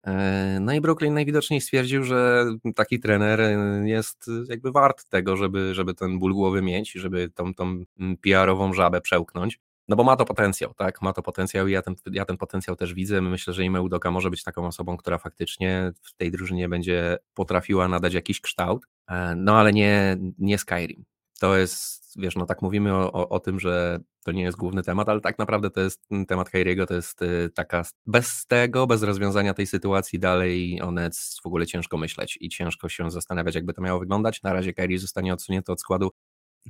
E, 0.06 0.58
no 0.60 0.72
i 0.72 0.80
Brooklyn 0.80 1.14
najwidoczniej 1.14 1.60
stwierdził, 1.60 2.04
że 2.04 2.44
taki 2.74 3.00
trener 3.00 3.40
jest 3.84 4.30
jakby 4.48 4.72
wart 4.72 5.04
tego, 5.08 5.36
żeby, 5.36 5.74
żeby 5.74 5.94
ten 5.94 6.18
ból 6.18 6.32
głowy 6.34 6.62
mieć, 6.62 6.92
żeby 6.92 7.30
tą, 7.30 7.54
tą 7.54 7.84
PR-ową 8.22 8.74
żabę 8.74 9.00
przełknąć. 9.00 9.58
No 9.88 9.96
bo 9.96 10.04
ma 10.04 10.16
to 10.16 10.24
potencjał, 10.24 10.74
tak? 10.74 11.02
Ma 11.02 11.12
to 11.12 11.22
potencjał 11.22 11.68
i 11.68 11.72
ja 11.72 11.82
ten, 11.82 11.94
ja 12.12 12.24
ten 12.24 12.36
potencjał 12.36 12.76
też 12.76 12.94
widzę. 12.94 13.20
Myślę, 13.20 13.54
że 13.54 13.64
Ime 13.64 13.82
Udoka 13.82 14.10
może 14.10 14.30
być 14.30 14.42
taką 14.42 14.66
osobą, 14.66 14.96
która 14.96 15.18
faktycznie 15.18 15.92
w 16.02 16.14
tej 16.16 16.30
drużynie 16.30 16.68
będzie 16.68 17.18
potrafiła 17.34 17.88
nadać 17.88 18.14
jakiś 18.14 18.40
kształt, 18.40 18.86
e, 19.08 19.34
no 19.36 19.56
ale 19.58 19.72
nie, 19.72 20.16
nie 20.38 20.58
Skyrim. 20.58 21.04
To 21.40 21.56
jest, 21.56 22.20
wiesz, 22.20 22.36
no 22.36 22.46
tak 22.46 22.62
mówimy 22.62 22.94
o, 22.94 23.12
o, 23.12 23.28
o 23.28 23.40
tym, 23.40 23.60
że 23.60 24.00
to 24.24 24.32
nie 24.32 24.42
jest 24.42 24.58
główny 24.58 24.82
temat, 24.82 25.08
ale 25.08 25.20
tak 25.20 25.38
naprawdę 25.38 25.70
to 25.70 25.80
jest 25.80 26.08
temat 26.28 26.50
Kyriego, 26.50 26.86
to 26.86 26.94
jest 26.94 27.22
y, 27.22 27.50
taka, 27.54 27.82
bez 28.06 28.46
tego, 28.46 28.86
bez 28.86 29.02
rozwiązania 29.02 29.54
tej 29.54 29.66
sytuacji 29.66 30.18
dalej 30.18 30.80
o 30.82 30.90
Nets 30.90 31.40
w 31.42 31.46
ogóle 31.46 31.66
ciężko 31.66 31.96
myśleć 31.96 32.38
i 32.40 32.48
ciężko 32.48 32.88
się 32.88 33.10
zastanawiać, 33.10 33.54
jakby 33.54 33.72
to 33.72 33.82
miało 33.82 34.00
wyglądać. 34.00 34.42
Na 34.42 34.52
razie 34.52 34.72
Kyrie 34.72 34.98
zostanie 34.98 35.32
odsunięty 35.32 35.72
od 35.72 35.80
składu 35.80 36.10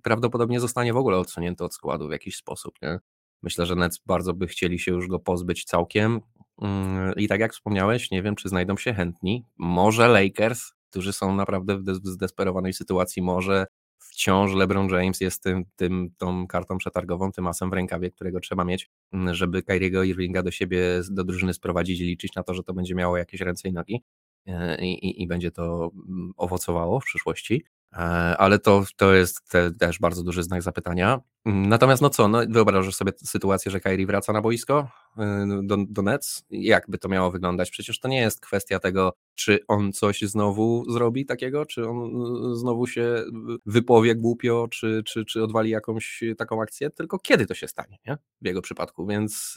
prawdopodobnie 0.01 0.61
zostanie 0.61 0.93
w 0.93 0.97
ogóle 0.97 1.19
odsunięty 1.19 1.65
od 1.65 1.75
składu 1.75 2.09
w 2.09 2.13
jakiś 2.13 2.37
sposób. 2.37 2.75
Nie? 2.83 2.99
Myślę, 3.43 3.67
że 3.67 3.77
Nets 3.77 4.01
bardzo 4.07 4.35
by 4.35 4.47
chcieli 4.47 4.79
się 4.79 4.93
już 4.93 5.09
go 5.09 5.19
pozbyć 5.19 5.65
całkiem. 5.65 6.21
Mm, 6.63 7.15
I 7.17 7.29
tak 7.29 7.41
jak 7.41 7.53
wspomniałeś, 7.53 8.11
nie 8.11 8.23
wiem, 8.23 8.35
czy 8.35 8.49
znajdą 8.49 8.77
się 8.77 8.95
chętni. 8.95 9.47
Może 9.57 10.09
Lakers, 10.09 10.73
którzy 10.91 11.13
są 11.13 11.35
naprawdę 11.35 11.79
w 11.79 11.85
zdesperowanej 12.05 12.73
sytuacji, 12.73 13.23
może 13.23 13.67
wciąż 13.99 14.55
LeBron 14.55 14.89
James 14.89 15.21
jest 15.21 15.43
tym, 15.43 15.65
tym, 15.77 16.11
tą 16.19 16.47
kartą 16.47 16.79
przetargową, 16.79 17.33
tym 17.33 17.47
asem 17.47 17.71
w 17.71 17.73
rękawie, 17.73 18.11
którego 18.11 18.41
trzeba 18.41 18.65
mieć, 18.65 18.91
mm, 19.13 19.35
żeby 19.35 19.63
Kyriego 19.63 20.03
Irvinga 20.03 20.43
do 20.43 20.51
siebie, 20.51 21.01
do 21.11 21.25
drużyny 21.25 21.55
sprowadzić 21.55 22.01
i 22.01 22.05
liczyć 22.05 22.35
na 22.35 22.43
to, 22.43 22.55
że 22.55 22.63
to 22.63 22.75
będzie 22.75 22.95
miało 22.95 23.17
jakieś 23.17 23.41
ręce 23.41 23.69
i 23.69 23.73
nogi 23.73 24.03
e, 24.47 24.85
i, 24.85 25.07
i, 25.07 25.23
i 25.23 25.27
będzie 25.27 25.51
to 25.51 25.91
mm, 26.09 26.33
owocowało 26.37 27.01
w 27.01 27.05
przyszłości. 27.05 27.65
E, 27.93 27.97
ale 28.37 28.59
to, 28.59 28.85
to 28.97 29.15
jest 29.15 29.49
te, 29.49 29.73
też 29.73 29.99
bardzo 29.99 30.23
duży 30.23 30.43
znak 30.43 30.63
zapytania. 30.63 31.21
Mm, 31.45 31.69
natomiast 31.69 32.03
no 32.03 32.11
co, 32.11 32.29
no 32.29 32.39
wyobrażasz 32.49 32.95
sobie 32.95 33.13
sytuację, 33.25 33.71
że 33.71 33.81
Kairi 33.81 34.07
wraca 34.07 34.33
na 34.33 34.41
boisko 34.41 34.89
e, 35.19 35.47
do, 35.63 35.77
do 35.89 36.03
Nets? 36.03 36.45
Jak 36.51 36.85
by 36.89 36.99
to 36.99 37.09
miało 37.09 37.31
wyglądać? 37.31 37.71
Przecież 37.71 38.01
to 38.01 38.09
nie 38.09 38.21
jest 38.21 38.41
kwestia 38.41 38.79
tego, 38.79 39.13
czy 39.35 39.59
on 39.69 39.93
coś 39.93 40.21
znowu 40.21 40.85
zrobi 40.91 41.27
takiego, 41.27 41.67
czy 41.67 41.89
on 41.89 41.99
e, 42.05 42.57
znowu 42.57 42.87
się 42.87 43.25
wypowie 43.67 44.15
głupio, 44.15 44.69
czy, 44.71 45.03
czy, 45.07 45.25
czy 45.25 45.43
odwali 45.43 45.71
jakąś 45.71 46.25
taką 46.39 46.63
akcję, 46.63 46.91
tylko 46.91 47.19
kiedy 47.19 47.47
to 47.47 47.55
się 47.55 47.69
stanie, 47.69 47.99
nie? 48.07 48.19
W 48.43 48.47
jego 48.47 48.63
przypadku, 48.63 49.07
więc 49.07 49.55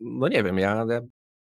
no 0.00 0.28
nie 0.28 0.42
wiem, 0.42 0.58
ja, 0.58 0.86
ja 0.88 1.00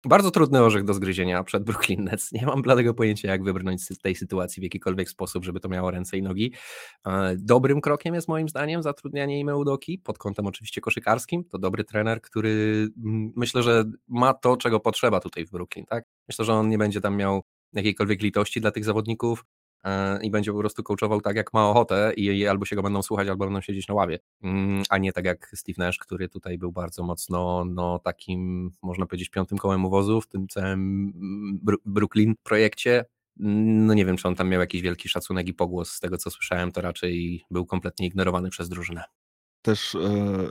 bardzo 0.04 0.30
trudny 0.30 0.62
orzech 0.62 0.84
do 0.84 0.94
zgryzienia 0.94 1.44
przed 1.44 1.64
Brooklyn 1.64 2.04
Nets. 2.04 2.32
Nie 2.32 2.46
mam 2.46 2.62
bladego 2.62 2.94
pojęcia, 2.94 3.28
jak 3.28 3.44
wybrnąć 3.44 3.82
z 3.82 3.98
tej 3.98 4.14
sytuacji 4.14 4.60
w 4.60 4.62
jakikolwiek 4.62 5.08
sposób, 5.08 5.44
żeby 5.44 5.60
to 5.60 5.68
miało 5.68 5.90
ręce 5.90 6.18
i 6.18 6.22
nogi. 6.22 6.52
E, 7.06 7.36
dobrym 7.36 7.80
krokiem 7.80 8.14
jest 8.14 8.28
moim 8.28 8.48
zdaniem 8.48 8.82
zatrudnianie 8.82 9.40
Ime 9.40 9.56
Udoki, 9.56 9.98
pod 9.98 10.18
kątem 10.18 10.46
oczywiście 10.46 10.80
koszykarskim. 10.80 11.44
To 11.44 11.58
dobry 11.58 11.84
trener, 11.84 12.20
który 12.20 12.88
mm, 13.04 13.32
myślę, 13.36 13.62
że 13.62 13.84
ma 14.08 14.34
to, 14.34 14.56
czego 14.56 14.80
potrzeba 14.80 15.20
tutaj 15.20 15.46
w 15.46 15.50
Brooklyn. 15.50 15.86
Tak? 15.86 16.04
Myślę, 16.28 16.44
że 16.44 16.52
on 16.54 16.68
nie 16.68 16.78
będzie 16.78 17.00
tam 17.00 17.16
miał 17.16 17.42
jakiejkolwiek 17.72 18.22
litości 18.22 18.60
dla 18.60 18.70
tych 18.70 18.84
zawodników 18.84 19.44
i 20.22 20.30
będzie 20.30 20.52
po 20.52 20.58
prostu 20.58 20.82
coachował 20.82 21.20
tak, 21.20 21.36
jak 21.36 21.52
ma 21.52 21.70
ochotę 21.70 22.12
i 22.16 22.46
albo 22.46 22.64
się 22.64 22.76
go 22.76 22.82
będą 22.82 23.02
słuchać, 23.02 23.28
albo 23.28 23.44
będą 23.44 23.60
siedzieć 23.60 23.88
na 23.88 23.94
ławie, 23.94 24.18
mm, 24.42 24.82
a 24.88 24.98
nie 24.98 25.12
tak 25.12 25.24
jak 25.24 25.50
Steve 25.54 25.84
Nash, 25.86 25.98
który 25.98 26.28
tutaj 26.28 26.58
był 26.58 26.72
bardzo 26.72 27.02
mocno 27.02 27.64
no, 27.64 27.98
takim, 27.98 28.70
można 28.82 29.06
powiedzieć, 29.06 29.28
piątym 29.28 29.58
kołem 29.58 29.84
uwozu 29.84 30.20
w 30.20 30.26
tym 30.26 30.48
całym 30.48 31.12
mm, 31.16 31.78
Brooklyn 31.84 32.34
projekcie. 32.42 33.04
Mm, 33.40 33.86
no 33.86 33.94
nie 33.94 34.04
wiem, 34.04 34.16
czy 34.16 34.28
on 34.28 34.34
tam 34.34 34.48
miał 34.48 34.60
jakiś 34.60 34.82
wielki 34.82 35.08
szacunek 35.08 35.48
i 35.48 35.54
pogłos, 35.54 35.92
z 35.92 36.00
tego 36.00 36.18
co 36.18 36.30
słyszałem, 36.30 36.72
to 36.72 36.80
raczej 36.80 37.44
był 37.50 37.66
kompletnie 37.66 38.06
ignorowany 38.06 38.50
przez 38.50 38.68
drużynę 38.68 39.04
też 39.62 39.94
e, 39.94 39.98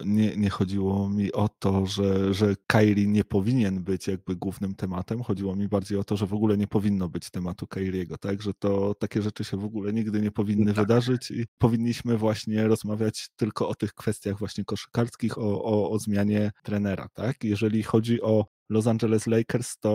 nie, 0.05 0.36
nie 0.38 0.49
chodziło 0.49 1.09
mi 1.09 1.32
o 1.32 1.49
to, 1.59 1.86
że, 1.86 2.34
że 2.34 2.55
Kairi 2.68 3.07
nie 3.07 3.24
powinien 3.24 3.84
być 3.84 4.07
jakby 4.07 4.36
głównym 4.36 4.76
tematem. 4.76 5.24
Chodziło 5.24 5.55
mi 5.55 5.68
bardziej 5.68 5.97
o 5.97 6.03
to, 6.03 6.18
że 6.18 6.26
w 6.26 6.34
ogóle 6.34 6.57
nie 6.57 6.68
powinno 6.68 7.09
być 7.09 7.30
tematu 7.30 7.68
Kairiego, 7.68 8.18
tak? 8.18 8.41
Że 8.41 8.53
to 8.53 8.95
takie 8.95 9.22
rzeczy 9.22 9.43
się 9.43 9.57
w 9.57 9.66
ogóle 9.66 9.93
nigdy 9.93 10.22
nie 10.22 10.32
powinny 10.32 10.74
tak. 10.74 10.76
wydarzyć 10.76 11.32
i 11.32 11.45
powinniśmy 11.57 12.18
właśnie 12.18 12.68
rozmawiać 12.68 13.30
tylko 13.36 13.70
o 13.70 13.76
tych 13.76 13.93
kwestiach 13.93 14.39
właśnie 14.39 14.66
koszykarskich, 14.66 15.38
o, 15.38 15.64
o, 15.64 15.91
o 15.91 15.99
zmianie 15.99 16.51
trenera, 16.64 17.07
tak? 17.14 17.43
Jeżeli 17.43 17.84
chodzi 17.84 18.22
o 18.22 18.45
Los 18.70 18.88
Angeles 18.88 19.28
Lakers, 19.28 19.78
to 19.80 19.91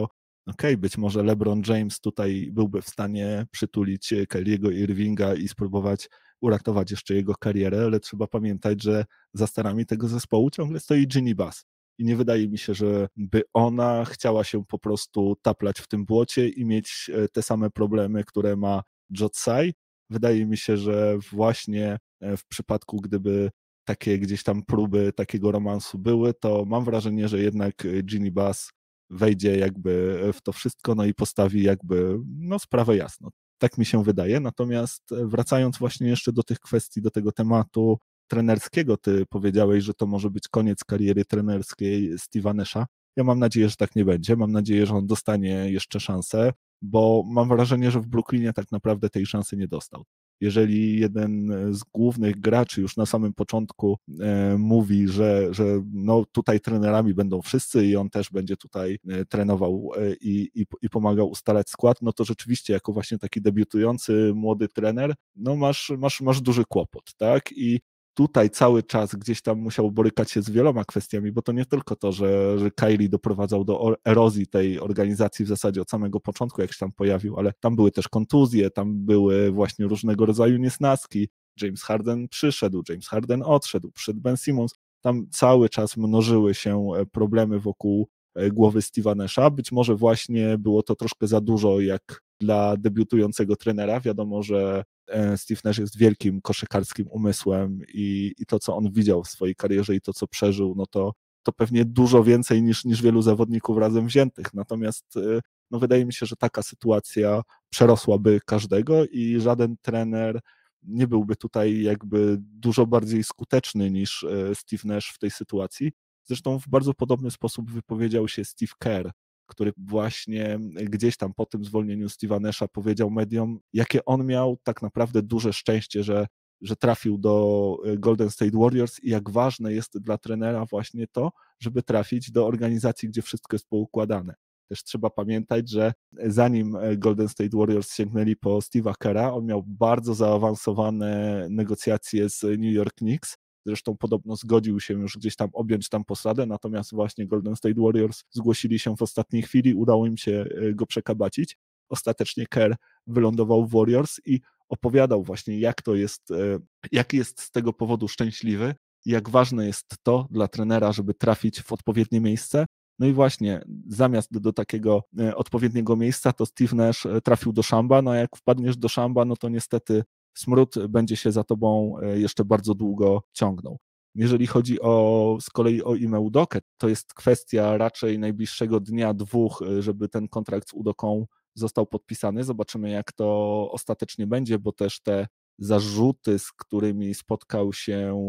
okej, 0.46 0.70
okay, 0.70 0.76
być 0.76 0.98
może 0.98 1.22
LeBron 1.22 1.62
James 1.68 2.00
tutaj 2.00 2.48
byłby 2.52 2.82
w 2.82 2.88
stanie 2.88 3.46
przytulić 3.50 4.14
Kyriego 4.28 4.70
Irvinga 4.70 5.34
i 5.34 5.48
spróbować 5.48 6.08
uratować 6.40 6.90
jeszcze 6.90 7.14
jego 7.14 7.34
karierę, 7.34 7.84
ale 7.84 8.00
trzeba 8.00 8.26
pamiętać, 8.26 8.82
że 8.82 9.04
za 9.34 9.46
starami 9.46 9.86
tego 9.86 10.08
zespołu 10.08 10.50
ciągle 10.50 10.80
stoi 10.80 11.06
Ginny 11.06 11.34
Bass. 11.34 11.64
I 11.98 12.04
nie 12.04 12.16
wydaje 12.16 12.48
mi 12.48 12.58
się, 12.58 12.74
że 12.74 13.08
by 13.16 13.42
ona 13.54 14.04
chciała 14.04 14.44
się 14.44 14.64
po 14.64 14.78
prostu 14.78 15.36
taplać 15.42 15.80
w 15.80 15.88
tym 15.88 16.04
błocie 16.04 16.48
i 16.48 16.64
mieć 16.64 17.10
e, 17.14 17.28
te 17.28 17.42
same 17.42 17.70
problemy, 17.70 18.24
które 18.24 18.56
ma 18.56 18.82
Jotsai. 19.20 19.74
Wydaje 20.10 20.46
mi 20.46 20.56
się, 20.56 20.76
że 20.76 21.18
właśnie 21.32 21.98
e, 22.20 22.36
w 22.36 22.46
przypadku, 22.46 22.96
gdyby 22.96 23.50
takie 23.84 24.18
gdzieś 24.18 24.42
tam 24.42 24.62
próby 24.62 25.12
takiego 25.12 25.52
romansu 25.52 25.98
były, 25.98 26.34
to 26.34 26.64
mam 26.64 26.84
wrażenie, 26.84 27.28
że 27.28 27.38
jednak 27.38 27.74
Ginny 28.04 28.30
Bass 28.32 28.70
wejdzie 29.10 29.58
jakby 29.58 30.20
w 30.32 30.42
to 30.42 30.52
wszystko, 30.52 30.94
no 30.94 31.04
i 31.04 31.14
postawi 31.14 31.62
jakby 31.62 32.18
no 32.26 32.58
sprawę 32.58 32.96
jasno. 32.96 33.30
Tak 33.58 33.78
mi 33.78 33.86
się 33.86 34.04
wydaje. 34.04 34.40
Natomiast 34.40 35.12
e, 35.12 35.26
wracając 35.26 35.78
właśnie 35.78 36.08
jeszcze 36.08 36.32
do 36.32 36.42
tych 36.42 36.60
kwestii, 36.60 37.02
do 37.02 37.10
tego 37.10 37.32
tematu 37.32 37.98
trenerskiego, 38.28 38.96
ty 38.96 39.26
powiedziałeś, 39.26 39.84
że 39.84 39.94
to 39.94 40.06
może 40.06 40.30
być 40.30 40.48
koniec 40.48 40.84
kariery 40.84 41.24
trenerskiej 41.24 42.16
Steve'a. 42.16 42.84
Ja 43.16 43.24
mam 43.24 43.38
nadzieję, 43.38 43.68
że 43.68 43.76
tak 43.76 43.96
nie 43.96 44.04
będzie. 44.04 44.36
Mam 44.36 44.52
nadzieję, 44.52 44.86
że 44.86 44.94
on 44.94 45.06
dostanie 45.06 45.70
jeszcze 45.70 46.00
szansę, 46.00 46.52
bo 46.82 47.24
mam 47.26 47.48
wrażenie, 47.48 47.90
że 47.90 48.00
w 48.00 48.06
Brooklynie 48.06 48.52
tak 48.52 48.72
naprawdę 48.72 49.10
tej 49.10 49.26
szansy 49.26 49.56
nie 49.56 49.68
dostał 49.68 50.04
jeżeli 50.40 51.00
jeden 51.00 51.52
z 51.74 51.84
głównych 51.84 52.40
graczy 52.40 52.80
już 52.80 52.96
na 52.96 53.06
samym 53.06 53.32
początku 53.32 53.98
e, 54.20 54.56
mówi, 54.58 55.08
że, 55.08 55.54
że 55.54 55.64
no 55.92 56.24
tutaj 56.32 56.60
trenerami 56.60 57.14
będą 57.14 57.42
wszyscy 57.42 57.86
i 57.86 57.96
on 57.96 58.10
też 58.10 58.30
będzie 58.30 58.56
tutaj 58.56 58.98
e, 59.08 59.24
trenował 59.24 59.90
e, 59.96 60.14
i, 60.20 60.50
i, 60.54 60.66
i 60.82 60.90
pomagał 60.90 61.30
ustalać 61.30 61.70
skład, 61.70 62.02
no 62.02 62.12
to 62.12 62.24
rzeczywiście 62.24 62.72
jako 62.72 62.92
właśnie 62.92 63.18
taki 63.18 63.42
debiutujący 63.42 64.32
młody 64.34 64.68
trener, 64.68 65.14
no 65.36 65.56
masz, 65.56 65.92
masz, 65.98 66.20
masz 66.20 66.40
duży 66.40 66.64
kłopot, 66.68 67.14
tak? 67.16 67.52
I 67.52 67.80
tutaj 68.16 68.50
cały 68.50 68.82
czas 68.82 69.14
gdzieś 69.14 69.42
tam 69.42 69.58
musiał 69.58 69.90
borykać 69.90 70.30
się 70.30 70.42
z 70.42 70.50
wieloma 70.50 70.84
kwestiami, 70.84 71.32
bo 71.32 71.42
to 71.42 71.52
nie 71.52 71.66
tylko 71.66 71.96
to, 71.96 72.12
że, 72.12 72.58
że 72.58 72.70
Kylie 72.70 73.08
doprowadzał 73.08 73.64
do 73.64 73.96
erozji 74.04 74.46
tej 74.46 74.80
organizacji 74.80 75.44
w 75.44 75.48
zasadzie 75.48 75.82
od 75.82 75.90
samego 75.90 76.20
początku, 76.20 76.60
jak 76.60 76.72
się 76.72 76.78
tam 76.78 76.92
pojawił, 76.92 77.38
ale 77.38 77.52
tam 77.60 77.76
były 77.76 77.90
też 77.90 78.08
kontuzje, 78.08 78.70
tam 78.70 79.04
były 79.04 79.52
właśnie 79.52 79.86
różnego 79.86 80.26
rodzaju 80.26 80.58
niesnaski. 80.58 81.28
James 81.62 81.82
Harden 81.82 82.28
przyszedł, 82.28 82.82
James 82.88 83.08
Harden 83.08 83.42
odszedł, 83.42 83.90
przyszedł 83.90 84.20
Ben 84.20 84.36
Simmons. 84.36 84.74
Tam 85.00 85.26
cały 85.30 85.68
czas 85.68 85.96
mnożyły 85.96 86.54
się 86.54 86.88
e, 86.96 87.06
problemy 87.06 87.60
wokół 87.60 88.08
e, 88.34 88.50
głowy 88.50 88.80
Steve'a 88.80 89.16
Nasha. 89.16 89.50
Być 89.50 89.72
może 89.72 89.94
właśnie 89.94 90.58
było 90.58 90.82
to 90.82 90.94
troszkę 90.94 91.26
za 91.26 91.40
dużo 91.40 91.80
jak 91.80 92.25
dla 92.40 92.76
debiutującego 92.76 93.56
trenera. 93.56 94.00
Wiadomo, 94.00 94.42
że 94.42 94.84
e, 95.08 95.38
Steve 95.38 95.60
Nash 95.64 95.78
jest 95.78 95.98
wielkim 95.98 96.40
koszykarskim 96.40 97.06
umysłem 97.10 97.80
i, 97.94 98.34
i 98.38 98.46
to, 98.46 98.58
co 98.58 98.76
on 98.76 98.92
widział 98.92 99.24
w 99.24 99.28
swojej 99.28 99.54
karierze 99.54 99.94
i 99.94 100.00
to, 100.00 100.12
co 100.12 100.26
przeżył, 100.26 100.74
no 100.76 100.86
to, 100.86 101.12
to 101.42 101.52
pewnie 101.52 101.84
dużo 101.84 102.24
więcej 102.24 102.62
niż, 102.62 102.84
niż 102.84 103.02
wielu 103.02 103.22
zawodników 103.22 103.78
razem 103.78 104.06
wziętych. 104.06 104.54
Natomiast 104.54 105.16
e, 105.16 105.40
no 105.70 105.78
wydaje 105.78 106.06
mi 106.06 106.12
się, 106.12 106.26
że 106.26 106.36
taka 106.36 106.62
sytuacja 106.62 107.42
przerosłaby 107.70 108.40
każdego 108.46 109.06
i 109.06 109.40
żaden 109.40 109.76
trener 109.82 110.40
nie 110.82 111.06
byłby 111.06 111.36
tutaj 111.36 111.82
jakby 111.82 112.36
dużo 112.40 112.86
bardziej 112.86 113.24
skuteczny 113.24 113.90
niż 113.90 114.24
e, 114.24 114.54
Steve 114.54 114.82
Nash 114.84 115.12
w 115.14 115.18
tej 115.18 115.30
sytuacji. 115.30 115.92
Zresztą 116.24 116.58
w 116.58 116.68
bardzo 116.68 116.94
podobny 116.94 117.30
sposób 117.30 117.70
wypowiedział 117.70 118.28
się 118.28 118.44
Steve 118.44 118.72
Kerr 118.78 119.10
który 119.46 119.72
właśnie 119.76 120.58
gdzieś 120.74 121.16
tam 121.16 121.34
po 121.34 121.46
tym 121.46 121.64
zwolnieniu 121.64 122.06
Steve'a 122.06 122.40
Nasha 122.40 122.68
powiedział 122.68 123.10
mediom, 123.10 123.58
jakie 123.72 124.04
on 124.04 124.26
miał 124.26 124.56
tak 124.62 124.82
naprawdę 124.82 125.22
duże 125.22 125.52
szczęście, 125.52 126.02
że 126.02 126.26
że 126.60 126.76
trafił 126.76 127.18
do 127.18 127.76
e, 127.84 127.98
Golden 127.98 128.30
State 128.30 128.58
Warriors 128.58 129.00
i 129.02 129.10
jak 129.10 129.30
ważne 129.30 129.72
jest 129.72 129.98
dla 129.98 130.18
trenera 130.18 130.66
właśnie 130.66 131.06
to, 131.06 131.32
żeby 131.60 131.82
trafić 131.82 132.30
do 132.30 132.46
organizacji, 132.46 133.08
gdzie 133.08 133.22
wszystko 133.22 133.54
jest 133.54 133.68
poukładane. 133.68 134.34
Też 134.68 134.84
trzeba 134.84 135.10
pamiętać, 135.10 135.70
że 135.70 135.92
zanim 136.12 136.76
e, 136.76 136.96
Golden 136.96 137.28
State 137.28 137.56
Warriors 137.56 137.94
sięgnęli 137.94 138.36
po 138.36 138.58
Steve'a 138.58 138.92
Kera, 138.98 139.32
on 139.32 139.46
miał 139.46 139.62
bardzo 139.62 140.14
zaawansowane 140.14 141.46
negocjacje 141.50 142.30
z 142.30 142.42
New 142.42 142.72
York 142.72 142.94
Knicks. 142.94 143.36
Zresztą 143.66 143.96
podobno 143.96 144.36
zgodził 144.36 144.80
się 144.80 144.94
już 144.94 145.16
gdzieś 145.16 145.36
tam 145.36 145.48
objąć 145.52 145.88
tam 145.88 146.04
posadę, 146.04 146.46
natomiast 146.46 146.94
właśnie 146.94 147.26
Golden 147.26 147.56
State 147.56 147.80
Warriors 147.80 148.24
zgłosili 148.30 148.78
się 148.78 148.96
w 148.96 149.02
ostatniej 149.02 149.42
chwili, 149.42 149.74
udało 149.74 150.06
im 150.06 150.16
się 150.16 150.44
e, 150.56 150.74
go 150.74 150.86
przekabacić. 150.86 151.56
Ostatecznie 151.88 152.46
Kerr 152.46 152.76
wylądował 153.06 153.66
w 153.66 153.72
Warriors 153.72 154.20
i 154.26 154.40
opowiadał 154.68 155.22
właśnie, 155.22 155.58
jak 155.58 155.82
to 155.82 155.94
jest, 155.94 156.30
e, 156.30 156.58
jak 156.92 157.12
jest 157.12 157.40
z 157.40 157.50
tego 157.50 157.72
powodu 157.72 158.08
szczęśliwy, 158.08 158.74
jak 159.04 159.30
ważne 159.30 159.66
jest 159.66 159.86
to 160.02 160.28
dla 160.30 160.48
trenera, 160.48 160.92
żeby 160.92 161.14
trafić 161.14 161.62
w 161.62 161.72
odpowiednie 161.72 162.20
miejsce. 162.20 162.66
No 162.98 163.06
i 163.06 163.12
właśnie, 163.12 163.64
zamiast 163.88 164.32
do, 164.32 164.40
do 164.40 164.52
takiego 164.52 165.02
e, 165.18 165.36
odpowiedniego 165.36 165.96
miejsca, 165.96 166.32
to 166.32 166.46
Steve 166.46 166.76
Nash 166.76 167.06
trafił 167.24 167.52
do 167.52 167.62
szamba, 167.62 168.02
no 168.02 168.10
a 168.10 168.16
jak 168.16 168.36
wpadniesz 168.36 168.76
do 168.76 168.88
szamba, 168.88 169.24
no 169.24 169.36
to 169.36 169.48
niestety 169.48 170.02
smród 170.36 170.74
będzie 170.88 171.16
się 171.16 171.32
za 171.32 171.44
tobą 171.44 171.96
jeszcze 172.14 172.44
bardzo 172.44 172.74
długo 172.74 173.22
ciągnął. 173.32 173.78
Jeżeli 174.14 174.46
chodzi 174.46 174.80
o 174.80 175.38
z 175.40 175.50
kolei 175.50 175.82
o 175.82 175.94
Ime 175.94 176.20
Udokę, 176.20 176.60
to 176.78 176.88
jest 176.88 177.14
kwestia 177.14 177.76
raczej 177.76 178.18
najbliższego 178.18 178.80
dnia, 178.80 179.14
dwóch, 179.14 179.62
żeby 179.78 180.08
ten 180.08 180.28
kontrakt 180.28 180.68
z 180.68 180.72
Udoką 180.72 181.26
został 181.54 181.86
podpisany. 181.86 182.44
Zobaczymy, 182.44 182.90
jak 182.90 183.12
to 183.12 183.68
ostatecznie 183.70 184.26
będzie, 184.26 184.58
bo 184.58 184.72
też 184.72 185.00
te 185.02 185.26
zarzuty, 185.58 186.38
z 186.38 186.52
którymi 186.52 187.14
spotkał 187.14 187.72
się 187.72 188.26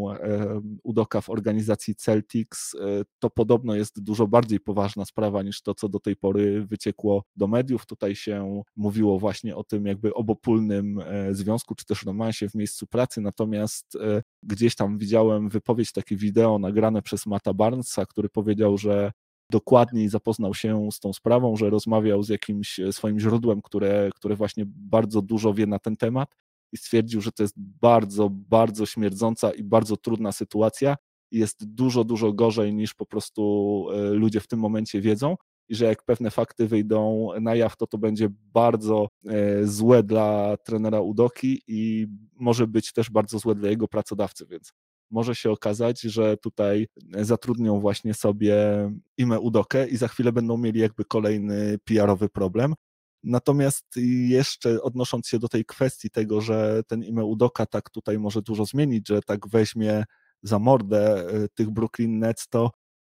Udoka 0.82 1.20
w 1.20 1.30
organizacji 1.30 1.94
Celtics, 1.94 2.74
e, 2.74 2.78
to 3.18 3.30
podobno 3.30 3.74
jest 3.74 4.02
dużo 4.02 4.26
bardziej 4.26 4.60
poważna 4.60 5.04
sprawa 5.04 5.42
niż 5.42 5.62
to, 5.62 5.74
co 5.74 5.88
do 5.88 6.00
tej 6.00 6.16
pory 6.16 6.66
wyciekło 6.66 7.24
do 7.36 7.46
mediów. 7.46 7.86
Tutaj 7.86 8.16
się 8.16 8.62
mówiło 8.76 9.18
właśnie 9.18 9.56
o 9.56 9.64
tym 9.64 9.86
jakby 9.86 10.14
obopólnym 10.14 11.00
e, 11.00 11.34
związku, 11.34 11.74
czy 11.74 11.84
też 11.84 12.02
romansie 12.02 12.48
w 12.48 12.54
miejscu 12.54 12.86
pracy, 12.86 13.20
natomiast 13.20 13.96
e, 13.96 14.22
gdzieś 14.42 14.74
tam 14.74 14.98
widziałem 14.98 15.48
wypowiedź, 15.48 15.92
takie 15.92 16.16
wideo 16.16 16.58
nagrane 16.58 17.02
przez 17.02 17.26
Mata 17.26 17.54
Barnesa, 17.54 18.06
który 18.06 18.28
powiedział, 18.28 18.78
że 18.78 19.12
dokładniej 19.50 20.08
zapoznał 20.08 20.54
się 20.54 20.88
z 20.92 21.00
tą 21.00 21.12
sprawą, 21.12 21.56
że 21.56 21.70
rozmawiał 21.70 22.22
z 22.22 22.28
jakimś 22.28 22.80
swoim 22.90 23.20
źródłem, 23.20 23.62
które, 23.62 24.10
które 24.14 24.36
właśnie 24.36 24.64
bardzo 24.66 25.22
dużo 25.22 25.54
wie 25.54 25.66
na 25.66 25.78
ten 25.78 25.96
temat 25.96 26.34
i 26.72 26.76
stwierdził, 26.76 27.20
że 27.20 27.32
to 27.32 27.42
jest 27.42 27.54
bardzo, 27.56 28.30
bardzo 28.30 28.86
śmierdząca 28.86 29.50
i 29.50 29.62
bardzo 29.62 29.96
trudna 29.96 30.32
sytuacja 30.32 30.96
jest 31.30 31.74
dużo, 31.74 32.04
dużo 32.04 32.32
gorzej 32.32 32.74
niż 32.74 32.94
po 32.94 33.06
prostu 33.06 33.86
e, 33.92 34.10
ludzie 34.10 34.40
w 34.40 34.46
tym 34.46 34.58
momencie 34.58 35.00
wiedzą 35.00 35.36
i 35.68 35.74
że 35.74 35.84
jak 35.84 36.04
pewne 36.04 36.30
fakty 36.30 36.66
wyjdą 36.66 37.28
na 37.40 37.54
jaw, 37.54 37.76
to 37.76 37.86
to 37.86 37.98
będzie 37.98 38.28
bardzo 38.30 39.08
e, 39.26 39.66
złe 39.66 40.02
dla 40.02 40.56
trenera 40.56 41.00
Udoki 41.00 41.62
i 41.66 42.06
może 42.36 42.66
być 42.66 42.92
też 42.92 43.10
bardzo 43.10 43.38
złe 43.38 43.54
dla 43.54 43.68
jego 43.68 43.88
pracodawcy, 43.88 44.46
więc 44.46 44.72
może 45.10 45.34
się 45.34 45.50
okazać, 45.50 46.00
że 46.00 46.36
tutaj 46.36 46.86
zatrudnią 47.20 47.80
właśnie 47.80 48.14
sobie 48.14 48.56
Ime 49.16 49.40
Udokę 49.40 49.88
i 49.88 49.96
za 49.96 50.08
chwilę 50.08 50.32
będą 50.32 50.56
mieli 50.56 50.80
jakby 50.80 51.04
kolejny 51.04 51.78
PR-owy 51.84 52.28
problem. 52.28 52.74
Natomiast 53.24 53.86
jeszcze 54.28 54.82
odnosząc 54.82 55.28
się 55.28 55.38
do 55.38 55.48
tej 55.48 55.64
kwestii 55.64 56.10
tego, 56.10 56.40
że 56.40 56.82
ten 56.86 57.04
Ime 57.04 57.24
Udoka 57.24 57.66
tak 57.66 57.90
tutaj 57.90 58.18
może 58.18 58.42
dużo 58.42 58.64
zmienić, 58.64 59.08
że 59.08 59.22
tak 59.22 59.48
weźmie 59.48 60.04
za 60.42 60.58
mordę 60.58 61.30
y, 61.34 61.48
tych 61.54 61.70
Brooklyn 61.70 62.18
Nets, 62.18 62.48
to 62.48 62.70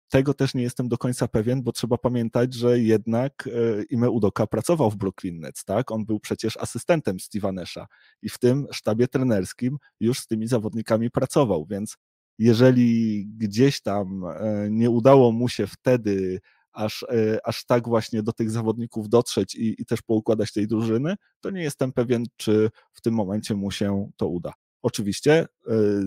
tego 0.08 0.34
też 0.34 0.54
nie 0.54 0.62
jestem 0.62 0.88
do 0.88 0.98
końca 0.98 1.28
pewien, 1.28 1.62
bo 1.62 1.72
trzeba 1.72 1.98
pamiętać, 1.98 2.54
że 2.54 2.80
jednak 2.80 3.46
e, 3.46 3.82
Ime 3.90 4.10
Udoka 4.10 4.46
pracował 4.46 4.90
w 4.90 4.96
Brooklyn 4.96 5.40
Nets, 5.40 5.64
tak? 5.64 5.90
On 5.90 6.04
był 6.04 6.20
przecież 6.20 6.56
asystentem 6.56 7.16
Steve'a 7.16 7.86
i 8.22 8.28
w 8.28 8.38
tym 8.38 8.66
sztabie 8.72 9.08
trenerskim 9.08 9.78
już 10.00 10.20
z 10.20 10.26
tymi 10.26 10.48
zawodnikami 10.48 11.10
pracował, 11.10 11.66
więc 11.70 11.96
jeżeli 12.38 13.26
gdzieś 13.26 13.82
tam 13.82 14.24
e, 14.24 14.68
nie 14.70 14.90
udało 14.90 15.32
mu 15.32 15.48
się 15.48 15.66
wtedy 15.66 16.40
aż, 16.76 17.02
e, 17.02 17.46
aż 17.46 17.64
tak 17.64 17.88
właśnie 17.88 18.22
do 18.22 18.32
tych 18.32 18.50
zawodników 18.50 19.08
dotrzeć 19.08 19.54
i, 19.54 19.82
i 19.82 19.86
też 19.86 20.02
poukładać 20.02 20.52
tej 20.52 20.66
drużyny, 20.66 21.14
to 21.40 21.50
nie 21.50 21.62
jestem 21.62 21.92
pewien, 21.92 22.24
czy 22.36 22.70
w 22.92 23.00
tym 23.00 23.14
momencie 23.14 23.54
mu 23.54 23.70
się 23.70 24.10
to 24.16 24.28
uda. 24.28 24.52
Oczywiście, 24.82 25.46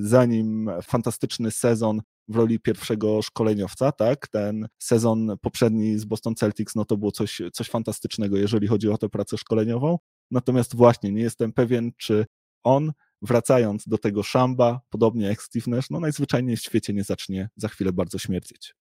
zanim 0.02 0.72
fantastyczny 0.84 1.52
sezon 1.52 2.02
w 2.28 2.36
roli 2.36 2.60
pierwszego 2.60 3.22
szkoleniowca, 3.22 3.92
tak? 3.92 4.28
Ten 4.28 4.68
sezon 4.80 5.38
poprzedni 5.42 6.00
z 6.00 6.06
Boston 6.06 6.36
Celtics, 6.36 6.76
no 6.76 6.86
to 6.86 6.98
było 6.98 7.12
coś, 7.12 7.42
coś 7.54 7.70
fantastycznego, 7.70 8.38
jeżeli 8.38 8.68
chodzi 8.68 8.90
o 8.90 8.98
tę 8.98 9.10
pracę 9.10 9.38
szkoleniową. 9.38 9.98
Natomiast 10.32 10.76
właśnie 10.76 11.12
nie 11.12 11.22
jestem 11.22 11.54
pewien, 11.54 11.92
czy 11.98 12.26
on, 12.64 12.92
wracając 13.22 13.88
do 13.88 13.98
tego 13.98 14.24
szamba, 14.24 14.82
podobnie 14.90 15.26
jak 15.26 15.42
Steve 15.42 15.72
Nash, 15.72 15.90
no 15.90 16.00
najzwyczajniej 16.00 16.58
w 16.58 16.62
świecie 16.62 16.94
nie 16.94 17.04
zacznie 17.04 17.50
za 17.56 17.68
chwilę 17.68 17.94
bardzo 17.94 18.18
śmierdzieć. 18.18 18.76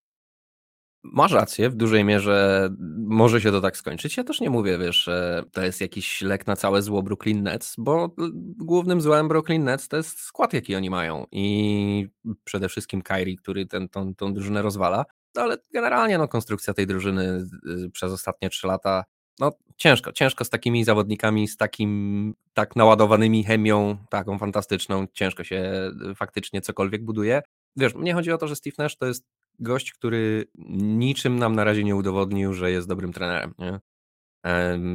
Masz 1.12 1.32
rację, 1.32 1.70
w 1.70 1.74
dużej 1.74 2.04
mierze 2.04 2.68
może 2.98 3.40
się 3.40 3.50
to 3.50 3.60
tak 3.60 3.76
skończyć. 3.76 4.16
Ja 4.16 4.24
też 4.24 4.40
nie 4.40 4.50
mówię, 4.50 4.78
wiesz, 4.78 4.96
że 4.96 5.42
to 5.52 5.62
jest 5.62 5.80
jakiś 5.80 6.22
lek 6.22 6.46
na 6.46 6.56
całe 6.56 6.82
zło 6.82 7.02
Brooklyn 7.02 7.42
Nets, 7.42 7.74
bo 7.78 8.14
głównym 8.58 9.00
złem 9.00 9.28
Brooklyn 9.28 9.64
Nets 9.64 9.88
to 9.88 9.96
jest 9.96 10.20
skład, 10.20 10.52
jaki 10.52 10.76
oni 10.76 10.90
mają 10.90 11.26
i 11.32 12.08
przede 12.44 12.68
wszystkim 12.68 13.02
Kyrie, 13.02 13.36
który 13.36 13.66
ten, 13.66 13.88
tą, 13.88 14.14
tą 14.14 14.34
drużynę 14.34 14.62
rozwala, 14.62 15.04
no 15.34 15.42
ale 15.42 15.56
generalnie 15.72 16.18
no, 16.18 16.28
konstrukcja 16.28 16.74
tej 16.74 16.86
drużyny 16.86 17.46
y, 17.84 17.90
przez 17.90 18.12
ostatnie 18.12 18.50
trzy 18.50 18.66
lata, 18.66 19.04
no 19.38 19.52
ciężko, 19.76 20.12
ciężko 20.12 20.44
z 20.44 20.50
takimi 20.50 20.84
zawodnikami, 20.84 21.48
z 21.48 21.56
takim 21.56 22.34
tak 22.54 22.76
naładowanymi 22.76 23.44
chemią, 23.44 23.96
taką 24.10 24.38
fantastyczną, 24.38 25.06
ciężko 25.12 25.44
się 25.44 25.90
y, 26.10 26.14
faktycznie 26.14 26.60
cokolwiek 26.60 27.04
buduje. 27.04 27.42
Wiesz, 27.76 27.94
mnie 27.94 28.14
chodzi 28.14 28.32
o 28.32 28.38
to, 28.38 28.48
że 28.48 28.56
Steve 28.56 28.74
Nash 28.78 28.96
to 28.96 29.06
jest 29.06 29.24
gość, 29.58 29.92
który 29.92 30.44
niczym 30.80 31.38
nam 31.38 31.56
na 31.56 31.64
razie 31.64 31.84
nie 31.84 31.96
udowodnił, 31.96 32.54
że 32.54 32.70
jest 32.70 32.88
dobrym 32.88 33.12
trenerem. 33.12 33.54
Nie? 33.58 33.80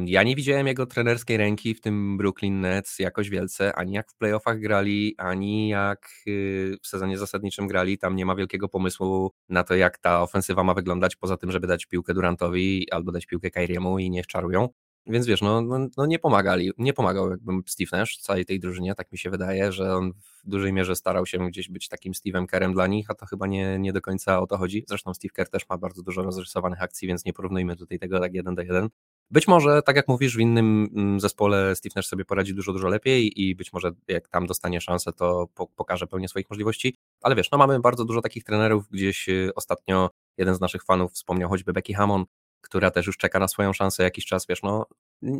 Ja 0.06 0.22
nie 0.22 0.36
widziałem 0.36 0.66
jego 0.66 0.86
trenerskiej 0.86 1.36
ręki 1.36 1.74
w 1.74 1.80
tym 1.80 2.16
Brooklyn 2.16 2.60
Nets 2.60 2.98
jakoś 2.98 3.30
wielce, 3.30 3.74
ani 3.74 3.92
jak 3.92 4.10
w 4.10 4.16
playoffach 4.16 4.60
grali, 4.60 5.14
ani 5.18 5.68
jak 5.68 6.08
y, 6.26 6.76
w 6.82 6.86
sezonie 6.86 7.18
zasadniczym 7.18 7.66
grali. 7.66 7.98
Tam 7.98 8.16
nie 8.16 8.26
ma 8.26 8.34
wielkiego 8.36 8.68
pomysłu 8.68 9.30
na 9.48 9.64
to, 9.64 9.74
jak 9.74 9.98
ta 9.98 10.22
ofensywa 10.22 10.64
ma 10.64 10.74
wyglądać, 10.74 11.16
poza 11.16 11.36
tym, 11.36 11.52
żeby 11.52 11.66
dać 11.66 11.86
piłkę 11.86 12.14
Durantowi 12.14 12.90
albo 12.92 13.12
dać 13.12 13.26
piłkę 13.26 13.50
Kyriemu 13.50 13.98
i 13.98 14.10
niech 14.10 14.26
czarują. 14.26 14.68
Więc 15.06 15.26
wiesz, 15.26 15.42
no, 15.42 15.60
no, 15.60 15.78
no, 15.96 16.06
nie 16.06 16.18
pomagali, 16.18 16.70
nie 16.78 16.92
pomagał 16.92 17.30
jakby 17.30 17.52
Steve 17.66 17.98
Nash 17.98 18.18
całej 18.18 18.44
tej 18.44 18.60
drużynie, 18.60 18.94
tak 18.94 19.12
mi 19.12 19.18
się 19.18 19.30
wydaje, 19.30 19.72
że 19.72 19.96
on 19.96 20.12
w 20.12 20.48
dużej 20.48 20.72
mierze 20.72 20.96
starał 20.96 21.26
się 21.26 21.48
gdzieś 21.48 21.68
być 21.68 21.88
takim 21.88 22.12
Steve'em 22.12 22.46
Kerem 22.46 22.72
dla 22.72 22.86
nich, 22.86 23.10
a 23.10 23.14
to 23.14 23.26
chyba 23.26 23.46
nie, 23.46 23.78
nie 23.78 23.92
do 23.92 24.00
końca 24.00 24.40
o 24.40 24.46
to 24.46 24.58
chodzi. 24.58 24.84
Zresztą 24.88 25.14
Steve 25.14 25.32
Kerr 25.32 25.48
też 25.48 25.68
ma 25.68 25.78
bardzo 25.78 26.02
dużo 26.02 26.22
rozrysowanych 26.22 26.82
akcji, 26.82 27.08
więc 27.08 27.24
nie 27.24 27.32
porównujmy 27.32 27.76
tutaj 27.76 27.98
tego 27.98 28.20
tak 28.20 28.34
jeden 28.34 28.54
do 28.54 28.62
jeden. 28.62 28.88
Być 29.30 29.48
może, 29.48 29.82
tak 29.82 29.96
jak 29.96 30.08
mówisz, 30.08 30.36
w 30.36 30.40
innym 30.40 30.88
mm, 30.94 31.20
zespole 31.20 31.76
Steve 31.76 31.92
Nash 31.96 32.06
sobie 32.06 32.24
poradzi 32.24 32.54
dużo, 32.54 32.72
dużo 32.72 32.88
lepiej 32.88 33.42
i 33.42 33.54
być 33.54 33.72
może 33.72 33.92
jak 34.08 34.28
tam 34.28 34.46
dostanie 34.46 34.80
szansę, 34.80 35.12
to 35.12 35.48
pokaże 35.76 36.06
pełnię 36.06 36.28
swoich 36.28 36.50
możliwości. 36.50 36.96
Ale 37.22 37.34
wiesz, 37.34 37.50
no 37.50 37.58
mamy 37.58 37.80
bardzo 37.80 38.04
dużo 38.04 38.20
takich 38.20 38.44
trenerów, 38.44 38.88
gdzieś 38.88 39.28
y, 39.28 39.50
ostatnio 39.54 40.10
jeden 40.38 40.54
z 40.54 40.60
naszych 40.60 40.84
fanów 40.84 41.12
wspomniał 41.12 41.50
choćby 41.50 41.72
Becky 41.72 41.94
Hammond, 41.94 42.28
która 42.64 42.90
też 42.90 43.06
już 43.06 43.16
czeka 43.16 43.38
na 43.38 43.48
swoją 43.48 43.72
szansę 43.72 44.02
jakiś 44.02 44.26
czas, 44.26 44.46
wiesz, 44.46 44.62
no 44.62 44.86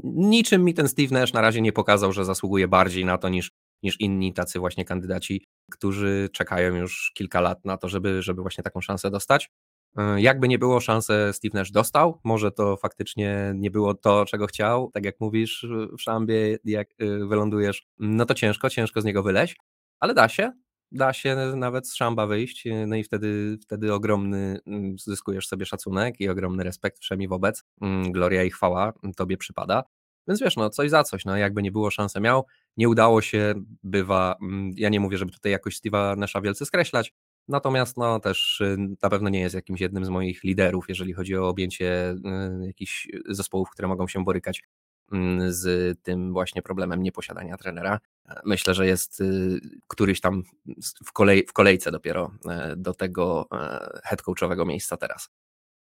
niczym 0.04 0.64
mi 0.64 0.74
ten 0.74 0.88
Steve 0.88 1.20
Nash 1.20 1.32
na 1.32 1.40
razie 1.40 1.60
nie 1.60 1.72
pokazał, 1.72 2.12
że 2.12 2.24
zasługuje 2.24 2.68
bardziej 2.68 3.04
na 3.04 3.18
to 3.18 3.28
niż, 3.28 3.50
niż 3.82 4.00
inni 4.00 4.32
tacy 4.32 4.58
właśnie 4.58 4.84
kandydaci, 4.84 5.44
którzy 5.70 6.28
czekają 6.32 6.74
już 6.74 7.12
kilka 7.14 7.40
lat 7.40 7.64
na 7.64 7.76
to, 7.76 7.88
żeby, 7.88 8.22
żeby 8.22 8.42
właśnie 8.42 8.64
taką 8.64 8.80
szansę 8.80 9.10
dostać. 9.10 9.50
E, 9.96 10.20
jakby 10.20 10.48
nie 10.48 10.58
było, 10.58 10.80
szansę 10.80 11.32
Steve 11.32 11.58
Nash 11.58 11.70
dostał. 11.70 12.20
Może 12.24 12.52
to 12.52 12.76
faktycznie 12.76 13.52
nie 13.56 13.70
było 13.70 13.94
to, 13.94 14.24
czego 14.24 14.46
chciał. 14.46 14.90
Tak 14.90 15.04
jak 15.04 15.20
mówisz 15.20 15.66
w 15.98 16.02
szambie, 16.02 16.58
jak 16.64 16.88
y, 17.02 17.26
wylądujesz, 17.26 17.86
no 17.98 18.26
to 18.26 18.34
ciężko, 18.34 18.70
ciężko 18.70 19.00
z 19.00 19.04
niego 19.04 19.22
wyleźć, 19.22 19.56
ale 20.00 20.14
da 20.14 20.28
się 20.28 20.52
da 20.92 21.12
się 21.12 21.36
nawet 21.56 21.88
z 21.88 21.94
szamba 21.94 22.26
wyjść, 22.26 22.66
y, 22.66 22.86
no 22.86 22.96
i 22.96 23.04
wtedy, 23.04 23.58
wtedy 23.62 23.94
ogromny 23.94 24.58
mm, 24.66 24.98
zyskujesz 24.98 25.46
sobie 25.46 25.66
szacunek 25.66 26.20
i 26.20 26.28
ogromny 26.28 26.64
respekt 26.64 26.98
wszemi 26.98 27.28
wobec. 27.28 27.64
Mm, 27.80 28.12
gloria 28.12 28.44
i 28.44 28.50
chwała 28.50 28.92
tobie 29.16 29.36
przypada. 29.36 29.84
Więc 30.28 30.40
wiesz, 30.40 30.56
no 30.56 30.70
coś 30.70 30.90
za 30.90 31.04
coś, 31.04 31.24
no 31.24 31.36
jakby 31.36 31.62
nie 31.62 31.72
było 31.72 31.90
szansę 31.90 32.20
miał, 32.20 32.46
nie 32.76 32.88
udało 32.88 33.22
się, 33.22 33.54
bywa, 33.82 34.36
mm, 34.42 34.72
ja 34.76 34.88
nie 34.88 35.00
mówię, 35.00 35.18
żeby 35.18 35.32
tutaj 35.32 35.52
jakoś 35.52 35.76
Steve'a 35.80 36.18
Nasha 36.18 36.40
wielce 36.40 36.66
skreślać, 36.66 37.12
natomiast 37.48 37.96
no 37.96 38.20
też 38.20 38.60
y, 38.60 38.76
na 39.02 39.10
pewno 39.10 39.28
nie 39.28 39.40
jest 39.40 39.54
jakimś 39.54 39.80
jednym 39.80 40.04
z 40.04 40.08
moich 40.08 40.44
liderów, 40.44 40.84
jeżeli 40.88 41.12
chodzi 41.12 41.36
o 41.36 41.48
objęcie 41.48 42.12
y, 42.62 42.66
jakichś 42.66 43.08
zespołów, 43.28 43.70
które 43.70 43.88
mogą 43.88 44.08
się 44.08 44.24
borykać 44.24 44.62
mm, 44.62 44.83
z 45.48 45.98
tym 46.02 46.32
właśnie 46.32 46.62
problemem 46.62 47.02
nieposiadania 47.02 47.56
trenera. 47.56 48.00
Myślę, 48.44 48.74
że 48.74 48.86
jest 48.86 49.20
y, 49.20 49.60
któryś 49.88 50.20
tam 50.20 50.42
w, 51.06 51.12
kolej, 51.12 51.46
w 51.46 51.52
kolejce 51.52 51.90
dopiero 51.90 52.30
e, 52.48 52.76
do 52.76 52.94
tego 52.94 53.46
e, 53.52 54.00
head 54.04 54.22
coachowego 54.22 54.64
miejsca 54.66 54.96
teraz. 54.96 55.30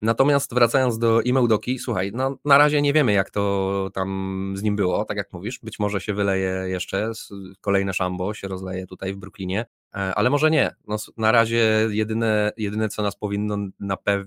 Natomiast 0.02 0.54
wracając 0.54 0.98
do 0.98 1.20
Imeudoki, 1.20 1.78
słuchaj, 1.78 2.10
no 2.14 2.38
na 2.44 2.58
razie 2.58 2.82
nie 2.82 2.92
wiemy 2.92 3.12
jak 3.12 3.30
to 3.30 3.90
tam 3.94 4.54
z 4.56 4.62
nim 4.62 4.76
było, 4.76 5.04
tak 5.04 5.16
jak 5.16 5.32
mówisz, 5.32 5.58
być 5.62 5.78
może 5.78 6.00
się 6.00 6.14
wyleje 6.14 6.50
jeszcze, 6.68 7.12
kolejne 7.60 7.94
szambo 7.94 8.34
się 8.34 8.48
rozleje 8.48 8.86
tutaj 8.86 9.14
w 9.14 9.16
Brooklynie, 9.16 9.66
e, 9.94 10.14
ale 10.14 10.30
może 10.30 10.50
nie. 10.50 10.74
No, 10.86 10.96
na 11.16 11.32
razie 11.32 11.88
jedyne, 11.90 12.52
jedyne 12.56 12.88
co 12.88 13.02
nas 13.02 13.16
powinno 13.16 13.56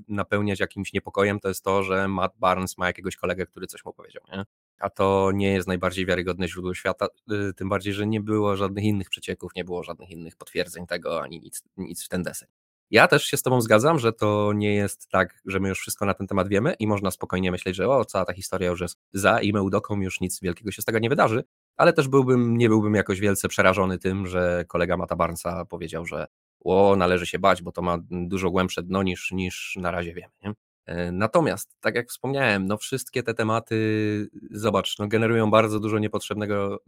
napełniać 0.07 0.59
jakimś 0.59 0.93
niepokojem 0.93 1.39
to 1.39 1.47
jest 1.47 1.63
to, 1.63 1.83
że 1.83 2.07
Matt 2.07 2.33
Barnes 2.37 2.77
ma 2.77 2.87
jakiegoś 2.87 3.15
kolegę, 3.15 3.45
który 3.45 3.67
coś 3.67 3.85
mu 3.85 3.93
powiedział, 3.93 4.23
nie? 4.31 4.45
A 4.79 4.89
to 4.89 5.31
nie 5.33 5.53
jest 5.53 5.67
najbardziej 5.67 6.05
wiarygodne 6.05 6.47
źródło 6.47 6.73
świata, 6.73 7.07
y, 7.31 7.53
tym 7.53 7.69
bardziej, 7.69 7.93
że 7.93 8.07
nie 8.07 8.21
było 8.21 8.57
żadnych 8.57 8.83
innych 8.83 9.09
przecieków, 9.09 9.51
nie 9.55 9.63
było 9.63 9.83
żadnych 9.83 10.09
innych 10.09 10.35
potwierdzeń 10.35 10.87
tego, 10.87 11.21
ani 11.21 11.39
nic, 11.39 11.63
nic 11.77 12.05
w 12.05 12.09
ten 12.09 12.23
deseń. 12.23 12.49
Ja 12.91 13.07
też 13.07 13.23
się 13.23 13.37
z 13.37 13.41
Tobą 13.41 13.61
zgadzam, 13.61 13.99
że 13.99 14.13
to 14.13 14.51
nie 14.55 14.75
jest 14.75 15.07
tak, 15.09 15.41
że 15.45 15.59
my 15.59 15.69
już 15.69 15.79
wszystko 15.79 16.05
na 16.05 16.13
ten 16.13 16.27
temat 16.27 16.47
wiemy 16.47 16.73
i 16.79 16.87
można 16.87 17.11
spokojnie 17.11 17.51
myśleć, 17.51 17.75
że 17.75 17.89
o, 17.89 18.05
cała 18.05 18.25
ta 18.25 18.33
historia 18.33 18.69
już 18.69 18.81
jest 18.81 18.99
za 19.13 19.41
i 19.41 19.53
Meudoką 19.53 20.01
już 20.01 20.21
nic 20.21 20.41
wielkiego 20.41 20.71
się 20.71 20.81
z 20.81 20.85
tego 20.85 20.99
nie 20.99 21.09
wydarzy, 21.09 21.43
ale 21.77 21.93
też 21.93 22.07
byłbym, 22.07 22.57
nie 22.57 22.69
byłbym 22.69 22.95
jakoś 22.95 23.19
wielce 23.19 23.47
przerażony 23.47 23.99
tym, 23.99 24.27
że 24.27 24.65
kolega 24.67 24.97
Mata 24.97 25.15
Barnesa 25.15 25.65
powiedział, 25.65 26.05
że 26.05 26.27
o, 26.63 26.95
należy 26.95 27.25
się 27.25 27.39
bać, 27.39 27.61
bo 27.61 27.71
to 27.71 27.81
ma 27.81 27.97
dużo 28.09 28.51
głębsze 28.51 28.83
dno 28.83 29.03
niż, 29.03 29.31
niż 29.31 29.77
na 29.81 29.91
razie 29.91 30.13
wiemy. 30.13 30.33
Nie? 30.43 30.53
E, 30.85 31.11
natomiast, 31.11 31.75
tak 31.81 31.95
jak 31.95 32.09
wspomniałem, 32.09 32.67
no 32.67 32.77
wszystkie 32.77 33.23
te 33.23 33.33
tematy, 33.33 34.29
zobacz, 34.51 34.99
no 34.99 35.07
generują 35.07 35.51
bardzo 35.51 35.79
dużo 35.79 35.99
niepotrzebnego 35.99 36.75
y, 36.75 36.81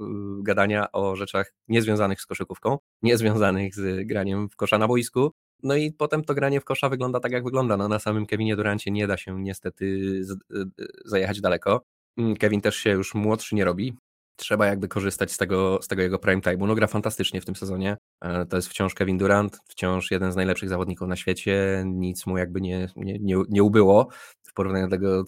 gadania 0.43 0.91
o 0.91 1.15
rzeczach 1.15 1.53
niezwiązanych 1.67 2.21
z 2.21 2.25
koszykówką, 2.25 2.77
niezwiązanych 3.01 3.75
z 3.75 4.07
graniem 4.07 4.49
w 4.49 4.55
kosza 4.55 4.77
na 4.77 4.87
boisku, 4.87 5.31
no 5.63 5.75
i 5.75 5.91
potem 5.91 6.23
to 6.23 6.33
granie 6.33 6.61
w 6.61 6.65
kosza 6.65 6.89
wygląda 6.89 7.19
tak, 7.19 7.31
jak 7.31 7.43
wygląda. 7.43 7.77
No, 7.77 7.87
na 7.87 7.99
samym 7.99 8.25
Kevinie 8.25 8.55
Durancie 8.55 8.91
nie 8.91 9.07
da 9.07 9.17
się 9.17 9.41
niestety 9.41 9.85
y, 9.85 10.57
y, 10.57 10.87
zajechać 11.05 11.41
daleko. 11.41 11.81
Mm, 12.17 12.35
Kevin 12.35 12.61
też 12.61 12.75
się 12.75 12.89
już 12.89 13.15
młodszy 13.15 13.55
nie 13.55 13.65
robi. 13.65 13.93
Trzeba 14.35 14.65
jakby 14.65 14.87
korzystać 14.87 15.31
z 15.31 15.37
tego, 15.37 15.79
z 15.81 15.87
tego 15.87 16.01
jego 16.01 16.19
prime 16.19 16.41
time'u. 16.41 16.67
No 16.67 16.75
gra 16.75 16.87
fantastycznie 16.87 17.41
w 17.41 17.45
tym 17.45 17.55
sezonie. 17.55 17.97
E, 18.21 18.45
to 18.45 18.55
jest 18.55 18.69
wciąż 18.69 18.93
Kevin 18.93 19.17
Durant, 19.17 19.59
wciąż 19.67 20.11
jeden 20.11 20.31
z 20.31 20.35
najlepszych 20.35 20.69
zawodników 20.69 21.07
na 21.07 21.15
świecie. 21.15 21.83
Nic 21.85 22.25
mu 22.25 22.37
jakby 22.37 22.61
nie, 22.61 22.89
nie, 22.95 23.19
nie, 23.19 23.35
nie 23.49 23.63
ubyło 23.63 24.07
w 24.43 24.53
porównaniu 24.53 24.87
do 24.87 24.91
tego, 24.91 25.23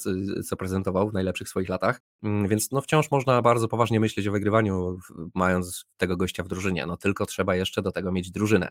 co 0.46 0.58
prezentował 0.58 1.10
w 1.10 1.14
najlepszych 1.14 1.50
swoich 1.50 1.70
latach. 1.70 2.02
Mm, 2.24 2.48
więc 2.48 2.72
no 2.72 2.82
wciąż 2.82 3.12
można 3.12 3.42
bardzo 3.42 3.68
poważnie 3.68 4.00
myśleć 4.00 4.28
o 4.28 4.32
wygrywaniu, 4.32 4.98
mając 5.34 5.86
tego 5.98 6.18
gościa 6.18 6.44
w 6.44 6.48
drużynie. 6.48 6.86
No 6.86 6.98
tylko 6.98 7.26
trzeba 7.26 7.56
jeszcze 7.56 7.82
do 7.82 7.92
tego 7.92 8.12
mieć 8.12 8.32
drużynę. 8.32 8.70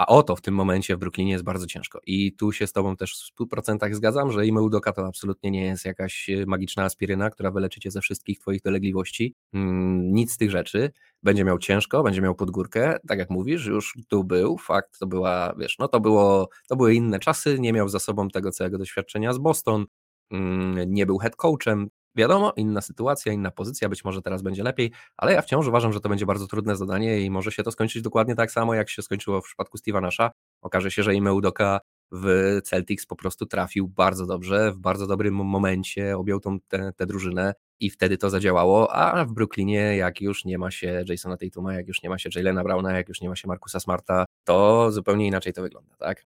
A 0.00 0.06
o 0.06 0.22
to 0.22 0.36
w 0.36 0.40
tym 0.40 0.54
momencie 0.54 0.96
w 0.96 0.98
Brooklynie 0.98 1.32
jest 1.32 1.44
bardzo 1.44 1.66
ciężko. 1.66 2.00
I 2.06 2.32
tu 2.32 2.52
się 2.52 2.66
z 2.66 2.72
Tobą 2.72 2.96
też 2.96 3.30
w 3.38 3.40
100% 3.40 3.94
zgadzam, 3.94 4.32
że 4.32 4.46
Ime 4.46 4.62
Udoka 4.62 4.92
to 4.92 5.06
absolutnie 5.06 5.50
nie 5.50 5.64
jest 5.64 5.84
jakaś 5.84 6.30
e, 6.30 6.46
magiczna 6.46 6.84
aspiryna, 6.84 7.30
która 7.30 7.50
wyleczy 7.50 7.80
Cię 7.80 7.90
ze 7.90 8.00
wszystkich 8.00 8.38
Twoich 8.38 8.62
dolegliwości. 8.62 9.34
Mm, 9.54 10.12
nic 10.12 10.32
z 10.32 10.36
tych 10.36 10.50
rzeczy. 10.50 10.90
Będzie 11.22 11.44
miał 11.44 11.58
ciężko, 11.58 12.02
będzie 12.02 12.20
miał 12.20 12.34
podgórkę, 12.34 12.96
tak 13.08 13.18
jak 13.18 13.30
mówisz, 13.30 13.66
już 13.66 13.98
tu 14.08 14.24
był, 14.24 14.58
fakt, 14.58 14.98
to 14.98 15.06
była, 15.06 15.54
wiesz, 15.58 15.76
no 15.78 15.88
to 15.88 16.00
było, 16.00 16.48
to 16.68 16.76
były 16.76 16.94
inne 16.94 17.18
czasy, 17.18 17.58
nie 17.58 17.72
miał 17.72 17.88
za 17.88 17.98
sobą 17.98 18.28
tego 18.28 18.50
całego 18.50 18.78
doświadczenia 18.78 19.32
z 19.32 19.38
Boston, 19.38 19.86
mm, 20.30 20.94
nie 20.94 21.06
był 21.06 21.18
head 21.18 21.36
coachem, 21.36 21.90
Wiadomo, 22.16 22.52
inna 22.56 22.80
sytuacja, 22.80 23.32
inna 23.32 23.50
pozycja, 23.50 23.88
być 23.88 24.04
może 24.04 24.22
teraz 24.22 24.42
będzie 24.42 24.62
lepiej, 24.62 24.92
ale 25.16 25.32
ja 25.32 25.42
wciąż 25.42 25.66
uważam, 25.66 25.92
że 25.92 26.00
to 26.00 26.08
będzie 26.08 26.26
bardzo 26.26 26.46
trudne 26.46 26.76
zadanie 26.76 27.20
i 27.20 27.30
może 27.30 27.52
się 27.52 27.62
to 27.62 27.70
skończyć 27.70 28.02
dokładnie 28.02 28.34
tak 28.34 28.50
samo, 28.50 28.74
jak 28.74 28.90
się 28.90 29.02
skończyło 29.02 29.40
w 29.40 29.44
przypadku 29.44 29.78
Steve'a 29.78 30.02
Nasha. 30.02 30.30
Okaże 30.62 30.90
się, 30.90 31.02
że 31.02 31.14
Ime 31.14 31.34
Udoka 31.34 31.80
w 32.12 32.58
Celtics 32.64 33.06
po 33.06 33.16
prostu 33.16 33.46
trafił 33.46 33.88
bardzo 33.88 34.26
dobrze, 34.26 34.72
w 34.72 34.78
bardzo 34.78 35.06
dobrym 35.06 35.34
momencie 35.34 36.18
objął 36.18 36.40
tą, 36.40 36.60
tę, 36.96 37.06
drużynę 37.06 37.54
i 37.80 37.90
wtedy 37.90 38.18
to 38.18 38.30
zadziałało, 38.30 38.94
a 38.94 39.24
w 39.24 39.32
Brooklynie 39.32 39.96
jak 39.96 40.20
już 40.20 40.44
nie 40.44 40.58
ma 40.58 40.70
się 40.70 41.04
Jasona 41.08 41.36
Tatuma, 41.36 41.74
jak 41.74 41.88
już 41.88 42.02
nie 42.02 42.08
ma 42.08 42.18
się 42.18 42.30
Jalena 42.36 42.64
Browna, 42.64 42.96
jak 42.96 43.08
już 43.08 43.20
nie 43.20 43.28
ma 43.28 43.36
się 43.36 43.48
Markusa 43.48 43.80
Smarta, 43.80 44.24
to 44.44 44.90
zupełnie 44.92 45.26
inaczej 45.26 45.52
to 45.52 45.62
wygląda, 45.62 45.96
tak? 45.96 46.26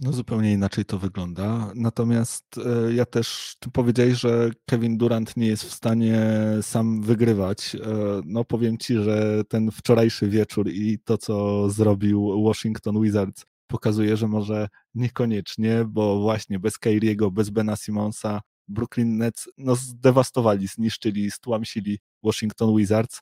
No 0.00 0.12
zupełnie 0.12 0.52
inaczej 0.52 0.84
to 0.84 0.98
wygląda. 0.98 1.72
Natomiast 1.74 2.44
e, 2.58 2.94
ja 2.94 3.04
też, 3.04 3.56
ty 3.60 3.70
powiedziałeś, 3.70 4.20
że 4.20 4.50
Kevin 4.66 4.98
Durant 4.98 5.36
nie 5.36 5.46
jest 5.46 5.64
w 5.64 5.74
stanie 5.74 6.22
sam 6.62 7.02
wygrywać. 7.02 7.74
E, 7.74 7.78
no 8.24 8.44
powiem 8.44 8.78
ci, 8.78 8.94
że 8.94 9.42
ten 9.48 9.70
wczorajszy 9.70 10.28
wieczór 10.28 10.68
i 10.68 10.98
to, 10.98 11.18
co 11.18 11.70
zrobił 11.70 12.44
Washington 12.44 13.02
Wizards 13.02 13.44
pokazuje, 13.66 14.16
że 14.16 14.28
może 14.28 14.68
niekoniecznie, 14.94 15.84
bo 15.88 16.20
właśnie 16.20 16.58
bez 16.58 16.78
Kyriego, 16.78 17.30
bez 17.30 17.50
Bena 17.50 17.76
Simonsa 17.76 18.40
Brooklyn 18.68 19.16
Nets 19.16 19.48
no, 19.58 19.76
zdewastowali, 19.76 20.66
zniszczyli, 20.66 21.30
stłamsili 21.30 21.98
Washington 22.22 22.76
Wizards. 22.76 23.20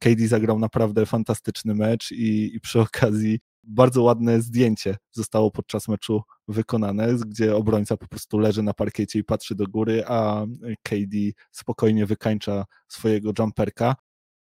KD 0.00 0.28
zagrał 0.28 0.58
naprawdę 0.58 1.06
fantastyczny 1.06 1.74
mecz 1.74 2.12
i, 2.12 2.54
i 2.54 2.60
przy 2.60 2.80
okazji 2.80 3.40
bardzo 3.64 4.02
ładne 4.02 4.42
zdjęcie 4.42 4.96
zostało 5.12 5.50
podczas 5.50 5.88
meczu 5.88 6.22
wykonane, 6.48 7.14
gdzie 7.14 7.56
obrońca 7.56 7.96
po 7.96 8.08
prostu 8.08 8.38
leży 8.38 8.62
na 8.62 8.74
parkiecie 8.74 9.18
i 9.18 9.24
patrzy 9.24 9.54
do 9.54 9.66
góry, 9.66 10.04
a 10.06 10.46
KD 10.82 11.16
spokojnie 11.52 12.06
wykańcza 12.06 12.64
swojego 12.88 13.32
jumperka. 13.38 13.96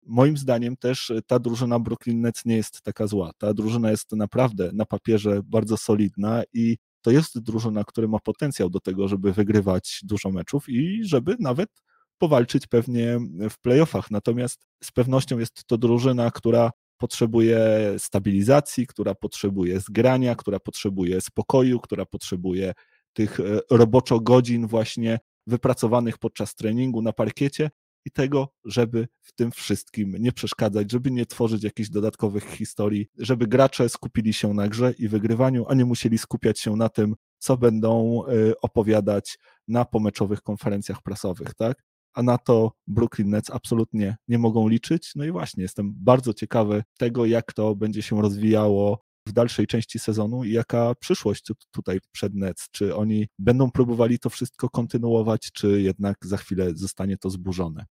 Moim 0.05 0.37
zdaniem 0.37 0.77
też 0.77 1.13
ta 1.27 1.39
drużyna 1.39 1.79
Brooklyn 1.79 2.21
Nets 2.21 2.45
nie 2.45 2.55
jest 2.55 2.81
taka 2.81 3.07
zła. 3.07 3.31
Ta 3.37 3.53
drużyna 3.53 3.91
jest 3.91 4.11
naprawdę 4.11 4.69
na 4.73 4.85
papierze 4.85 5.41
bardzo 5.43 5.77
solidna 5.77 6.43
i 6.53 6.77
to 7.01 7.11
jest 7.11 7.39
drużyna, 7.39 7.83
która 7.83 8.07
ma 8.07 8.19
potencjał 8.19 8.69
do 8.69 8.79
tego, 8.79 9.07
żeby 9.07 9.33
wygrywać 9.33 9.99
dużo 10.03 10.31
meczów 10.31 10.69
i 10.69 10.99
żeby 11.03 11.35
nawet 11.39 11.69
powalczyć 12.17 12.67
pewnie 12.67 13.19
w 13.49 13.59
playoffach. 13.61 14.11
Natomiast 14.11 14.65
z 14.83 14.91
pewnością 14.91 15.39
jest 15.39 15.65
to 15.67 15.77
drużyna, 15.77 16.31
która 16.31 16.71
potrzebuje 16.97 17.59
stabilizacji, 17.97 18.87
która 18.87 19.15
potrzebuje 19.15 19.79
zgrania, 19.79 20.35
która 20.35 20.59
potrzebuje 20.59 21.21
spokoju, 21.21 21.79
która 21.79 22.05
potrzebuje 22.05 22.73
tych 23.13 23.39
e, 23.39 23.43
roboczo 23.71 24.19
godzin 24.19 24.67
właśnie 24.67 25.19
wypracowanych 25.47 26.17
podczas 26.17 26.55
treningu 26.55 27.01
na 27.01 27.13
parkiecie 27.13 27.69
i 28.05 28.11
tego, 28.11 28.53
żeby 28.65 29.07
w 29.21 29.33
tym 29.33 29.51
wszystkim 29.51 30.15
nie 30.19 30.31
przeszkadzać, 30.31 30.91
żeby 30.91 31.11
nie 31.11 31.25
tworzyć 31.25 31.63
jakichś 31.63 31.89
dodatkowych 31.89 32.43
historii, 32.43 33.07
żeby 33.17 33.47
gracze 33.47 33.89
skupili 33.89 34.33
się 34.33 34.53
na 34.53 34.67
grze 34.67 34.93
i 34.99 35.07
wygrywaniu, 35.07 35.65
a 35.67 35.73
nie 35.73 35.85
musieli 35.85 36.17
skupiać 36.17 36.59
się 36.59 36.75
na 36.75 36.89
tym, 36.89 37.15
co 37.37 37.57
będą 37.57 38.21
e, 38.25 38.61
opowiadać 38.61 39.37
na 39.67 39.85
pomeczowych 39.85 40.41
konferencjach 40.41 41.01
prasowych, 41.01 41.53
tak? 41.53 41.83
A 42.17 42.23
na 42.23 42.37
to 42.37 42.71
Brooklyn 42.87 43.29
Nets 43.29 43.49
absolutnie 43.51 44.17
nie 44.27 44.37
mogą 44.37 44.67
liczyć. 44.67 45.11
No 45.15 45.25
i 45.25 45.31
właśnie, 45.31 45.63
jestem 45.63 45.93
bardzo 45.95 46.33
ciekawy 46.33 46.83
tego, 46.97 47.25
jak 47.25 47.53
to 47.53 47.75
będzie 47.75 48.01
się 48.01 48.21
rozwijało 48.21 49.01
w 49.27 49.31
dalszej 49.31 49.67
części 49.67 49.99
sezonu 49.99 50.43
i 50.43 50.51
jaka 50.51 50.95
przyszłość 50.99 51.51
tutaj 51.71 51.99
przed 52.11 52.33
Nets. 52.33 52.67
Czy 52.71 52.95
oni 52.95 53.27
będą 53.39 53.71
próbowali 53.71 54.19
to 54.19 54.29
wszystko 54.29 54.69
kontynuować, 54.69 55.51
czy 55.53 55.81
jednak 55.81 56.17
za 56.21 56.37
chwilę 56.37 56.71
zostanie 56.75 57.17
to 57.17 57.29
zburzone. 57.29 57.85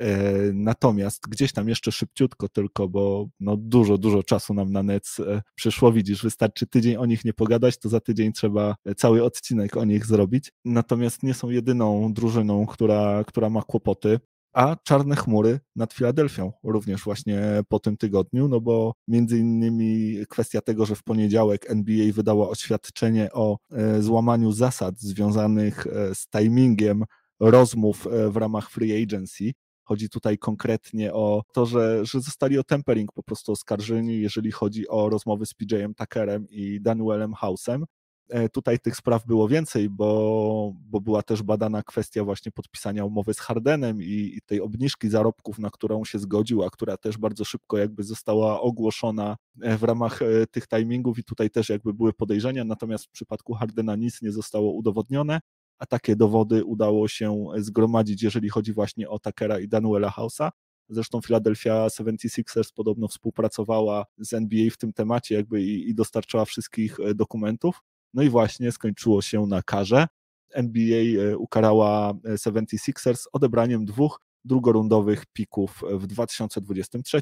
E, 0.00 0.28
natomiast 0.54 1.28
gdzieś 1.28 1.52
tam 1.52 1.68
jeszcze 1.68 1.92
szybciutko 1.92 2.48
tylko, 2.48 2.88
bo 2.88 3.28
no 3.40 3.56
dużo, 3.56 3.98
dużo 3.98 4.22
czasu 4.22 4.54
nam 4.54 4.72
na 4.72 4.82
NEC 4.82 5.20
e, 5.20 5.42
przyszło. 5.54 5.92
Widzisz, 5.92 6.22
wystarczy 6.22 6.66
tydzień 6.66 6.96
o 6.96 7.06
nich 7.06 7.24
nie 7.24 7.32
pogadać, 7.32 7.78
to 7.78 7.88
za 7.88 8.00
tydzień 8.00 8.32
trzeba 8.32 8.76
cały 8.96 9.24
odcinek 9.24 9.76
o 9.76 9.84
nich 9.84 10.06
zrobić. 10.06 10.52
Natomiast 10.64 11.22
nie 11.22 11.34
są 11.34 11.50
jedyną 11.50 12.12
drużyną, 12.12 12.66
która, 12.66 13.24
która 13.24 13.50
ma 13.50 13.62
kłopoty 13.62 14.20
a 14.52 14.76
czarne 14.84 15.16
chmury 15.16 15.60
nad 15.76 15.92
Filadelfią 15.92 16.52
również 16.62 17.04
właśnie 17.04 17.40
po 17.68 17.78
tym 17.78 17.96
tygodniu, 17.96 18.48
no 18.48 18.60
bo 18.60 18.94
między 19.08 19.38
innymi 19.38 20.16
kwestia 20.28 20.60
tego, 20.60 20.86
że 20.86 20.94
w 20.94 21.02
poniedziałek 21.02 21.70
NBA 21.70 22.12
wydała 22.12 22.48
oświadczenie 22.48 23.28
o 23.32 23.58
e, 23.72 24.02
złamaniu 24.02 24.52
zasad 24.52 25.00
związanych 25.00 25.86
z 26.14 26.28
timingiem 26.28 27.04
rozmów 27.40 28.08
w 28.30 28.36
ramach 28.36 28.70
free 28.70 29.02
agency, 29.02 29.52
Chodzi 29.86 30.08
tutaj 30.08 30.38
konkretnie 30.38 31.12
o 31.12 31.42
to, 31.52 31.66
że, 31.66 32.06
że 32.06 32.20
zostali 32.20 32.58
o 32.58 32.64
tempering 32.64 33.12
po 33.12 33.22
prostu 33.22 33.52
oskarżeni, 33.52 34.20
jeżeli 34.20 34.52
chodzi 34.52 34.88
o 34.88 35.08
rozmowy 35.10 35.46
z 35.46 35.54
PJ'em 35.54 35.94
Tuckerem 35.94 36.46
i 36.50 36.80
Danielem 36.80 37.32
House'em. 37.32 37.84
E, 38.28 38.48
tutaj 38.48 38.78
tych 38.78 38.96
spraw 38.96 39.26
było 39.26 39.48
więcej, 39.48 39.90
bo, 39.90 40.72
bo 40.76 41.00
była 41.00 41.22
też 41.22 41.42
badana 41.42 41.82
kwestia 41.82 42.24
właśnie 42.24 42.52
podpisania 42.52 43.04
umowy 43.04 43.34
z 43.34 43.38
Hardenem 43.38 44.02
i, 44.02 44.32
i, 44.36 44.40
tej 44.46 44.60
obniżki 44.60 45.08
zarobków, 45.08 45.58
na 45.58 45.70
którą 45.70 46.04
się 46.04 46.18
zgodził, 46.18 46.62
a 46.62 46.70
która 46.70 46.96
też 46.96 47.18
bardzo 47.18 47.44
szybko 47.44 47.78
jakby 47.78 48.02
została 48.02 48.60
ogłoszona 48.60 49.36
e, 49.62 49.78
w 49.78 49.82
ramach 49.82 50.22
e, 50.22 50.46
tych 50.46 50.68
timingów 50.68 51.18
i 51.18 51.24
tutaj 51.24 51.50
też 51.50 51.68
jakby 51.68 51.94
były 51.94 52.12
podejrzenia, 52.12 52.64
natomiast 52.64 53.06
w 53.06 53.10
przypadku 53.10 53.54
Hardena 53.54 53.96
nic 53.96 54.22
nie 54.22 54.32
zostało 54.32 54.72
udowodnione. 54.72 55.40
A 55.78 55.86
takie 55.86 56.16
dowody 56.16 56.64
udało 56.64 57.08
się 57.08 57.46
zgromadzić, 57.56 58.22
jeżeli 58.22 58.48
chodzi 58.48 58.72
właśnie 58.72 59.08
o 59.08 59.18
Takera 59.18 59.60
i 59.60 59.68
Danuela 59.68 60.10
House'a. 60.10 60.50
Zresztą 60.88 61.20
Philadelphia 61.20 61.86
76ers 61.86 62.72
podobno 62.74 63.08
współpracowała 63.08 64.04
z 64.18 64.32
NBA 64.32 64.70
w 64.70 64.76
tym 64.76 64.92
temacie 64.92 65.34
jakby 65.34 65.62
i, 65.62 65.90
i 65.90 65.94
dostarczała 65.94 66.44
wszystkich 66.44 67.00
e, 67.00 67.14
dokumentów. 67.14 67.82
No 68.14 68.22
i 68.22 68.28
właśnie 68.28 68.72
skończyło 68.72 69.22
się 69.22 69.46
na 69.46 69.62
karze. 69.62 70.06
NBA 70.54 70.98
e, 70.98 71.36
ukarała 71.36 72.12
76ers 72.12 73.24
odebraniem 73.32 73.84
dwóch 73.84 74.20
drugorundowych 74.44 75.24
pików 75.32 75.82
w 75.90 76.06
2023 76.06 77.20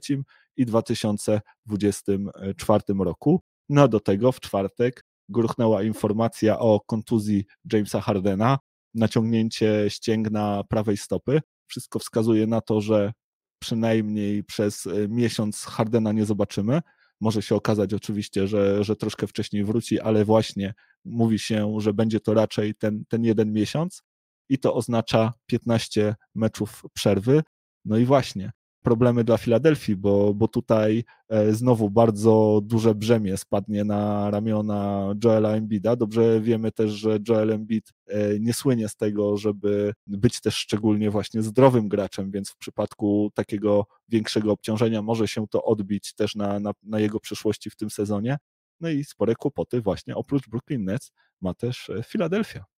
i 0.57 0.67
2024 0.67 2.83
roku. 2.99 3.41
No 3.69 3.89
do 3.89 4.01
tego 4.01 4.33
w 4.33 4.41
czwartek 4.41 5.05
gruchnęła 5.29 5.83
informacja 5.83 6.59
o 6.59 6.81
kontuzji 6.81 7.45
Jamesa 7.73 8.01
Hardena, 8.01 8.59
naciągnięcie 8.95 9.85
ścięgna 9.89 10.63
prawej 10.69 10.97
stopy. 10.97 11.41
Wszystko 11.67 11.99
wskazuje 11.99 12.47
na 12.47 12.61
to, 12.61 12.81
że 12.81 13.13
przynajmniej 13.59 14.45
przez 14.45 14.87
e, 14.87 15.09
miesiąc 15.09 15.65
Hardena 15.65 16.13
nie 16.13 16.25
zobaczymy. 16.25 16.81
Może 17.21 17.43
się 17.43 17.55
okazać 17.55 17.95
oczywiście, 17.95 18.47
że, 18.47 18.85
że 18.85 18.97
troszkę 18.97 19.27
wcześniej 19.27 19.65
wróci, 19.65 20.01
ale 20.01 20.25
właśnie 20.25 20.75
mówi 21.05 21.39
się, 21.39 21.75
że 21.79 21.93
będzie 21.93 22.21
to 22.21 22.35
raczej 22.35 22.75
ten, 22.75 23.05
ten 23.09 23.25
jeden 23.25 23.53
miesiąc 23.53 24.03
i 24.49 24.59
to 24.59 24.75
oznacza 24.75 25.33
15 25.47 26.15
meczów 26.35 26.83
przerwy. 26.95 27.43
No 27.85 27.97
i 27.97 28.05
właśnie, 28.05 28.53
problemy 28.85 29.25
dla 29.25 29.39
Filadelfii, 29.39 29.97
bo, 29.97 30.35
bo 30.35 30.49
tutaj 30.49 31.05
e, 31.29 31.53
znowu 31.53 31.91
bardzo 31.91 32.61
duże 32.65 32.95
brzemię 32.95 33.37
spadnie 33.37 33.85
na 33.85 34.31
ramiona 34.31 35.15
Joela 35.25 35.51
Embida. 35.51 35.97
Dobrze 35.97 36.41
wiemy 36.41 36.73
też, 36.73 36.91
że 36.91 37.19
Joel 37.29 37.53
Embiid 37.53 37.93
e, 38.07 38.41
nie 38.41 38.53
słynie 38.53 38.89
z 38.89 38.97
tego, 38.97 39.37
żeby 39.37 39.95
być 40.07 40.41
też 40.41 40.55
szczególnie 40.57 41.11
właśnie 41.11 41.43
zdrowym 41.43 41.89
graczem, 41.89 42.31
więc 42.31 42.51
w 42.51 42.57
przypadku 42.57 43.31
takiego 43.35 43.87
większego 44.09 44.53
obciążenia 44.53 45.03
może 45.03 45.29
się 45.29 45.49
to 45.49 45.65
odbić 45.65 46.15
też 46.15 46.35
na, 46.35 46.61
na, 46.61 46.73
na 46.83 47.01
jego 47.01 47.21
przyszłości 47.21 47.71
w 47.71 47.77
tym 47.77 47.91
sezonie. 47.91 48.37
No 48.81 48.89
i 48.89 49.05
spore 49.05 49.35
kłopoty 49.35 49.81
właśnie 49.81 50.15
oprócz 50.15 50.49
Brooklyn 50.49 50.85
Nets 50.85 51.13
ma 51.41 51.55
też 51.55 51.91
Filadelfia. 52.05 52.74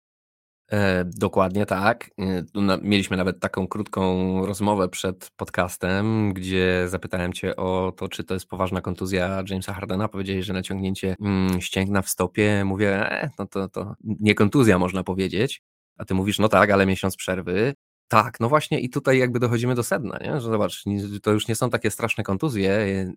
E, 0.72 1.04
dokładnie 1.04 1.66
tak. 1.66 2.10
E, 2.18 2.44
mieliśmy 2.82 3.16
nawet 3.16 3.40
taką 3.40 3.68
krótką 3.68 4.46
rozmowę 4.46 4.88
przed 4.88 5.30
podcastem, 5.36 6.32
gdzie 6.32 6.88
zapytałem 6.88 7.32
Cię 7.32 7.56
o 7.56 7.92
to, 7.96 8.08
czy 8.08 8.24
to 8.24 8.34
jest 8.34 8.48
poważna 8.48 8.80
kontuzja 8.80 9.42
Jamesa 9.48 9.72
Hardena. 9.72 10.08
Powiedzieli, 10.08 10.42
że 10.42 10.52
naciągnięcie 10.52 11.16
mm, 11.20 11.60
ścięgna 11.60 12.02
w 12.02 12.08
stopie. 12.08 12.64
Mówię, 12.64 13.10
e, 13.12 13.30
no 13.38 13.46
to, 13.46 13.68
to 13.68 13.94
nie 14.04 14.34
kontuzja 14.34 14.78
można 14.78 15.04
powiedzieć. 15.04 15.62
A 15.98 16.04
Ty 16.04 16.14
mówisz, 16.14 16.38
no 16.38 16.48
tak, 16.48 16.70
ale 16.70 16.86
miesiąc 16.86 17.16
przerwy. 17.16 17.74
Tak, 18.08 18.40
no 18.40 18.48
właśnie 18.48 18.80
i 18.80 18.90
tutaj 18.90 19.18
jakby 19.18 19.40
dochodzimy 19.40 19.74
do 19.74 19.82
sedna, 19.82 20.18
nie? 20.24 20.40
że 20.40 20.50
zobacz, 20.50 20.84
to 21.22 21.32
już 21.32 21.48
nie 21.48 21.54
są 21.54 21.70
takie 21.70 21.90
straszne 21.90 22.24
kontuzje, 22.24 22.70
y, 22.70 23.14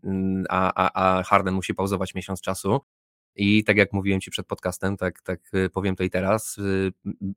a, 0.50 0.72
a, 0.76 1.18
a 1.18 1.24
Harden 1.24 1.54
musi 1.54 1.74
pauzować 1.74 2.16
miesiąc 2.16 2.42
czasu, 2.42 2.80
i 3.40 3.64
tak 3.64 3.78
jak 3.78 3.94
mówiłem 3.94 4.22
Ci 4.22 4.32
przed 4.32 4.48
podcastem, 4.48 4.98
tak, 4.98 5.22
tak 5.22 5.40
y, 5.54 5.70
powiem 5.70 5.96
to 5.96 6.04
i 6.04 6.10
teraz, 6.10 6.58
y, 6.58 6.92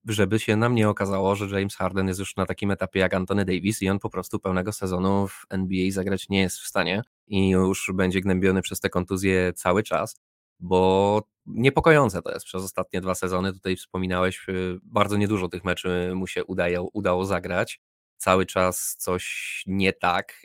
żeby 0.09 0.39
się 0.39 0.57
nam 0.57 0.75
nie 0.75 0.89
okazało, 0.89 1.37
że 1.37 1.59
James 1.59 1.77
Harden 1.77 2.09
jest 2.09 2.21
już 2.21 2.37
na 2.37 2.47
takim 2.47 2.71
etapie 2.71 3.01
jak 3.01 3.15
Anthony 3.15 3.45
Davis 3.45 3.83
i 3.83 3.89
on 3.89 3.99
po 3.99 4.11
prostu 4.11 4.39
pełnego 4.39 4.73
sezonu 4.73 5.29
w 5.29 5.47
NBA 5.51 5.91
zagrać 5.91 6.29
nie 6.29 6.41
jest 6.41 6.59
w 6.59 6.67
stanie 6.67 7.03
i 7.27 7.49
już 7.51 7.91
będzie 7.95 8.21
gnębiony 8.21 8.63
przez 8.63 8.81
te 8.81 8.91
kontuzje 8.91 9.53
cały 9.53 9.83
czas, 9.83 10.17
bo 10.61 11.23
niepokojące 11.47 12.23
to 12.23 12.33
jest 12.33 12.47
przez 12.47 12.65
ostatnie 12.65 13.01
dwa 13.01 13.15
sezony. 13.15 13.53
Tutaj 13.53 13.77
wspominałeś, 13.77 14.49
y, 14.49 14.79
bardzo 14.83 15.17
niedużo 15.17 15.49
tych 15.49 15.65
meczy 15.65 16.13
mu 16.15 16.27
się 16.27 16.45
udaje, 16.45 16.83
udało 16.83 17.25
zagrać. 17.25 17.81
Cały 18.17 18.47
czas 18.47 18.97
coś 18.99 19.65
nie 19.67 19.93
tak 19.93 20.43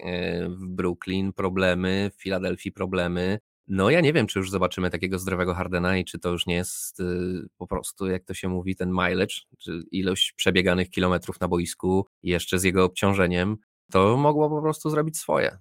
w 0.48 0.68
Brooklyn, 0.68 1.34
problemy, 1.34 2.12
w 2.18 2.22
Filadelfii 2.22 2.72
problemy 2.72 3.40
no 3.68 3.90
ja 3.90 4.02
nie 4.02 4.14
wiem, 4.14 4.28
czy 4.28 4.40
już 4.40 4.52
zobaczymy 4.52 4.90
takiego 4.90 5.20
zdrowego 5.20 5.54
Hardena 5.54 5.98
i 5.98 6.06
czy 6.06 6.20
to 6.20 6.30
już 6.30 6.46
nie 6.46 6.56
jest 6.56 7.00
y, 7.00 7.04
po 7.58 7.68
prostu, 7.68 8.08
jak 8.08 8.24
to 8.24 8.34
się 8.34 8.50
mówi, 8.50 8.76
ten 8.76 8.90
mileage, 8.90 9.36
czy 9.58 9.84
ilość 9.92 10.34
przebieganych 10.34 10.90
kilometrów 10.90 11.40
na 11.40 11.48
boisku 11.48 12.08
jeszcze 12.24 12.60
z 12.60 12.64
jego 12.64 12.84
obciążeniem, 12.84 13.58
to 13.92 14.18
mogło 14.18 14.50
po 14.50 14.62
prostu 14.62 14.90
zrobić 14.90 15.18
swoje. 15.18 15.58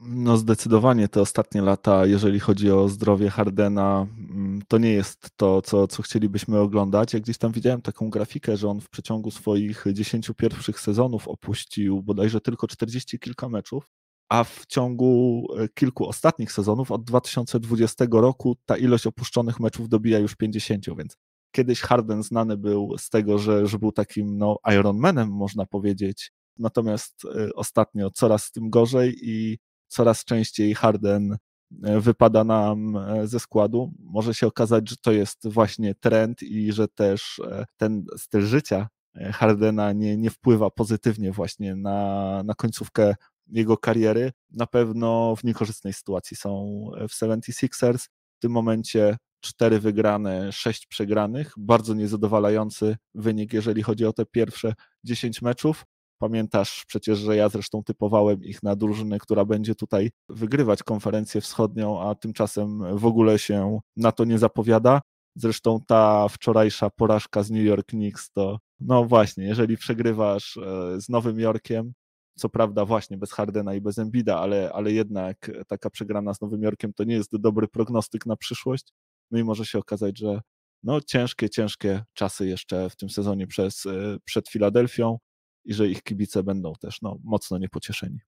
No 0.00 0.36
zdecydowanie 0.36 1.08
te 1.08 1.20
ostatnie 1.20 1.62
lata, 1.62 2.06
jeżeli 2.06 2.40
chodzi 2.40 2.70
o 2.70 2.88
zdrowie 2.88 3.30
Hardena, 3.30 4.06
mm, 4.30 4.62
to 4.68 4.78
nie 4.78 4.92
jest 4.92 5.30
to, 5.36 5.62
co, 5.62 5.86
co 5.86 6.02
chcielibyśmy 6.02 6.58
oglądać. 6.58 7.14
Ja 7.14 7.20
gdzieś 7.20 7.38
tam 7.38 7.52
widziałem 7.52 7.82
taką 7.82 8.10
grafikę, 8.10 8.56
że 8.56 8.68
on 8.68 8.80
w 8.80 8.88
przeciągu 8.88 9.30
swoich 9.30 9.84
10 9.92 10.30
pierwszych 10.36 10.80
sezonów 10.80 11.28
opuścił 11.28 12.02
bodajże 12.02 12.40
tylko 12.40 12.66
40 12.66 13.18
kilka 13.18 13.48
meczów 13.48 13.88
a 14.32 14.44
w 14.44 14.66
ciągu 14.66 15.46
e, 15.58 15.68
kilku 15.68 16.08
ostatnich 16.08 16.52
sezonów 16.52 16.90
od 16.90 17.04
2020 17.04 18.06
roku 18.12 18.56
ta 18.66 18.76
ilość 18.76 19.06
opuszczonych 19.06 19.60
meczów 19.60 19.88
dobija 19.88 20.18
już 20.18 20.36
50, 20.36 20.86
więc 20.98 21.16
kiedyś 21.50 21.80
Harden 21.80 22.22
znany 22.22 22.56
był 22.56 22.98
z 22.98 23.10
tego, 23.10 23.38
że, 23.38 23.66
że 23.66 23.78
był 23.78 23.92
takim 23.92 24.38
no, 24.38 24.58
Ironmanem, 24.74 25.28
można 25.28 25.66
powiedzieć, 25.66 26.32
natomiast 26.58 27.24
e, 27.24 27.52
ostatnio 27.54 28.10
coraz 28.10 28.52
tym 28.52 28.70
gorzej 28.70 29.16
i 29.22 29.58
coraz 29.88 30.24
częściej 30.24 30.74
Harden 30.74 31.36
e, 31.82 32.00
wypada 32.00 32.44
nam 32.44 32.98
ze 33.24 33.40
składu. 33.40 33.92
Może 33.98 34.34
się 34.34 34.46
okazać, 34.46 34.90
że 34.90 34.96
to 34.96 35.12
jest 35.12 35.48
właśnie 35.48 35.94
trend 35.94 36.42
i 36.42 36.72
że 36.72 36.88
też 36.88 37.40
ten 37.76 38.04
styl 38.16 38.42
życia 38.42 38.88
Hardena 39.32 39.92
nie, 39.92 40.16
nie 40.16 40.30
wpływa 40.30 40.70
pozytywnie 40.70 41.32
właśnie 41.32 41.76
na, 41.76 42.42
na 42.44 42.54
końcówkę 42.54 43.14
jego 43.46 43.76
kariery, 43.76 44.32
na 44.50 44.66
pewno 44.66 45.36
w 45.36 45.44
niekorzystnej 45.44 45.92
sytuacji 45.92 46.36
są 46.36 46.84
w 47.08 47.12
76ers. 47.12 48.08
W 48.36 48.38
tym 48.42 48.52
momencie 48.52 49.16
cztery 49.40 49.80
wygrane, 49.80 50.52
sześć 50.52 50.86
przegranych. 50.86 51.52
Bardzo 51.56 51.94
niezadowalający 51.94 52.96
wynik, 53.14 53.52
jeżeli 53.52 53.82
chodzi 53.82 54.06
o 54.06 54.12
te 54.12 54.26
pierwsze 54.26 54.74
10 55.04 55.42
meczów. 55.42 55.84
Pamiętasz 56.18 56.84
przecież, 56.86 57.18
że 57.18 57.36
ja 57.36 57.48
zresztą 57.48 57.82
typowałem 57.84 58.44
ich 58.44 58.62
na 58.62 58.76
drużynę, 58.76 59.18
która 59.18 59.44
będzie 59.44 59.74
tutaj 59.74 60.10
wygrywać 60.28 60.82
konferencję 60.82 61.40
wschodnią, 61.40 62.00
a 62.00 62.14
tymczasem 62.14 62.98
w 62.98 63.06
ogóle 63.06 63.38
się 63.38 63.78
na 63.96 64.12
to 64.12 64.24
nie 64.24 64.38
zapowiada. 64.38 65.00
Zresztą 65.36 65.80
ta 65.86 66.28
wczorajsza 66.28 66.90
porażka 66.90 67.42
z 67.42 67.50
New 67.50 67.64
York 67.64 67.86
Knicks 67.86 68.32
to, 68.32 68.58
no 68.80 69.04
właśnie, 69.04 69.44
jeżeli 69.44 69.76
przegrywasz 69.76 70.56
e, 70.56 71.00
z 71.00 71.08
Nowym 71.08 71.40
Jorkiem, 71.40 71.92
co 72.34 72.48
prawda 72.48 72.84
właśnie 72.84 73.18
bez 73.18 73.32
Hardena 73.32 73.74
i 73.74 73.80
bez 73.80 73.98
Embida, 73.98 74.38
ale, 74.38 74.72
ale 74.72 74.92
jednak 74.92 75.50
taka 75.68 75.90
przegrana 75.90 76.34
z 76.34 76.40
Nowym 76.40 76.62
Jorkiem 76.62 76.92
to 76.92 77.04
nie 77.04 77.14
jest 77.14 77.36
dobry 77.36 77.68
prognostyk 77.68 78.26
na 78.26 78.36
przyszłość. 78.36 78.92
No 79.30 79.38
i 79.38 79.44
może 79.44 79.66
się 79.66 79.78
okazać, 79.78 80.18
że 80.18 80.40
no 80.82 81.00
ciężkie, 81.00 81.50
ciężkie 81.50 82.02
czasy 82.14 82.46
jeszcze 82.46 82.90
w 82.90 82.96
tym 82.96 83.10
sezonie 83.10 83.46
przez, 83.46 83.86
e, 83.86 84.16
przed 84.24 84.48
Filadelfią 84.48 85.18
i 85.64 85.74
że 85.74 85.88
ich 85.88 86.02
kibice 86.02 86.42
będą 86.42 86.72
też 86.80 87.02
no, 87.02 87.18
mocno 87.24 87.58
niepocieszeni. 87.58 88.18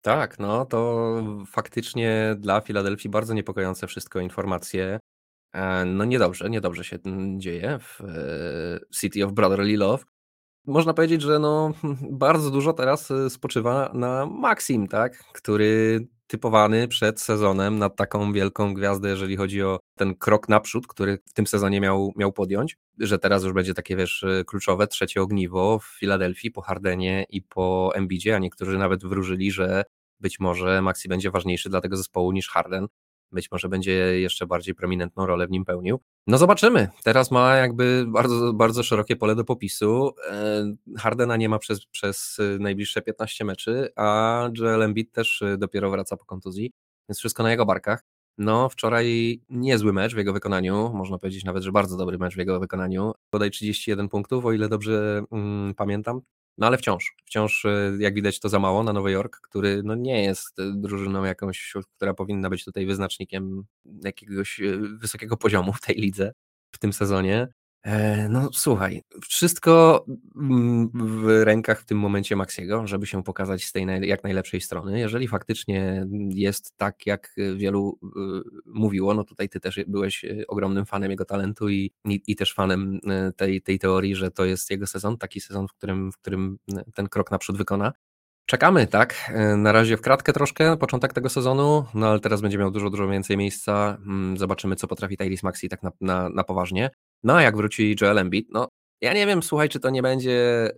Tak, 0.00 0.38
no 0.38 0.66
to 0.66 1.22
faktycznie 1.46 2.36
dla 2.38 2.60
Filadelfii 2.60 3.10
bardzo 3.10 3.34
niepokojące 3.34 3.86
wszystko 3.86 4.20
informacje. 4.20 4.98
E, 5.52 5.84
no 5.84 6.04
niedobrze, 6.04 6.50
niedobrze 6.50 6.84
się 6.84 6.98
dzieje 7.36 7.78
w 7.78 8.00
e, 8.00 8.06
City 9.00 9.24
of 9.24 9.32
Brotherly 9.32 9.76
Love 9.76 10.04
można 10.66 10.94
powiedzieć, 10.94 11.22
że 11.22 11.38
no, 11.38 11.72
bardzo 12.10 12.50
dużo 12.50 12.72
teraz 12.72 13.10
y, 13.10 13.30
spoczywa 13.30 13.90
na 13.94 14.26
Maxim, 14.26 14.88
tak? 14.88 15.24
który 15.32 16.06
typowany 16.26 16.88
przed 16.88 17.20
sezonem 17.20 17.78
na 17.78 17.90
taką 17.90 18.32
wielką 18.32 18.74
gwiazdę, 18.74 19.08
jeżeli 19.08 19.36
chodzi 19.36 19.62
o 19.62 19.78
ten 19.96 20.14
krok 20.14 20.48
naprzód, 20.48 20.86
który 20.86 21.18
w 21.26 21.32
tym 21.32 21.46
sezonie 21.46 21.80
miał, 21.80 22.12
miał 22.16 22.32
podjąć, 22.32 22.76
że 22.98 23.18
teraz 23.18 23.44
już 23.44 23.52
będzie 23.52 23.74
takie, 23.74 23.96
wiesz, 23.96 24.22
y, 24.22 24.44
kluczowe 24.46 24.86
trzecie 24.86 25.22
ogniwo 25.22 25.78
w 25.78 25.84
Filadelfii 25.84 26.50
po 26.50 26.60
Hardenie 26.62 27.24
i 27.30 27.42
po 27.42 27.92
Embidzie, 27.94 28.36
a 28.36 28.38
niektórzy 28.38 28.78
nawet 28.78 29.04
wróżyli, 29.04 29.50
że 29.50 29.84
być 30.20 30.40
może 30.40 30.82
Maxi 30.82 31.08
będzie 31.08 31.30
ważniejszy 31.30 31.68
dla 31.68 31.80
tego 31.80 31.96
zespołu 31.96 32.32
niż 32.32 32.48
Harden 32.48 32.86
być 33.32 33.50
może 33.50 33.68
będzie 33.68 33.92
jeszcze 34.20 34.46
bardziej 34.46 34.74
prominentną 34.74 35.26
rolę 35.26 35.46
w 35.46 35.50
nim 35.50 35.64
pełnił. 35.64 36.00
No 36.26 36.38
zobaczymy. 36.38 36.88
Teraz 37.04 37.30
ma 37.30 37.56
jakby 37.56 38.04
bardzo, 38.08 38.52
bardzo 38.52 38.82
szerokie 38.82 39.16
pole 39.16 39.34
do 39.34 39.44
popisu. 39.44 40.14
E, 40.30 40.74
Hardena 40.98 41.36
nie 41.36 41.48
ma 41.48 41.58
przez, 41.58 41.86
przez 41.86 42.38
najbliższe 42.58 43.02
15 43.02 43.44
meczy, 43.44 43.92
a 43.96 44.42
Joel 44.58 44.82
Embiid 44.82 45.12
też 45.12 45.44
dopiero 45.58 45.90
wraca 45.90 46.16
po 46.16 46.24
kontuzji, 46.24 46.72
więc 47.08 47.18
wszystko 47.18 47.42
na 47.42 47.50
jego 47.50 47.66
barkach. 47.66 48.04
No, 48.38 48.68
wczoraj 48.68 49.40
niezły 49.48 49.92
mecz 49.92 50.14
w 50.14 50.18
jego 50.18 50.32
wykonaniu, 50.32 50.90
można 50.94 51.18
powiedzieć 51.18 51.44
nawet, 51.44 51.62
że 51.62 51.72
bardzo 51.72 51.96
dobry 51.96 52.18
mecz 52.18 52.34
w 52.34 52.38
jego 52.38 52.60
wykonaniu. 52.60 53.12
Podaj 53.30 53.50
31 53.50 54.08
punktów, 54.08 54.44
o 54.44 54.52
ile 54.52 54.68
dobrze 54.68 55.22
mm, 55.32 55.74
pamiętam. 55.74 56.20
No 56.58 56.66
ale 56.66 56.78
wciąż, 56.78 57.14
wciąż 57.24 57.64
y, 57.64 57.96
jak 58.00 58.14
widać 58.14 58.40
to 58.40 58.48
za 58.48 58.58
mało 58.58 58.82
na 58.82 58.92
Nowy 58.92 59.10
Jork, 59.10 59.40
który 59.40 59.82
no 59.84 59.94
nie 59.94 60.24
jest 60.24 60.58
y, 60.58 60.72
drużyną 60.74 61.24
jakąś, 61.24 61.74
która 61.96 62.14
powinna 62.14 62.50
być 62.50 62.64
tutaj 62.64 62.86
wyznacznikiem 62.86 63.64
jakiegoś 64.04 64.60
y, 64.60 64.78
wysokiego 64.78 65.36
poziomu 65.36 65.72
w 65.72 65.80
tej 65.80 65.96
lidze 65.96 66.32
w 66.70 66.78
tym 66.78 66.92
sezonie. 66.92 67.48
E, 67.86 68.28
no 68.28 68.48
słuchaj, 68.52 69.02
wszystko 69.28 70.04
w 70.94 71.42
rękach 71.44 71.80
w 71.80 71.84
tym 71.84 71.98
momencie 71.98 72.36
Maxiego, 72.36 72.86
żeby 72.86 73.06
się 73.06 73.22
pokazać 73.22 73.64
z 73.64 73.72
tej 73.72 73.86
jak 74.02 74.24
najlepszej 74.24 74.60
strony. 74.60 74.98
Jeżeli 74.98 75.28
faktycznie 75.28 76.06
jest 76.30 76.76
tak, 76.76 77.06
jak 77.06 77.34
wielu 77.56 77.98
y, 78.02 78.62
mówiło, 78.66 79.14
no 79.14 79.24
tutaj 79.24 79.48
ty 79.48 79.60
też 79.60 79.80
byłeś 79.86 80.24
ogromnym 80.48 80.86
fanem 80.86 81.10
jego 81.10 81.24
talentu 81.24 81.68
i, 81.68 81.92
i, 82.04 82.22
i 82.26 82.36
też 82.36 82.54
fanem 82.54 83.00
tej, 83.36 83.62
tej 83.62 83.78
teorii, 83.78 84.14
że 84.14 84.30
to 84.30 84.44
jest 84.44 84.70
jego 84.70 84.86
sezon, 84.86 85.18
taki 85.18 85.40
sezon, 85.40 85.68
w 85.68 85.72
którym, 85.72 86.12
w 86.12 86.18
którym 86.18 86.58
ten 86.94 87.08
krok 87.08 87.30
naprzód 87.30 87.56
wykona. 87.56 87.92
Czekamy, 88.46 88.86
tak. 88.86 89.14
E, 89.28 89.56
na 89.56 89.72
razie 89.72 89.96
w 89.96 90.00
kratkę 90.00 90.32
troszkę, 90.32 90.76
początek 90.76 91.12
tego 91.12 91.28
sezonu, 91.28 91.84
no 91.94 92.08
ale 92.08 92.20
teraz 92.20 92.40
będzie 92.40 92.58
miał 92.58 92.70
dużo, 92.70 92.90
dużo 92.90 93.08
więcej 93.08 93.36
miejsca. 93.36 93.98
Mm, 94.06 94.36
zobaczymy, 94.36 94.76
co 94.76 94.86
potrafi 94.86 95.16
Tyrese 95.16 95.40
Maxi 95.42 95.68
tak 95.68 95.82
na, 95.82 95.90
na, 96.00 96.28
na 96.28 96.44
poważnie. 96.44 96.90
No 97.22 97.36
a 97.36 97.42
jak 97.42 97.56
wróci 97.56 97.96
Joel 98.00 98.18
Embiid, 98.18 98.48
no 98.50 98.68
ja 99.00 99.14
nie 99.14 99.26
wiem, 99.26 99.42
słuchaj, 99.42 99.68
czy 99.68 99.80
to 99.80 99.90
nie 99.90 100.02
będzie 100.02 100.70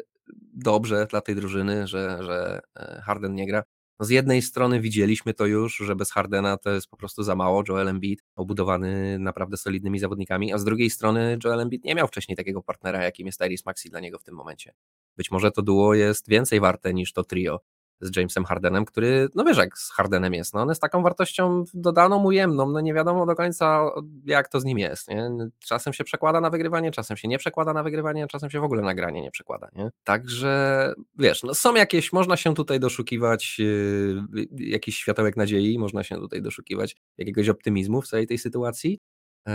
dobrze 0.54 1.06
dla 1.10 1.20
tej 1.20 1.34
drużyny, 1.34 1.86
że, 1.86 2.18
że 2.22 2.60
e, 2.76 3.02
Harden 3.04 3.34
nie 3.34 3.46
gra. 3.46 3.62
No 4.00 4.06
z 4.06 4.10
jednej 4.10 4.42
strony 4.42 4.80
widzieliśmy 4.80 5.34
to 5.34 5.46
już, 5.46 5.76
że 5.76 5.96
bez 5.96 6.10
Hardena 6.10 6.56
to 6.56 6.70
jest 6.70 6.88
po 6.88 6.96
prostu 6.96 7.22
za 7.22 7.34
mało. 7.34 7.62
Joel 7.68 7.88
Embiid 7.88 8.22
obudowany 8.36 9.18
naprawdę 9.18 9.56
solidnymi 9.56 9.98
zawodnikami, 9.98 10.52
a 10.52 10.58
z 10.58 10.64
drugiej 10.64 10.90
strony 10.90 11.38
Joel 11.44 11.60
Embiid 11.60 11.84
nie 11.84 11.94
miał 11.94 12.08
wcześniej 12.08 12.36
takiego 12.36 12.62
partnera, 12.62 13.04
jakim 13.04 13.26
jest 13.26 13.38
Tyrese 13.38 13.62
Maxi 13.66 13.90
dla 13.90 14.00
niego 14.00 14.18
w 14.18 14.24
tym 14.24 14.34
momencie. 14.34 14.72
Być 15.16 15.30
może 15.30 15.50
to 15.50 15.62
duo 15.62 15.94
jest 15.94 16.28
więcej 16.28 16.60
warte 16.60 16.94
niż 16.94 17.12
to 17.12 17.24
trio 17.24 17.60
z 18.00 18.16
Jamesem 18.16 18.44
Hardenem, 18.44 18.84
który, 18.84 19.28
no 19.34 19.44
wiesz 19.44 19.56
jak 19.56 19.78
z 19.78 19.90
Hardenem 19.90 20.34
jest, 20.34 20.54
no 20.54 20.60
on 20.60 20.68
jest 20.68 20.80
taką 20.80 21.02
wartością 21.02 21.64
dodaną, 21.74 22.24
ujemną, 22.24 22.70
no 22.70 22.80
nie 22.80 22.94
wiadomo 22.94 23.26
do 23.26 23.34
końca 23.34 23.90
jak 24.24 24.48
to 24.48 24.60
z 24.60 24.64
nim 24.64 24.78
jest, 24.78 25.08
nie? 25.08 25.30
Czasem 25.58 25.92
się 25.92 26.04
przekłada 26.04 26.40
na 26.40 26.50
wygrywanie, 26.50 26.90
czasem 26.90 27.16
się 27.16 27.28
nie 27.28 27.38
przekłada 27.38 27.72
na 27.72 27.82
wygrywanie, 27.82 28.26
czasem 28.26 28.50
się 28.50 28.60
w 28.60 28.64
ogóle 28.64 28.82
na 28.82 28.94
granie 28.94 29.22
nie 29.22 29.30
przekłada, 29.30 29.68
nie? 29.76 29.90
Także, 30.04 30.94
wiesz, 31.18 31.42
no 31.42 31.54
są 31.54 31.74
jakieś, 31.74 32.12
można 32.12 32.36
się 32.36 32.54
tutaj 32.54 32.80
doszukiwać 32.80 33.58
yy, 33.58 34.46
jakiś 34.58 34.96
światełek 34.96 35.36
nadziei, 35.36 35.78
można 35.78 36.04
się 36.04 36.16
tutaj 36.16 36.42
doszukiwać 36.42 36.96
jakiegoś 37.18 37.48
optymizmu 37.48 38.02
w 38.02 38.08
całej 38.08 38.26
tej 38.26 38.38
sytuacji, 38.38 38.98
yy, 39.46 39.52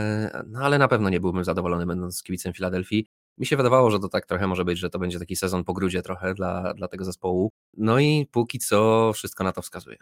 no 0.48 0.60
ale 0.60 0.78
na 0.78 0.88
pewno 0.88 1.10
nie 1.10 1.20
byłbym 1.20 1.44
zadowolony 1.44 1.86
będąc 1.86 2.24
kibicem 2.24 2.54
Filadelfii. 2.54 3.08
Mi 3.38 3.46
się 3.46 3.58
wydawało, 3.58 3.92
że 3.92 4.00
to 4.00 4.10
tak 4.10 4.26
trochę 4.26 4.48
może 4.48 4.66
być, 4.66 4.80
że 4.80 4.90
to 4.90 5.00
będzie 5.00 5.20
taki 5.20 5.36
sezon 5.36 5.64
po 5.64 5.74
grudzie 5.74 6.02
trochę 6.02 6.34
dla, 6.34 6.74
dla 6.74 6.88
tego 6.88 7.06
zespołu. 7.06 7.52
No 7.78 8.00
i 8.00 8.28
póki 8.32 8.60
co 8.60 9.12
wszystko 9.14 9.44
na 9.44 9.52
to 9.52 9.62
wskazuje. 9.62 9.98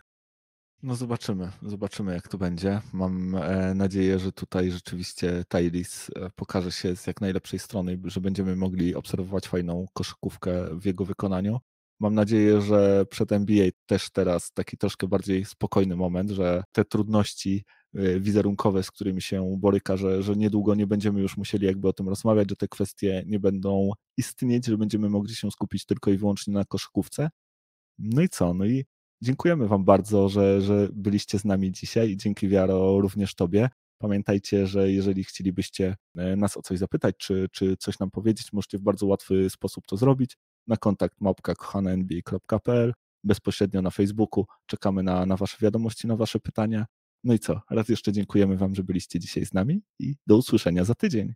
No 0.83 0.95
zobaczymy, 0.95 1.51
zobaczymy 1.61 2.13
jak 2.13 2.27
to 2.27 2.37
będzie. 2.37 2.81
Mam 2.93 3.35
e, 3.35 3.73
nadzieję, 3.75 4.19
że 4.19 4.31
tutaj 4.31 4.71
rzeczywiście 4.71 5.43
Tyrese 5.47 6.09
e, 6.15 6.29
pokaże 6.35 6.71
się 6.71 6.95
z 6.95 7.07
jak 7.07 7.21
najlepszej 7.21 7.59
strony, 7.59 7.99
że 8.05 8.21
będziemy 8.21 8.55
mogli 8.55 8.95
obserwować 8.95 9.47
fajną 9.47 9.85
koszykówkę 9.93 10.79
w 10.79 10.85
jego 10.85 11.05
wykonaniu. 11.05 11.59
Mam 11.99 12.15
nadzieję, 12.15 12.61
że 12.61 13.05
przed 13.05 13.31
NBA 13.31 13.69
też 13.85 14.09
teraz 14.09 14.51
taki 14.53 14.77
troszkę 14.77 15.07
bardziej 15.07 15.45
spokojny 15.45 15.95
moment, 15.95 16.29
że 16.29 16.63
te 16.71 16.85
trudności 16.85 17.63
wizerunkowe, 17.93 18.83
z 18.83 18.91
którymi 18.91 19.21
się 19.21 19.55
boryka, 19.57 19.97
że, 19.97 20.23
że 20.23 20.35
niedługo 20.35 20.75
nie 20.75 20.87
będziemy 20.87 21.21
już 21.21 21.37
musieli 21.37 21.65
jakby 21.65 21.87
o 21.87 21.93
tym 21.93 22.09
rozmawiać, 22.09 22.49
że 22.49 22.55
te 22.55 22.67
kwestie 22.67 23.23
nie 23.27 23.39
będą 23.39 23.91
istnieć, 24.17 24.65
że 24.65 24.77
będziemy 24.77 25.09
mogli 25.09 25.35
się 25.35 25.51
skupić 25.51 25.85
tylko 25.85 26.11
i 26.11 26.17
wyłącznie 26.17 26.53
na 26.53 26.65
koszykówce. 26.65 27.29
No 27.99 28.21
i 28.21 28.29
co? 28.29 28.53
No 28.53 28.65
i 28.65 28.85
dziękujemy 29.21 29.67
Wam 29.67 29.85
bardzo, 29.85 30.29
że, 30.29 30.61
że 30.61 30.89
byliście 30.93 31.39
z 31.39 31.45
nami 31.45 31.71
dzisiaj 31.71 32.09
i 32.09 32.17
dzięki 32.17 32.47
Wiaro 32.47 33.01
również 33.01 33.35
Tobie. 33.35 33.69
Pamiętajcie, 34.01 34.67
że 34.67 34.91
jeżeli 34.91 35.23
chcielibyście 35.23 35.95
e, 36.17 36.35
nas 36.35 36.57
o 36.57 36.61
coś 36.61 36.79
zapytać, 36.79 37.15
czy, 37.17 37.47
czy 37.51 37.77
coś 37.77 37.99
nam 37.99 38.11
powiedzieć, 38.11 38.53
możecie 38.53 38.77
w 38.77 38.81
bardzo 38.81 39.05
łatwy 39.05 39.49
sposób 39.49 39.85
to 39.87 39.97
zrobić 39.97 40.37
na 40.67 40.77
kontakt 40.77 41.21
małpka.kochanenba.pl 41.21 42.93
bezpośrednio 43.23 43.81
na 43.81 43.89
Facebooku. 43.89 44.45
Czekamy 44.65 45.03
na, 45.03 45.25
na 45.25 45.37
Wasze 45.37 45.57
wiadomości, 45.61 46.07
na 46.07 46.15
Wasze 46.15 46.39
pytania. 46.39 46.85
No 47.23 47.33
i 47.33 47.39
co? 47.39 47.61
Raz 47.69 47.89
jeszcze 47.89 48.11
dziękujemy 48.11 48.57
Wam, 48.57 48.75
że 48.75 48.83
byliście 48.83 49.19
dzisiaj 49.19 49.45
z 49.45 49.53
nami 49.53 49.81
i 49.99 50.15
do 50.27 50.37
usłyszenia 50.37 50.83
za 50.83 50.95
tydzień. 50.95 51.33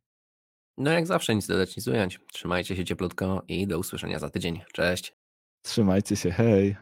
No 0.78 0.92
jak 0.92 1.08
zawsze, 1.08 1.36
nic 1.36 1.48
dodać, 1.48 1.78
nic 1.78 1.88
ująć. 1.88 2.20
Trzymajcie 2.34 2.76
się 2.76 2.86
cieplutko 2.86 3.44
i 3.48 3.68
do 3.68 3.80
usłyszenia 3.80 4.20
za 4.20 4.30
tydzień. 4.30 4.62
Cześć. 4.74 5.14
Trzymajcie 5.62 6.16
się, 6.16 6.32
hej. 6.32 6.76